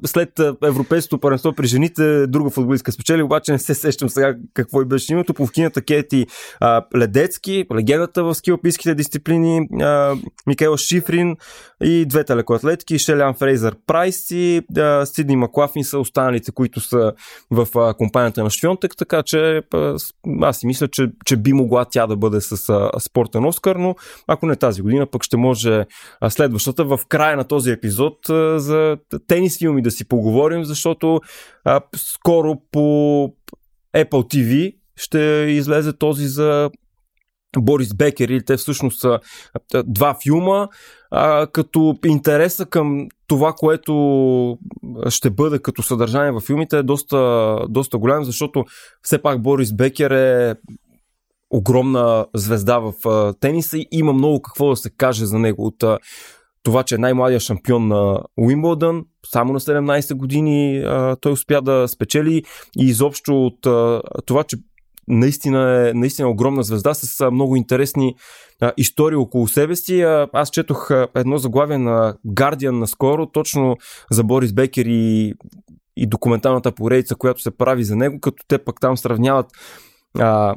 след 0.05 0.39
Европейското 0.63 1.17
паренство 1.17 1.53
при 1.53 1.67
жените 1.67 2.27
друга 2.27 2.49
футболистка 2.49 2.91
спечели, 2.91 3.23
обаче 3.23 3.51
не 3.51 3.59
се 3.59 3.73
сещам 3.73 4.09
сега 4.09 4.35
какво 4.53 4.81
и 4.81 4.85
беше 4.85 5.13
името. 5.13 5.33
Повкината 5.33 5.81
Кети 5.81 6.25
а, 6.59 6.85
Ледецки, 6.97 7.65
легендата 7.75 8.23
в 8.23 8.35
скилпийските 8.35 8.95
дисциплини, 8.95 9.67
а, 9.81 10.15
Микела 10.47 10.77
Шифрин 10.77 11.35
и 11.83 12.05
двете 12.05 12.35
лекоатлетки, 12.35 12.99
Шелян 12.99 13.33
Фрейзър 13.33 13.75
Прайс 13.87 14.31
и 14.31 14.61
а, 14.77 15.05
Сидни 15.05 15.35
Маклафин 15.35 15.83
са 15.83 15.99
останалите, 15.99 16.51
които 16.51 16.79
са 16.79 17.13
в 17.51 17.67
а, 17.75 17.93
компанията 17.93 18.43
на 18.43 18.49
Швионтек, 18.49 18.97
така 18.97 19.23
че 19.23 19.61
а, 19.73 19.95
аз 20.41 20.57
си 20.57 20.67
мисля, 20.67 20.87
че, 20.87 21.07
че 21.25 21.37
би 21.37 21.53
могла 21.53 21.85
тя 21.85 22.07
да 22.07 22.15
бъде 22.15 22.41
с 22.41 22.69
а, 22.69 22.99
спортен 22.99 23.45
Оскар, 23.45 23.75
но 23.75 23.95
ако 24.27 24.45
не 24.45 24.55
тази 24.55 24.81
година, 24.81 24.90
година 24.91 25.05
пък 25.11 25.23
ще 25.23 25.37
може 25.37 25.85
следващата 26.29 26.85
в 26.85 26.99
края 27.09 27.37
на 27.37 27.43
този 27.43 27.71
епизод 27.71 28.17
за 28.55 28.97
тенис 29.27 29.57
филми 29.57 29.81
да 29.81 29.91
си 29.91 30.07
поговорим, 30.07 30.63
защото 30.63 31.19
а, 31.65 31.81
скоро 31.95 32.55
по 32.71 32.79
Apple 33.95 34.09
TV 34.09 34.75
ще 34.95 35.19
излезе 35.49 35.93
този 35.93 36.27
за 36.27 36.69
Борис 37.57 37.93
Бекер. 37.93 38.29
Или 38.29 38.45
те 38.45 38.57
всъщност 38.57 38.99
са 38.99 39.19
два 39.85 40.15
филма, 40.23 40.67
а, 41.11 41.47
като 41.47 41.95
интереса 42.05 42.65
към 42.65 43.07
това, 43.27 43.53
което 43.53 44.57
ще 45.09 45.29
бъде 45.29 45.59
като 45.59 45.83
съдържание 45.83 46.31
в 46.31 46.41
филмите 46.41 46.77
е 46.77 46.83
доста, 46.83 47.57
доста 47.69 47.97
голям, 47.97 48.23
защото 48.23 48.63
все 49.01 49.21
пак 49.21 49.41
Борис 49.41 49.73
Бекер 49.73 50.11
е 50.11 50.55
огромна 51.51 52.25
звезда 52.35 52.79
в 52.79 52.93
тениса 53.39 53.77
и 53.77 53.87
има 53.91 54.13
много 54.13 54.41
какво 54.41 54.69
да 54.69 54.75
се 54.75 54.89
каже 54.89 55.25
за 55.25 55.39
него 55.39 55.65
от 55.65 55.83
това, 56.63 56.83
че 56.83 56.95
е 56.95 56.97
най-младия 56.97 57.39
шампион 57.39 57.87
на 57.87 58.19
Уимбълдън, 58.37 59.05
само 59.25 59.53
на 59.53 59.59
17 59.59 60.13
години 60.13 60.83
той 61.21 61.31
успя 61.31 61.61
да 61.61 61.87
спечели 61.87 62.43
и 62.79 62.85
изобщо 62.85 63.45
от 63.45 63.59
това, 64.25 64.43
че 64.43 64.57
наистина 65.07 65.89
е 65.89 65.93
наистина 65.93 66.29
огромна 66.29 66.63
звезда 66.63 66.93
с 66.93 67.31
много 67.31 67.55
интересни 67.55 68.15
истории 68.77 69.15
около 69.15 69.47
себе 69.47 69.75
си. 69.75 70.01
Аз 70.33 70.49
четох 70.49 70.91
едно 71.15 71.37
заглавие 71.37 71.77
на 71.77 72.15
Guardian 72.27 72.71
наскоро, 72.71 73.25
точно 73.25 73.77
за 74.11 74.23
Борис 74.23 74.53
Бекер 74.53 74.85
и, 74.85 75.33
и 75.97 76.07
документалната 76.07 76.71
поредица, 76.71 77.15
която 77.15 77.41
се 77.41 77.57
прави 77.57 77.83
за 77.83 77.95
него, 77.95 78.19
като 78.19 78.43
те 78.47 78.57
пък 78.57 78.79
там 78.81 78.97
сравняват 78.97 79.45
а, 80.19 80.55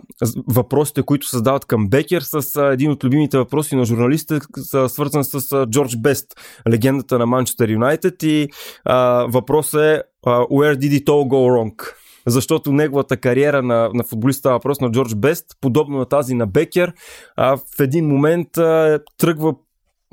въпросите, 0.49 1.03
които 1.03 1.27
създават 1.27 1.65
към 1.65 1.89
Бекер 1.89 2.21
с 2.21 2.57
а, 2.57 2.73
един 2.73 2.91
от 2.91 3.05
любимите 3.05 3.39
въпроси 3.39 3.77
на 3.77 3.85
журналистите, 3.85 4.41
свързан 4.89 5.25
с 5.25 5.53
а, 5.53 5.67
Джордж 5.67 5.97
Бест, 5.97 6.27
легендата 6.71 7.19
на 7.19 7.27
Манчестър 7.27 7.69
Юнайтед 7.69 8.23
и 8.23 8.49
а, 8.85 9.27
въпросът 9.29 9.81
е 9.81 10.03
а, 10.27 10.31
Where 10.31 10.77
did 10.77 11.01
it 11.01 11.05
all 11.05 11.29
go 11.29 11.51
wrong? 11.51 11.95
Защото 12.27 12.73
неговата 12.73 13.17
кариера 13.17 13.63
на, 13.63 13.91
на 13.95 14.05
футболиста 14.05 14.51
въпрос 14.51 14.81
на 14.81 14.91
Джордж 14.91 15.15
Бест, 15.15 15.47
подобно 15.61 15.99
на 15.99 16.07
тази 16.07 16.35
на 16.35 16.47
Бекер, 16.47 16.93
а, 17.37 17.57
в 17.57 17.81
един 17.81 18.07
момент 18.07 18.57
а, 18.59 19.01
тръгва 19.19 19.55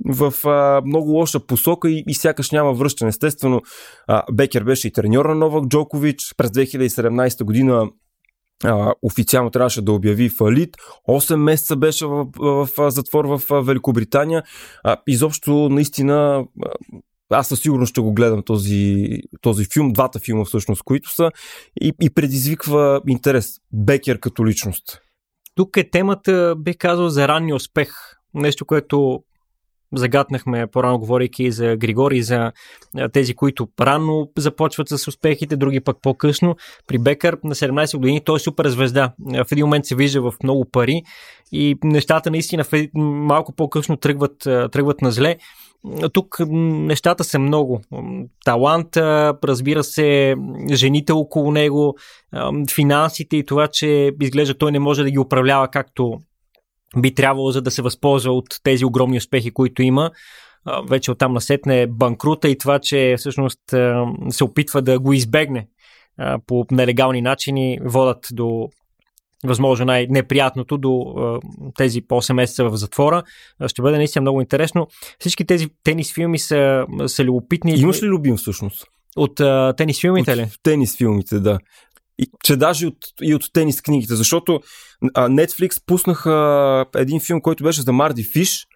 в 0.06 0.34
а, 0.46 0.82
много 0.86 1.12
лоша 1.12 1.40
посока 1.40 1.90
и, 1.90 2.04
и 2.08 2.14
сякаш 2.14 2.52
няма 2.52 2.74
връщане. 2.74 3.10
Естествено, 3.10 3.62
а, 4.08 4.24
Бекер 4.32 4.64
беше 4.64 4.88
и 4.88 4.92
треньор 4.92 5.26
на 5.26 5.36
Новак 5.36 5.68
Джокович. 5.68 6.34
През 6.38 6.50
2017 6.50 7.44
година 7.44 7.90
а, 8.64 8.94
официално 9.02 9.50
трябваше 9.50 9.82
да 9.82 9.92
обяви 9.92 10.30
фалит. 10.30 10.76
8 11.10 11.36
месеца 11.36 11.76
беше 11.76 12.06
в, 12.06 12.28
в, 12.38 12.70
в 12.78 12.92
затвор 12.92 13.26
в 13.26 13.62
Великобритания. 13.62 14.44
А, 14.84 14.98
изобщо, 15.08 15.70
наистина, 15.70 16.46
аз 17.30 17.48
със 17.48 17.60
сигурност 17.60 17.90
ще 17.90 18.02
го 18.02 18.14
гледам 18.14 18.44
този, 18.44 19.08
този 19.42 19.66
филм, 19.74 19.94
двата 19.94 20.20
филма 20.20 20.46
всъщност, 20.46 20.84
които 20.84 21.14
са, 21.14 21.32
и, 21.82 21.94
и 22.02 22.10
предизвиква 22.10 23.02
интерес. 23.08 23.58
Бекер 23.74 24.20
като 24.20 24.46
личност. 24.46 25.02
Тук 25.56 25.78
е 25.78 25.90
темата, 25.90 26.56
бих 26.58 26.76
казал, 26.78 27.10
за 27.10 27.28
ранния 27.28 27.56
успех. 27.56 27.94
Нещо, 28.34 28.66
което 28.66 29.24
загатнахме 29.96 30.68
по-рано, 30.68 31.00
говорейки 31.00 31.52
за 31.52 31.76
Григори, 31.76 32.22
за 32.22 32.52
тези, 33.14 33.34
които 33.34 33.68
рано 33.82 34.30
започват 34.38 34.90
с 34.90 35.08
успехите, 35.08 35.56
други 35.56 35.80
пък 35.80 35.98
по-късно. 36.02 36.56
При 36.88 36.98
Бекър 36.98 37.38
на 37.44 37.56
17 37.56 37.98
години 37.98 38.22
той 38.24 38.36
е 38.36 38.40
супер 38.40 38.68
звезда. 38.68 39.14
В 39.20 39.52
един 39.52 39.66
момент 39.66 39.86
се 39.86 39.96
вижда 39.96 40.22
в 40.22 40.34
много 40.44 40.66
пари 40.72 41.02
и 41.52 41.78
нещата 41.84 42.32
наистина 42.32 42.64
малко 42.96 43.56
по-късно 43.56 43.98
тръгват, 43.98 44.38
тръгват 44.72 45.02
на 45.02 45.12
зле. 45.12 45.38
Тук 46.14 46.38
нещата 46.50 47.24
са 47.24 47.40
много. 47.40 47.82
Талант, 48.46 48.98
разбира 49.44 49.84
се, 49.84 50.36
жените 50.74 51.14
около 51.14 51.52
него, 51.52 51.96
финансите 52.76 53.38
и 53.38 53.46
това, 53.46 53.68
че 53.68 54.12
изглежда 54.22 54.58
той 54.58 54.72
не 54.72 54.80
може 54.80 55.04
да 55.04 55.12
ги 55.12 55.20
управлява 55.20 55.68
както 55.68 56.20
би 56.98 57.14
трябвало 57.14 57.52
за 57.52 57.62
да 57.62 57.72
се 57.72 57.82
възползва 57.82 58.32
от 58.32 58.48
тези 58.64 58.86
огромни 58.86 59.18
успехи, 59.18 59.52
които 59.52 59.82
има. 59.82 60.12
вече 60.90 61.12
оттам 61.12 61.34
насетне 61.34 61.88
банкрута 61.88 62.50
и 62.50 62.58
това, 62.58 62.80
че 62.80 63.16
всъщност 63.18 63.60
се 64.30 64.44
опитва 64.44 64.82
да 64.82 65.00
го 65.00 65.14
избегне 65.14 65.68
по 66.48 66.66
нелегални 66.72 67.22
начини, 67.22 67.80
водат 67.86 68.28
до 68.32 68.70
възможно 69.44 69.86
най-неприятното 69.86 70.78
до 70.78 71.16
тези 71.78 72.02
по 72.02 72.16
8 72.16 72.34
месеца 72.34 72.70
в 72.70 72.78
затвора. 72.78 73.24
Ще 73.68 73.82
бъде 73.82 73.98
наистина 73.98 74.22
много 74.22 74.42
интересно. 74.42 74.88
Всички 75.20 75.46
тези 75.46 75.68
тенис 75.84 76.14
филми 76.14 76.40
са, 76.40 76.86
са 77.08 77.24
любопитни. 77.24 77.80
Имаш 77.80 78.04
ли 78.04 78.08
любим 78.08 78.38
всъщност? 78.38 78.86
От 79.16 79.40
а, 79.40 79.74
тенис 79.78 80.02
филмите 80.02 80.32
от 80.32 80.38
ли? 80.38 80.48
Тенис 80.64 80.98
филмите, 80.98 81.40
да. 81.40 81.60
И, 82.22 82.32
че 82.44 82.56
даже 82.56 82.88
от, 82.88 82.98
и 83.22 83.36
от 83.36 83.54
тенис 83.54 83.82
книгите, 83.82 84.16
защото 84.16 84.60
а, 85.14 85.30
Netflix 85.30 85.84
пуснаха 85.86 86.86
един 86.96 87.20
филм, 87.20 87.42
който 87.42 87.64
беше 87.64 87.82
за 87.82 87.94
Марди 87.94 88.24
Фиш, 88.24 88.68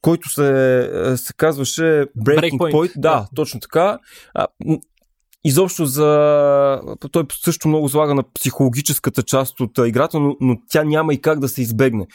който 0.00 0.28
се, 0.28 0.90
се 1.16 1.32
казваше 1.36 1.82
Breaking, 1.82 2.50
Breakpoint. 2.50 2.72
Point. 2.72 2.92
Да, 2.96 3.20
да, 3.20 3.28
точно 3.34 3.60
така. 3.60 3.98
А, 4.34 4.46
изобщо 5.46 5.86
за... 5.86 6.80
Той 7.12 7.24
също 7.44 7.68
много 7.68 7.88
залага 7.88 8.14
на 8.14 8.22
психологическата 8.34 9.22
част 9.22 9.60
от 9.60 9.70
играта, 9.86 10.20
но, 10.20 10.36
но 10.40 10.56
тя 10.70 10.84
няма 10.84 11.14
и 11.14 11.20
как 11.20 11.40
да 11.40 11.48
се 11.48 11.62
избегне. 11.62 12.06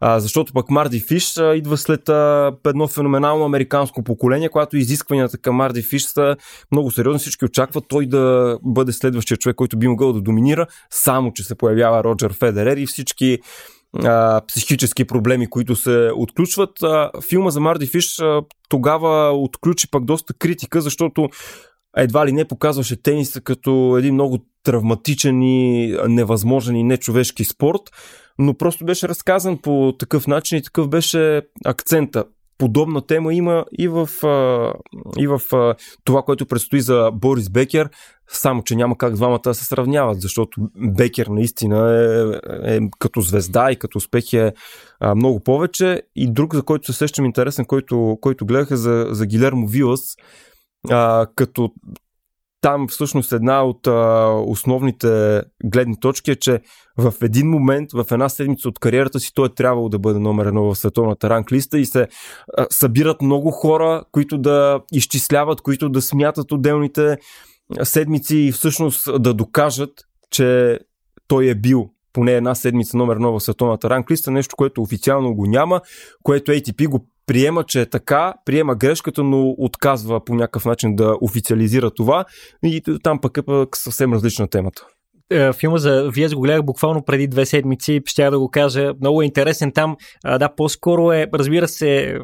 А, 0.00 0.20
защото 0.20 0.52
пък 0.52 0.70
Марди 0.70 1.00
Фиш 1.00 1.36
а, 1.38 1.56
идва 1.56 1.76
след 1.76 2.08
а, 2.08 2.52
едно 2.66 2.88
феноменално 2.88 3.44
американско 3.44 4.02
поколение, 4.02 4.48
което 4.48 4.76
изискванията 4.76 5.38
към 5.38 5.56
Марди 5.56 5.82
Фиш 5.82 6.02
са 6.02 6.36
много 6.72 6.90
сериозни. 6.90 7.18
Всички 7.18 7.44
очакват 7.44 7.84
той 7.88 8.06
да 8.06 8.58
бъде 8.62 8.92
следващия 8.92 9.36
човек, 9.36 9.56
който 9.56 9.78
би 9.78 9.88
могъл 9.88 10.12
да 10.12 10.20
доминира, 10.20 10.66
само 10.90 11.32
че 11.32 11.44
се 11.44 11.54
появява 11.54 12.04
Роджер 12.04 12.32
Федерер 12.32 12.76
и 12.76 12.86
всички 12.86 13.38
а, 14.04 14.40
психически 14.48 15.04
проблеми, 15.04 15.50
които 15.50 15.76
се 15.76 16.10
отключват. 16.16 16.82
А, 16.82 17.10
филма 17.28 17.50
за 17.50 17.60
Марди 17.60 17.86
Фиш 17.86 18.20
а, 18.20 18.42
тогава 18.68 19.30
отключи 19.32 19.90
пък 19.90 20.04
доста 20.04 20.34
критика, 20.34 20.80
защото 20.80 21.28
едва 21.96 22.26
ли 22.26 22.32
не 22.32 22.44
показваше 22.44 23.02
тениса 23.02 23.40
като 23.40 23.96
един 23.98 24.14
много 24.14 24.38
травматичен 24.62 25.42
и 25.42 25.96
невъзможен 26.08 26.76
и 26.76 26.84
нечовешки 26.84 27.44
спорт, 27.44 27.80
но 28.38 28.54
просто 28.54 28.84
беше 28.84 29.08
разказан 29.08 29.58
по 29.58 29.94
такъв 29.98 30.26
начин 30.26 30.58
и 30.58 30.62
такъв 30.62 30.88
беше 30.88 31.42
акцента. 31.64 32.24
Подобна 32.58 33.06
тема 33.06 33.34
има 33.34 33.64
и 33.78 33.88
в, 33.88 34.08
и 35.18 35.26
в 35.26 35.40
това, 36.04 36.22
което 36.22 36.46
предстои 36.46 36.80
за 36.80 37.10
Борис 37.14 37.50
Бекер, 37.50 37.88
само 38.28 38.62
че 38.62 38.76
няма 38.76 38.98
как 38.98 39.14
двамата 39.14 39.40
да 39.44 39.54
се 39.54 39.64
сравняват, 39.64 40.20
защото 40.20 40.60
Бекер 40.96 41.26
наистина 41.26 41.90
е, 42.64 42.76
е 42.76 42.80
като 42.98 43.20
звезда 43.20 43.72
и 43.72 43.76
като 43.76 43.98
успех 43.98 44.32
е 44.32 44.52
много 45.16 45.40
повече. 45.40 46.02
И 46.16 46.32
друг, 46.32 46.54
за 46.54 46.62
който 46.62 46.92
се 46.92 46.98
сещам 46.98 47.24
интересен, 47.24 47.64
който, 47.64 48.18
който 48.20 48.46
гледах 48.46 48.70
е 48.70 48.76
за, 48.76 49.06
за 49.10 49.26
Гилермо 49.26 49.66
Вилас, 49.66 50.16
а, 50.88 51.26
като 51.34 51.72
там 52.60 52.88
всъщност 52.88 53.32
една 53.32 53.64
от 53.64 53.86
а, 53.86 54.26
основните 54.46 55.42
гледни 55.64 56.00
точки 56.00 56.30
е, 56.30 56.36
че 56.36 56.60
в 56.98 57.14
един 57.22 57.48
момент, 57.48 57.92
в 57.92 58.04
една 58.10 58.28
седмица 58.28 58.68
от 58.68 58.78
кариерата 58.78 59.20
си, 59.20 59.30
той 59.34 59.46
е 59.46 59.54
трябвало 59.54 59.88
да 59.88 59.98
бъде 59.98 60.18
номер 60.18 60.46
едно 60.46 60.64
в 60.64 60.76
световната 60.76 61.30
ранглиста 61.30 61.78
и 61.78 61.86
се 61.86 62.08
а, 62.58 62.66
събират 62.70 63.22
много 63.22 63.50
хора, 63.50 64.04
които 64.12 64.38
да 64.38 64.80
изчисляват, 64.92 65.60
които 65.60 65.88
да 65.88 66.02
смятат 66.02 66.52
отделните 66.52 67.18
седмици 67.82 68.36
и 68.36 68.52
всъщност 68.52 69.22
да 69.22 69.34
докажат, 69.34 69.90
че 70.30 70.78
той 71.28 71.48
е 71.48 71.54
бил 71.54 71.90
поне 72.12 72.32
една 72.32 72.54
седмица 72.54 72.96
номер 72.96 73.14
едно 73.14 73.32
в 73.32 73.40
световната 73.40 73.90
ранглиста, 73.90 74.30
нещо, 74.30 74.56
което 74.56 74.82
официално 74.82 75.34
го 75.34 75.46
няма, 75.46 75.80
което 76.22 76.52
ATP 76.52 76.88
го 76.88 77.06
приема, 77.30 77.64
че 77.64 77.80
е 77.80 77.86
така, 77.86 78.34
приема 78.44 78.74
грешката, 78.74 79.22
но 79.24 79.54
отказва 79.58 80.24
по 80.24 80.34
някакъв 80.34 80.64
начин 80.64 80.96
да 80.96 81.16
официализира 81.20 81.90
това 81.90 82.24
и 82.64 82.82
там 83.02 83.20
пък 83.20 83.36
е 83.36 83.42
пък 83.42 83.76
съвсем 83.76 84.12
различна 84.12 84.48
темата 84.48 84.86
е, 85.30 85.52
филма 85.52 85.78
за 85.78 86.10
Вие 86.14 86.28
го 86.28 86.40
гледах 86.40 86.62
буквално 86.62 87.04
преди 87.04 87.26
две 87.26 87.46
седмици, 87.46 88.00
ще 88.06 88.30
да 88.30 88.38
го 88.38 88.50
кажа. 88.50 88.92
Много 89.00 89.22
е 89.22 89.24
интересен 89.24 89.72
там. 89.72 89.96
да, 90.24 90.54
по-скоро 90.56 91.12
е, 91.12 91.26
разбира 91.34 91.68
се, 91.68 92.18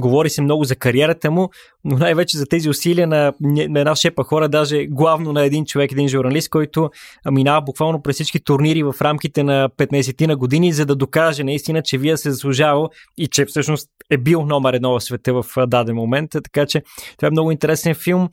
говори 0.00 0.30
се 0.30 0.42
много 0.42 0.64
за 0.64 0.76
кариерата 0.76 1.30
му, 1.30 1.50
но 1.84 1.96
най-вече 1.98 2.38
за 2.38 2.46
тези 2.46 2.68
усилия 2.68 3.06
на, 3.06 3.32
на 3.40 3.80
една 3.80 3.96
шепа 3.96 4.24
хора, 4.24 4.48
даже 4.48 4.86
главно 4.86 5.32
на 5.32 5.44
един 5.44 5.64
човек, 5.64 5.92
един 5.92 6.08
журналист, 6.08 6.48
който 6.48 6.90
минава 7.30 7.62
буквално 7.62 8.02
през 8.02 8.14
всички 8.14 8.40
турнири 8.40 8.82
в 8.82 8.94
рамките 9.00 9.42
на 9.42 9.68
15 9.68 10.26
на 10.26 10.36
години, 10.36 10.72
за 10.72 10.86
да 10.86 10.96
докаже 10.96 11.44
наистина, 11.44 11.82
че 11.82 11.98
вие 11.98 12.16
се 12.16 12.30
заслужава 12.30 12.88
и 13.18 13.26
че 13.26 13.44
всъщност 13.44 13.88
е 14.10 14.18
бил 14.18 14.44
номер 14.44 14.74
едно 14.74 14.92
в 14.92 15.00
света 15.00 15.32
в 15.32 15.66
даден 15.66 15.96
момент. 15.96 16.30
Така 16.30 16.66
че 16.66 16.82
това 17.16 17.28
е 17.28 17.30
много 17.30 17.50
интересен 17.50 17.94
филм. 17.94 18.28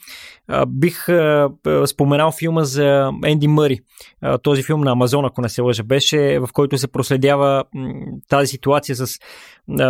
Бих 0.68 1.06
споменал 1.86 2.32
филма 2.32 2.64
за 2.64 3.12
Енди 3.26 3.48
Мъри. 3.48 3.80
Този 4.44 4.64
филм 4.64 4.82
на 4.82 4.92
Амазон, 4.92 5.26
ако 5.26 5.42
не 5.42 5.50
се 5.50 5.62
лъжа, 5.62 5.84
беше, 5.84 6.40
в 6.40 6.50
който 6.54 6.78
се 6.78 6.88
проследява 6.88 7.64
тази 8.30 8.48
ситуация 8.48 8.96
с 8.96 9.20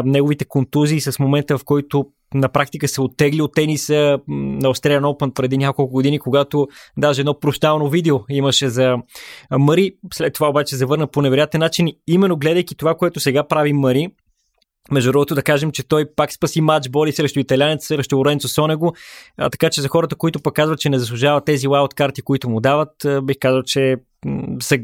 неговите 0.06 0.46
контузии, 0.46 1.02
с 1.02 1.20
момента, 1.20 1.55
в 1.58 1.64
който 1.66 2.06
на 2.34 2.50
практика 2.50 2.88
се 2.88 3.02
оттегли 3.02 3.42
от 3.42 3.54
тениса 3.54 4.20
на 4.28 4.70
Australian 4.70 5.02
Open 5.02 5.34
преди 5.34 5.58
няколко 5.58 5.94
години, 5.94 6.20
когато 6.20 6.68
даже 6.98 7.22
едно 7.22 7.40
прощално 7.40 7.90
видео 7.90 8.20
имаше 8.30 8.70
за 8.70 8.96
Мари. 9.52 9.96
След 10.14 10.34
това 10.34 10.50
обаче 10.50 10.76
завърна 10.76 11.08
по 11.08 11.22
невероятен 11.22 11.60
начин. 11.60 11.88
Именно 12.08 12.38
гледайки 12.38 12.76
това, 12.76 12.96
което 12.96 13.20
сега 13.20 13.48
прави 13.48 13.74
Мари, 13.74 14.08
между 14.92 15.12
другото 15.12 15.36
да 15.36 15.44
кажем, 15.44 15.72
че 15.72 15.88
той 15.88 16.06
пак 16.16 16.34
спаси 16.34 16.62
матч 16.62 16.90
бори 16.90 17.12
срещу 17.12 17.40
италянец, 17.40 17.88
срещу 17.88 18.18
Лоренцо 18.18 18.48
Сонего, 18.48 18.94
а, 19.38 19.50
така 19.50 19.70
че 19.70 19.82
за 19.82 19.88
хората, 19.88 20.16
които 20.16 20.40
пък 20.40 20.54
казват, 20.54 20.80
че 20.80 20.90
не 20.90 21.00
заслужават 21.00 21.46
тези 21.46 21.68
лаут 21.68 21.94
карти, 21.94 22.22
които 22.22 22.50
му 22.50 22.60
дават, 22.60 22.92
бих 23.24 23.38
казал, 23.40 23.64
че 23.64 23.96
са 24.62 24.78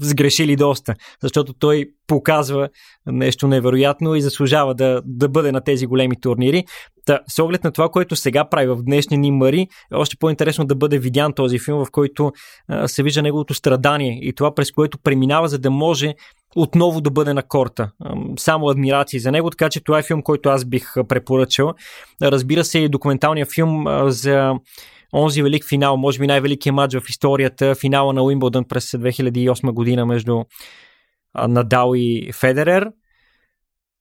сгрешили 0.00 0.56
доста, 0.56 0.94
защото 1.22 1.52
той 1.52 1.86
показва 2.06 2.68
нещо 3.06 3.48
невероятно 3.48 4.14
и 4.14 4.20
заслужава 4.20 4.74
да, 4.74 5.02
да 5.04 5.28
бъде 5.28 5.52
на 5.52 5.60
тези 5.60 5.86
големи 5.86 6.20
турнири. 6.20 6.64
Та, 7.06 7.20
с 7.28 7.42
оглед 7.42 7.64
на 7.64 7.72
това, 7.72 7.88
което 7.88 8.16
сега 8.16 8.48
прави 8.48 8.66
в 8.66 8.82
днешния 8.82 9.18
ни 9.18 9.30
Мари, 9.30 9.60
е 9.92 9.94
още 9.94 10.16
по-интересно 10.16 10.64
да 10.64 10.74
бъде 10.74 10.98
видян 10.98 11.32
този 11.32 11.58
филм, 11.58 11.84
в 11.84 11.90
който 11.90 12.32
а, 12.68 12.88
се 12.88 13.02
вижда 13.02 13.22
неговото 13.22 13.54
страдание 13.54 14.18
и 14.22 14.32
това 14.32 14.54
през 14.54 14.72
което 14.72 14.98
преминава, 14.98 15.48
за 15.48 15.58
да 15.58 15.70
може 15.70 16.14
отново 16.56 17.00
да 17.00 17.10
бъде 17.10 17.34
на 17.34 17.42
корта. 17.42 17.90
Само 18.38 18.68
адмирации 18.68 19.20
за 19.20 19.32
него, 19.32 19.50
така 19.50 19.68
че 19.70 19.84
това 19.84 19.98
е 19.98 20.02
филм, 20.02 20.22
който 20.22 20.48
аз 20.48 20.64
бих 20.64 20.92
препоръчал. 21.08 21.74
Разбира 22.22 22.64
се 22.64 22.78
и 22.78 22.88
документалния 22.88 23.46
филм 23.46 23.84
за 24.06 24.52
онзи 25.14 25.42
велик 25.42 25.68
финал, 25.68 25.96
може 25.96 26.18
би 26.18 26.26
най-великият 26.26 26.76
матч 26.76 26.94
в 26.94 27.08
историята, 27.08 27.74
финала 27.74 28.12
на 28.12 28.22
Уимбълдън 28.22 28.64
през 28.64 28.90
2008 28.90 29.72
година 29.72 30.06
между 30.06 30.44
Надал 31.48 31.92
и 31.94 32.32
Федерер. 32.32 32.90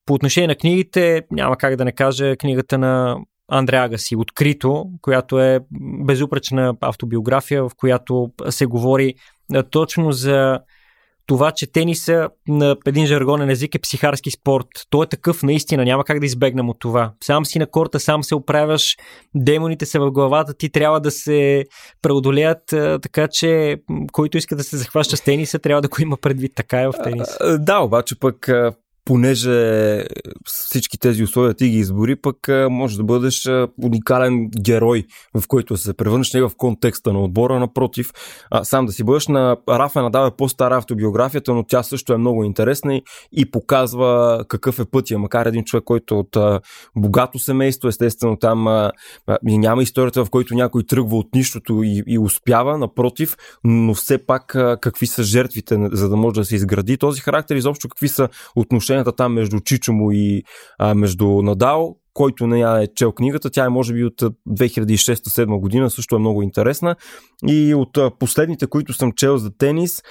По 0.06 0.14
отношение 0.14 0.48
на 0.48 0.56
книгите, 0.56 1.22
няма 1.32 1.58
как 1.58 1.76
да 1.76 1.86
не 1.86 1.92
кажа 1.92 2.38
книгата 2.38 2.78
на 2.78 3.18
Андре 3.48 3.78
Агаси, 3.78 4.16
Открито, 4.16 4.86
която 5.02 5.40
е 5.40 5.60
безупречна 6.06 6.76
автобиография, 6.82 7.64
в 7.64 7.72
която 7.78 8.32
се 8.50 8.66
говори 8.66 9.14
точно 9.70 10.12
за 10.12 10.60
това, 11.26 11.52
че 11.52 11.72
тениса 11.72 12.30
на 12.48 12.76
един 12.86 13.06
жаргонен 13.06 13.50
език 13.50 13.76
е 13.76 13.80
психарски 13.80 14.32
спорт. 14.32 14.68
Той 14.90 15.06
е 15.06 15.10
такъв 15.10 15.44
наистина, 15.44 15.86
няма 15.86 16.04
как 16.04 16.20
да 16.20 16.26
избегнем 16.26 16.70
от 16.70 16.80
това. 16.80 17.14
Сам 17.24 17.46
си 17.46 17.60
на 17.60 17.68
корта, 17.68 18.00
сам 18.00 18.24
се 18.24 18.36
оправяш, 18.36 18.98
демоните 19.36 19.86
са 19.86 20.00
в 20.00 20.12
главата, 20.12 20.54
ти 20.54 20.70
трябва 20.70 21.00
да 21.00 21.12
се 21.12 21.66
преодолеят, 22.02 22.64
така 23.02 23.28
че 23.32 23.78
който 24.12 24.38
иска 24.38 24.56
да 24.56 24.64
се 24.64 24.78
захваща 24.78 25.18
с 25.18 25.22
тениса, 25.22 25.60
трябва 25.60 25.82
да 25.82 25.88
го 25.88 25.96
има 26.00 26.18
предвид. 26.18 26.52
Така 26.56 26.82
е 26.82 26.88
в 26.88 26.94
тениса. 27.04 27.58
Да, 27.60 27.80
обаче 27.80 28.20
пък 28.20 28.50
понеже 29.06 30.06
всички 30.46 31.00
тези 31.00 31.24
условия 31.24 31.54
ти 31.54 31.70
ги 31.70 31.78
избори, 31.78 32.16
пък 32.16 32.38
може 32.70 32.98
да 32.98 33.04
бъдеш 33.04 33.50
уникален 33.84 34.50
герой, 34.62 35.06
в 35.36 35.48
който 35.48 35.78
се 35.78 35.94
превърнеш 35.94 36.34
не 36.34 36.42
в 36.42 36.52
контекста 36.58 37.14
на 37.14 37.20
отбора, 37.20 37.60
напротив, 37.60 38.12
сам 38.64 38.86
да 38.86 38.92
си 38.92 39.04
бъдеш 39.04 39.28
на 39.28 39.58
Рафа 39.70 40.02
Надал 40.02 40.28
е 40.28 40.36
по-стара 40.38 40.78
автобиографията, 40.78 41.54
но 41.54 41.64
тя 41.64 41.84
също 41.84 42.14
е 42.14 42.18
много 42.18 42.44
интересна 42.44 42.96
и, 42.96 43.02
и 43.32 43.52
показва 43.52 44.44
какъв 44.48 44.80
е 44.80 44.86
пътя, 44.86 45.20
макар 45.20 45.46
един 45.46 45.64
човек, 45.64 45.84
който 45.84 46.20
от 46.20 46.36
а, 46.36 46.60
богато 46.96 47.40
семейство, 47.40 47.88
естествено 47.88 48.38
там 48.38 48.68
а, 48.68 48.92
а, 49.28 49.38
няма 49.44 49.84
историята, 49.84 50.26
в 50.26 50.30
който 50.30 50.56
някой 50.56 50.84
тръгва 50.84 51.18
от 51.18 51.36
нищото 51.36 51.84
и, 51.84 52.04
и 52.08 52.20
успява, 52.20 52.78
напротив, 52.78 53.38
но 53.64 53.94
все 53.94 54.26
пак 54.26 54.56
а, 54.56 54.78
какви 54.82 55.08
са 55.08 55.24
жертвите, 55.24 55.78
за 55.92 56.10
да 56.10 56.16
може 56.16 56.40
да 56.40 56.46
се 56.46 56.56
изгради 56.56 56.98
този 56.98 57.22
характер, 57.22 57.56
изобщо 57.56 57.90
какви 57.90 58.08
са 58.08 58.30
отношения 58.56 58.93
отношенията 58.94 59.16
там 59.16 59.34
между 59.34 59.60
Чичо 59.60 59.94
му 59.94 60.12
и 60.12 60.44
а, 60.80 60.96
между 60.96 61.42
Надал, 61.42 61.96
който 62.14 62.48
не 62.48 62.60
я 62.60 62.84
е 62.84 62.88
чел 62.96 63.12
книгата, 63.12 63.50
тя 63.50 63.66
е 63.66 63.70
може 63.70 63.94
би 63.94 64.04
от 64.04 64.22
2006-2007 64.50 65.60
година, 65.60 65.90
също 65.90 66.16
е 66.16 66.20
много 66.20 66.42
интересна. 66.42 66.96
И 67.48 67.74
от 67.74 67.98
последните, 68.20 68.68
които 68.68 68.94
съм 68.94 69.12
чел 69.12 69.38
за 69.38 69.58
тенис, 69.58 70.02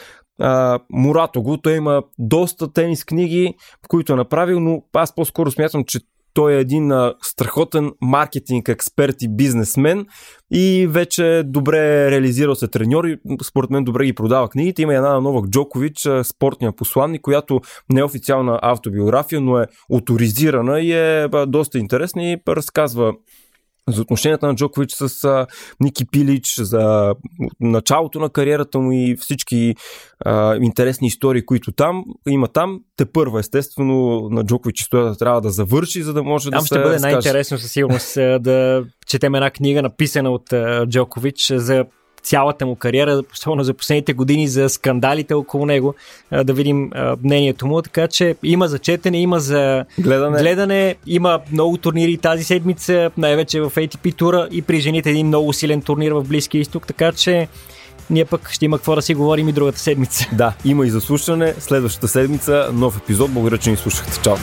Мурато 0.90 1.42
го, 1.42 1.56
той 1.56 1.76
има 1.76 2.02
доста 2.18 2.72
тенис 2.72 3.04
книги, 3.04 3.54
които 3.88 4.12
е 4.12 4.16
направил, 4.16 4.60
но 4.60 4.82
аз 4.92 5.14
по-скоро 5.14 5.50
смятам, 5.50 5.84
че 5.84 5.98
Той 6.34 6.52
е 6.52 6.60
един 6.60 6.92
а, 6.92 7.14
страхотен 7.22 7.90
маркетинг 8.00 8.68
експерт 8.68 9.22
и 9.22 9.28
бизнесмен 9.28 10.06
и 10.50 10.86
вече 10.90 11.42
добре 11.46 12.10
реализирал 12.10 12.54
се 12.54 12.68
треньор 12.68 13.04
и 13.04 13.18
според 13.44 13.70
мен 13.70 13.84
добре 13.84 14.04
ги 14.04 14.12
продава 14.12 14.48
книгите. 14.48 14.82
Има 14.82 14.94
една 14.94 15.12
на 15.12 15.20
Новак 15.20 15.46
Джокович, 15.46 16.08
спортния 16.22 16.72
посланник, 16.72 17.22
която 17.22 17.60
не 17.92 18.00
е 18.00 18.04
официална 18.04 18.58
автобиография, 18.62 19.40
но 19.40 19.58
е 19.58 19.66
авторизирана 19.94 20.80
и 20.80 20.92
е 20.92 21.28
доста 21.46 21.78
интересна 21.78 22.24
и 22.24 22.36
разказва 22.48 23.12
за 23.88 24.02
отношенията 24.02 24.46
на 24.46 24.54
Джокович 24.54 24.90
с 24.92 25.24
а, 25.24 25.46
Ники 25.80 26.04
Пилич, 26.06 26.54
за 26.58 27.14
началото 27.60 28.20
на 28.20 28.30
кариерата 28.30 28.78
му 28.78 28.92
и 28.92 29.16
всички 29.20 29.74
а, 30.24 30.56
интересни 30.56 31.06
истории, 31.06 31.46
които 31.46 31.72
там 31.72 32.04
има 32.28 32.48
там. 32.48 32.80
Те 32.96 33.04
първа, 33.04 33.40
естествено, 33.40 34.28
на 34.30 34.44
Джокович 34.44 34.80
историята 34.80 35.18
трябва 35.18 35.40
да 35.40 35.50
завърши, 35.50 36.02
за 36.02 36.12
да 36.12 36.22
може 36.22 36.50
там 36.50 36.58
да 36.58 36.62
се 36.62 36.66
ще 36.66 36.78
бъде 36.78 36.94
разкаже. 36.94 37.12
най-интересно 37.12 37.58
със 37.58 37.72
сигурност 37.72 38.14
да 38.14 38.84
четем 39.06 39.34
една 39.34 39.50
книга, 39.50 39.82
написана 39.82 40.30
от 40.30 40.52
а, 40.52 40.86
Джокович 40.86 41.52
за 41.54 41.84
цялата 42.22 42.66
му 42.66 42.76
кариера, 42.76 43.22
особено 43.32 43.64
за 43.64 43.74
последните 43.74 44.12
години, 44.12 44.48
за 44.48 44.68
скандалите 44.68 45.34
около 45.34 45.66
него, 45.66 45.94
да 46.44 46.52
видим 46.52 46.90
мнението 47.24 47.66
му. 47.66 47.82
Така 47.82 48.08
че 48.08 48.34
има 48.42 48.68
за 48.68 48.78
четене, 48.78 49.20
има 49.20 49.40
за 49.40 49.84
гледане, 49.98 50.38
гледане 50.38 50.94
има 51.06 51.40
много 51.52 51.76
турнири 51.76 52.16
тази 52.16 52.44
седмица, 52.44 53.10
най-вече 53.16 53.60
в 53.60 53.70
ATP 53.70 54.16
тура 54.16 54.48
и 54.50 54.62
при 54.62 54.80
жените 54.80 55.10
един 55.10 55.26
много 55.26 55.52
силен 55.52 55.82
турнир 55.82 56.12
в 56.12 56.24
Близкия 56.24 56.60
изток, 56.60 56.86
така 56.86 57.12
че 57.12 57.48
ние 58.10 58.24
пък 58.24 58.50
ще 58.50 58.64
има 58.64 58.78
какво 58.78 58.94
да 58.94 59.02
си 59.02 59.14
говорим 59.14 59.48
и 59.48 59.52
другата 59.52 59.78
седмица. 59.78 60.28
Да, 60.32 60.52
има 60.64 60.86
и 60.86 60.90
заслушане. 60.90 61.54
Следващата 61.58 62.08
седмица 62.08 62.70
нов 62.72 62.96
епизод. 62.96 63.30
Благодаря, 63.30 63.58
че 63.58 63.70
ни 63.70 63.76
слушахте. 63.76 64.20
Чао! 64.22 64.36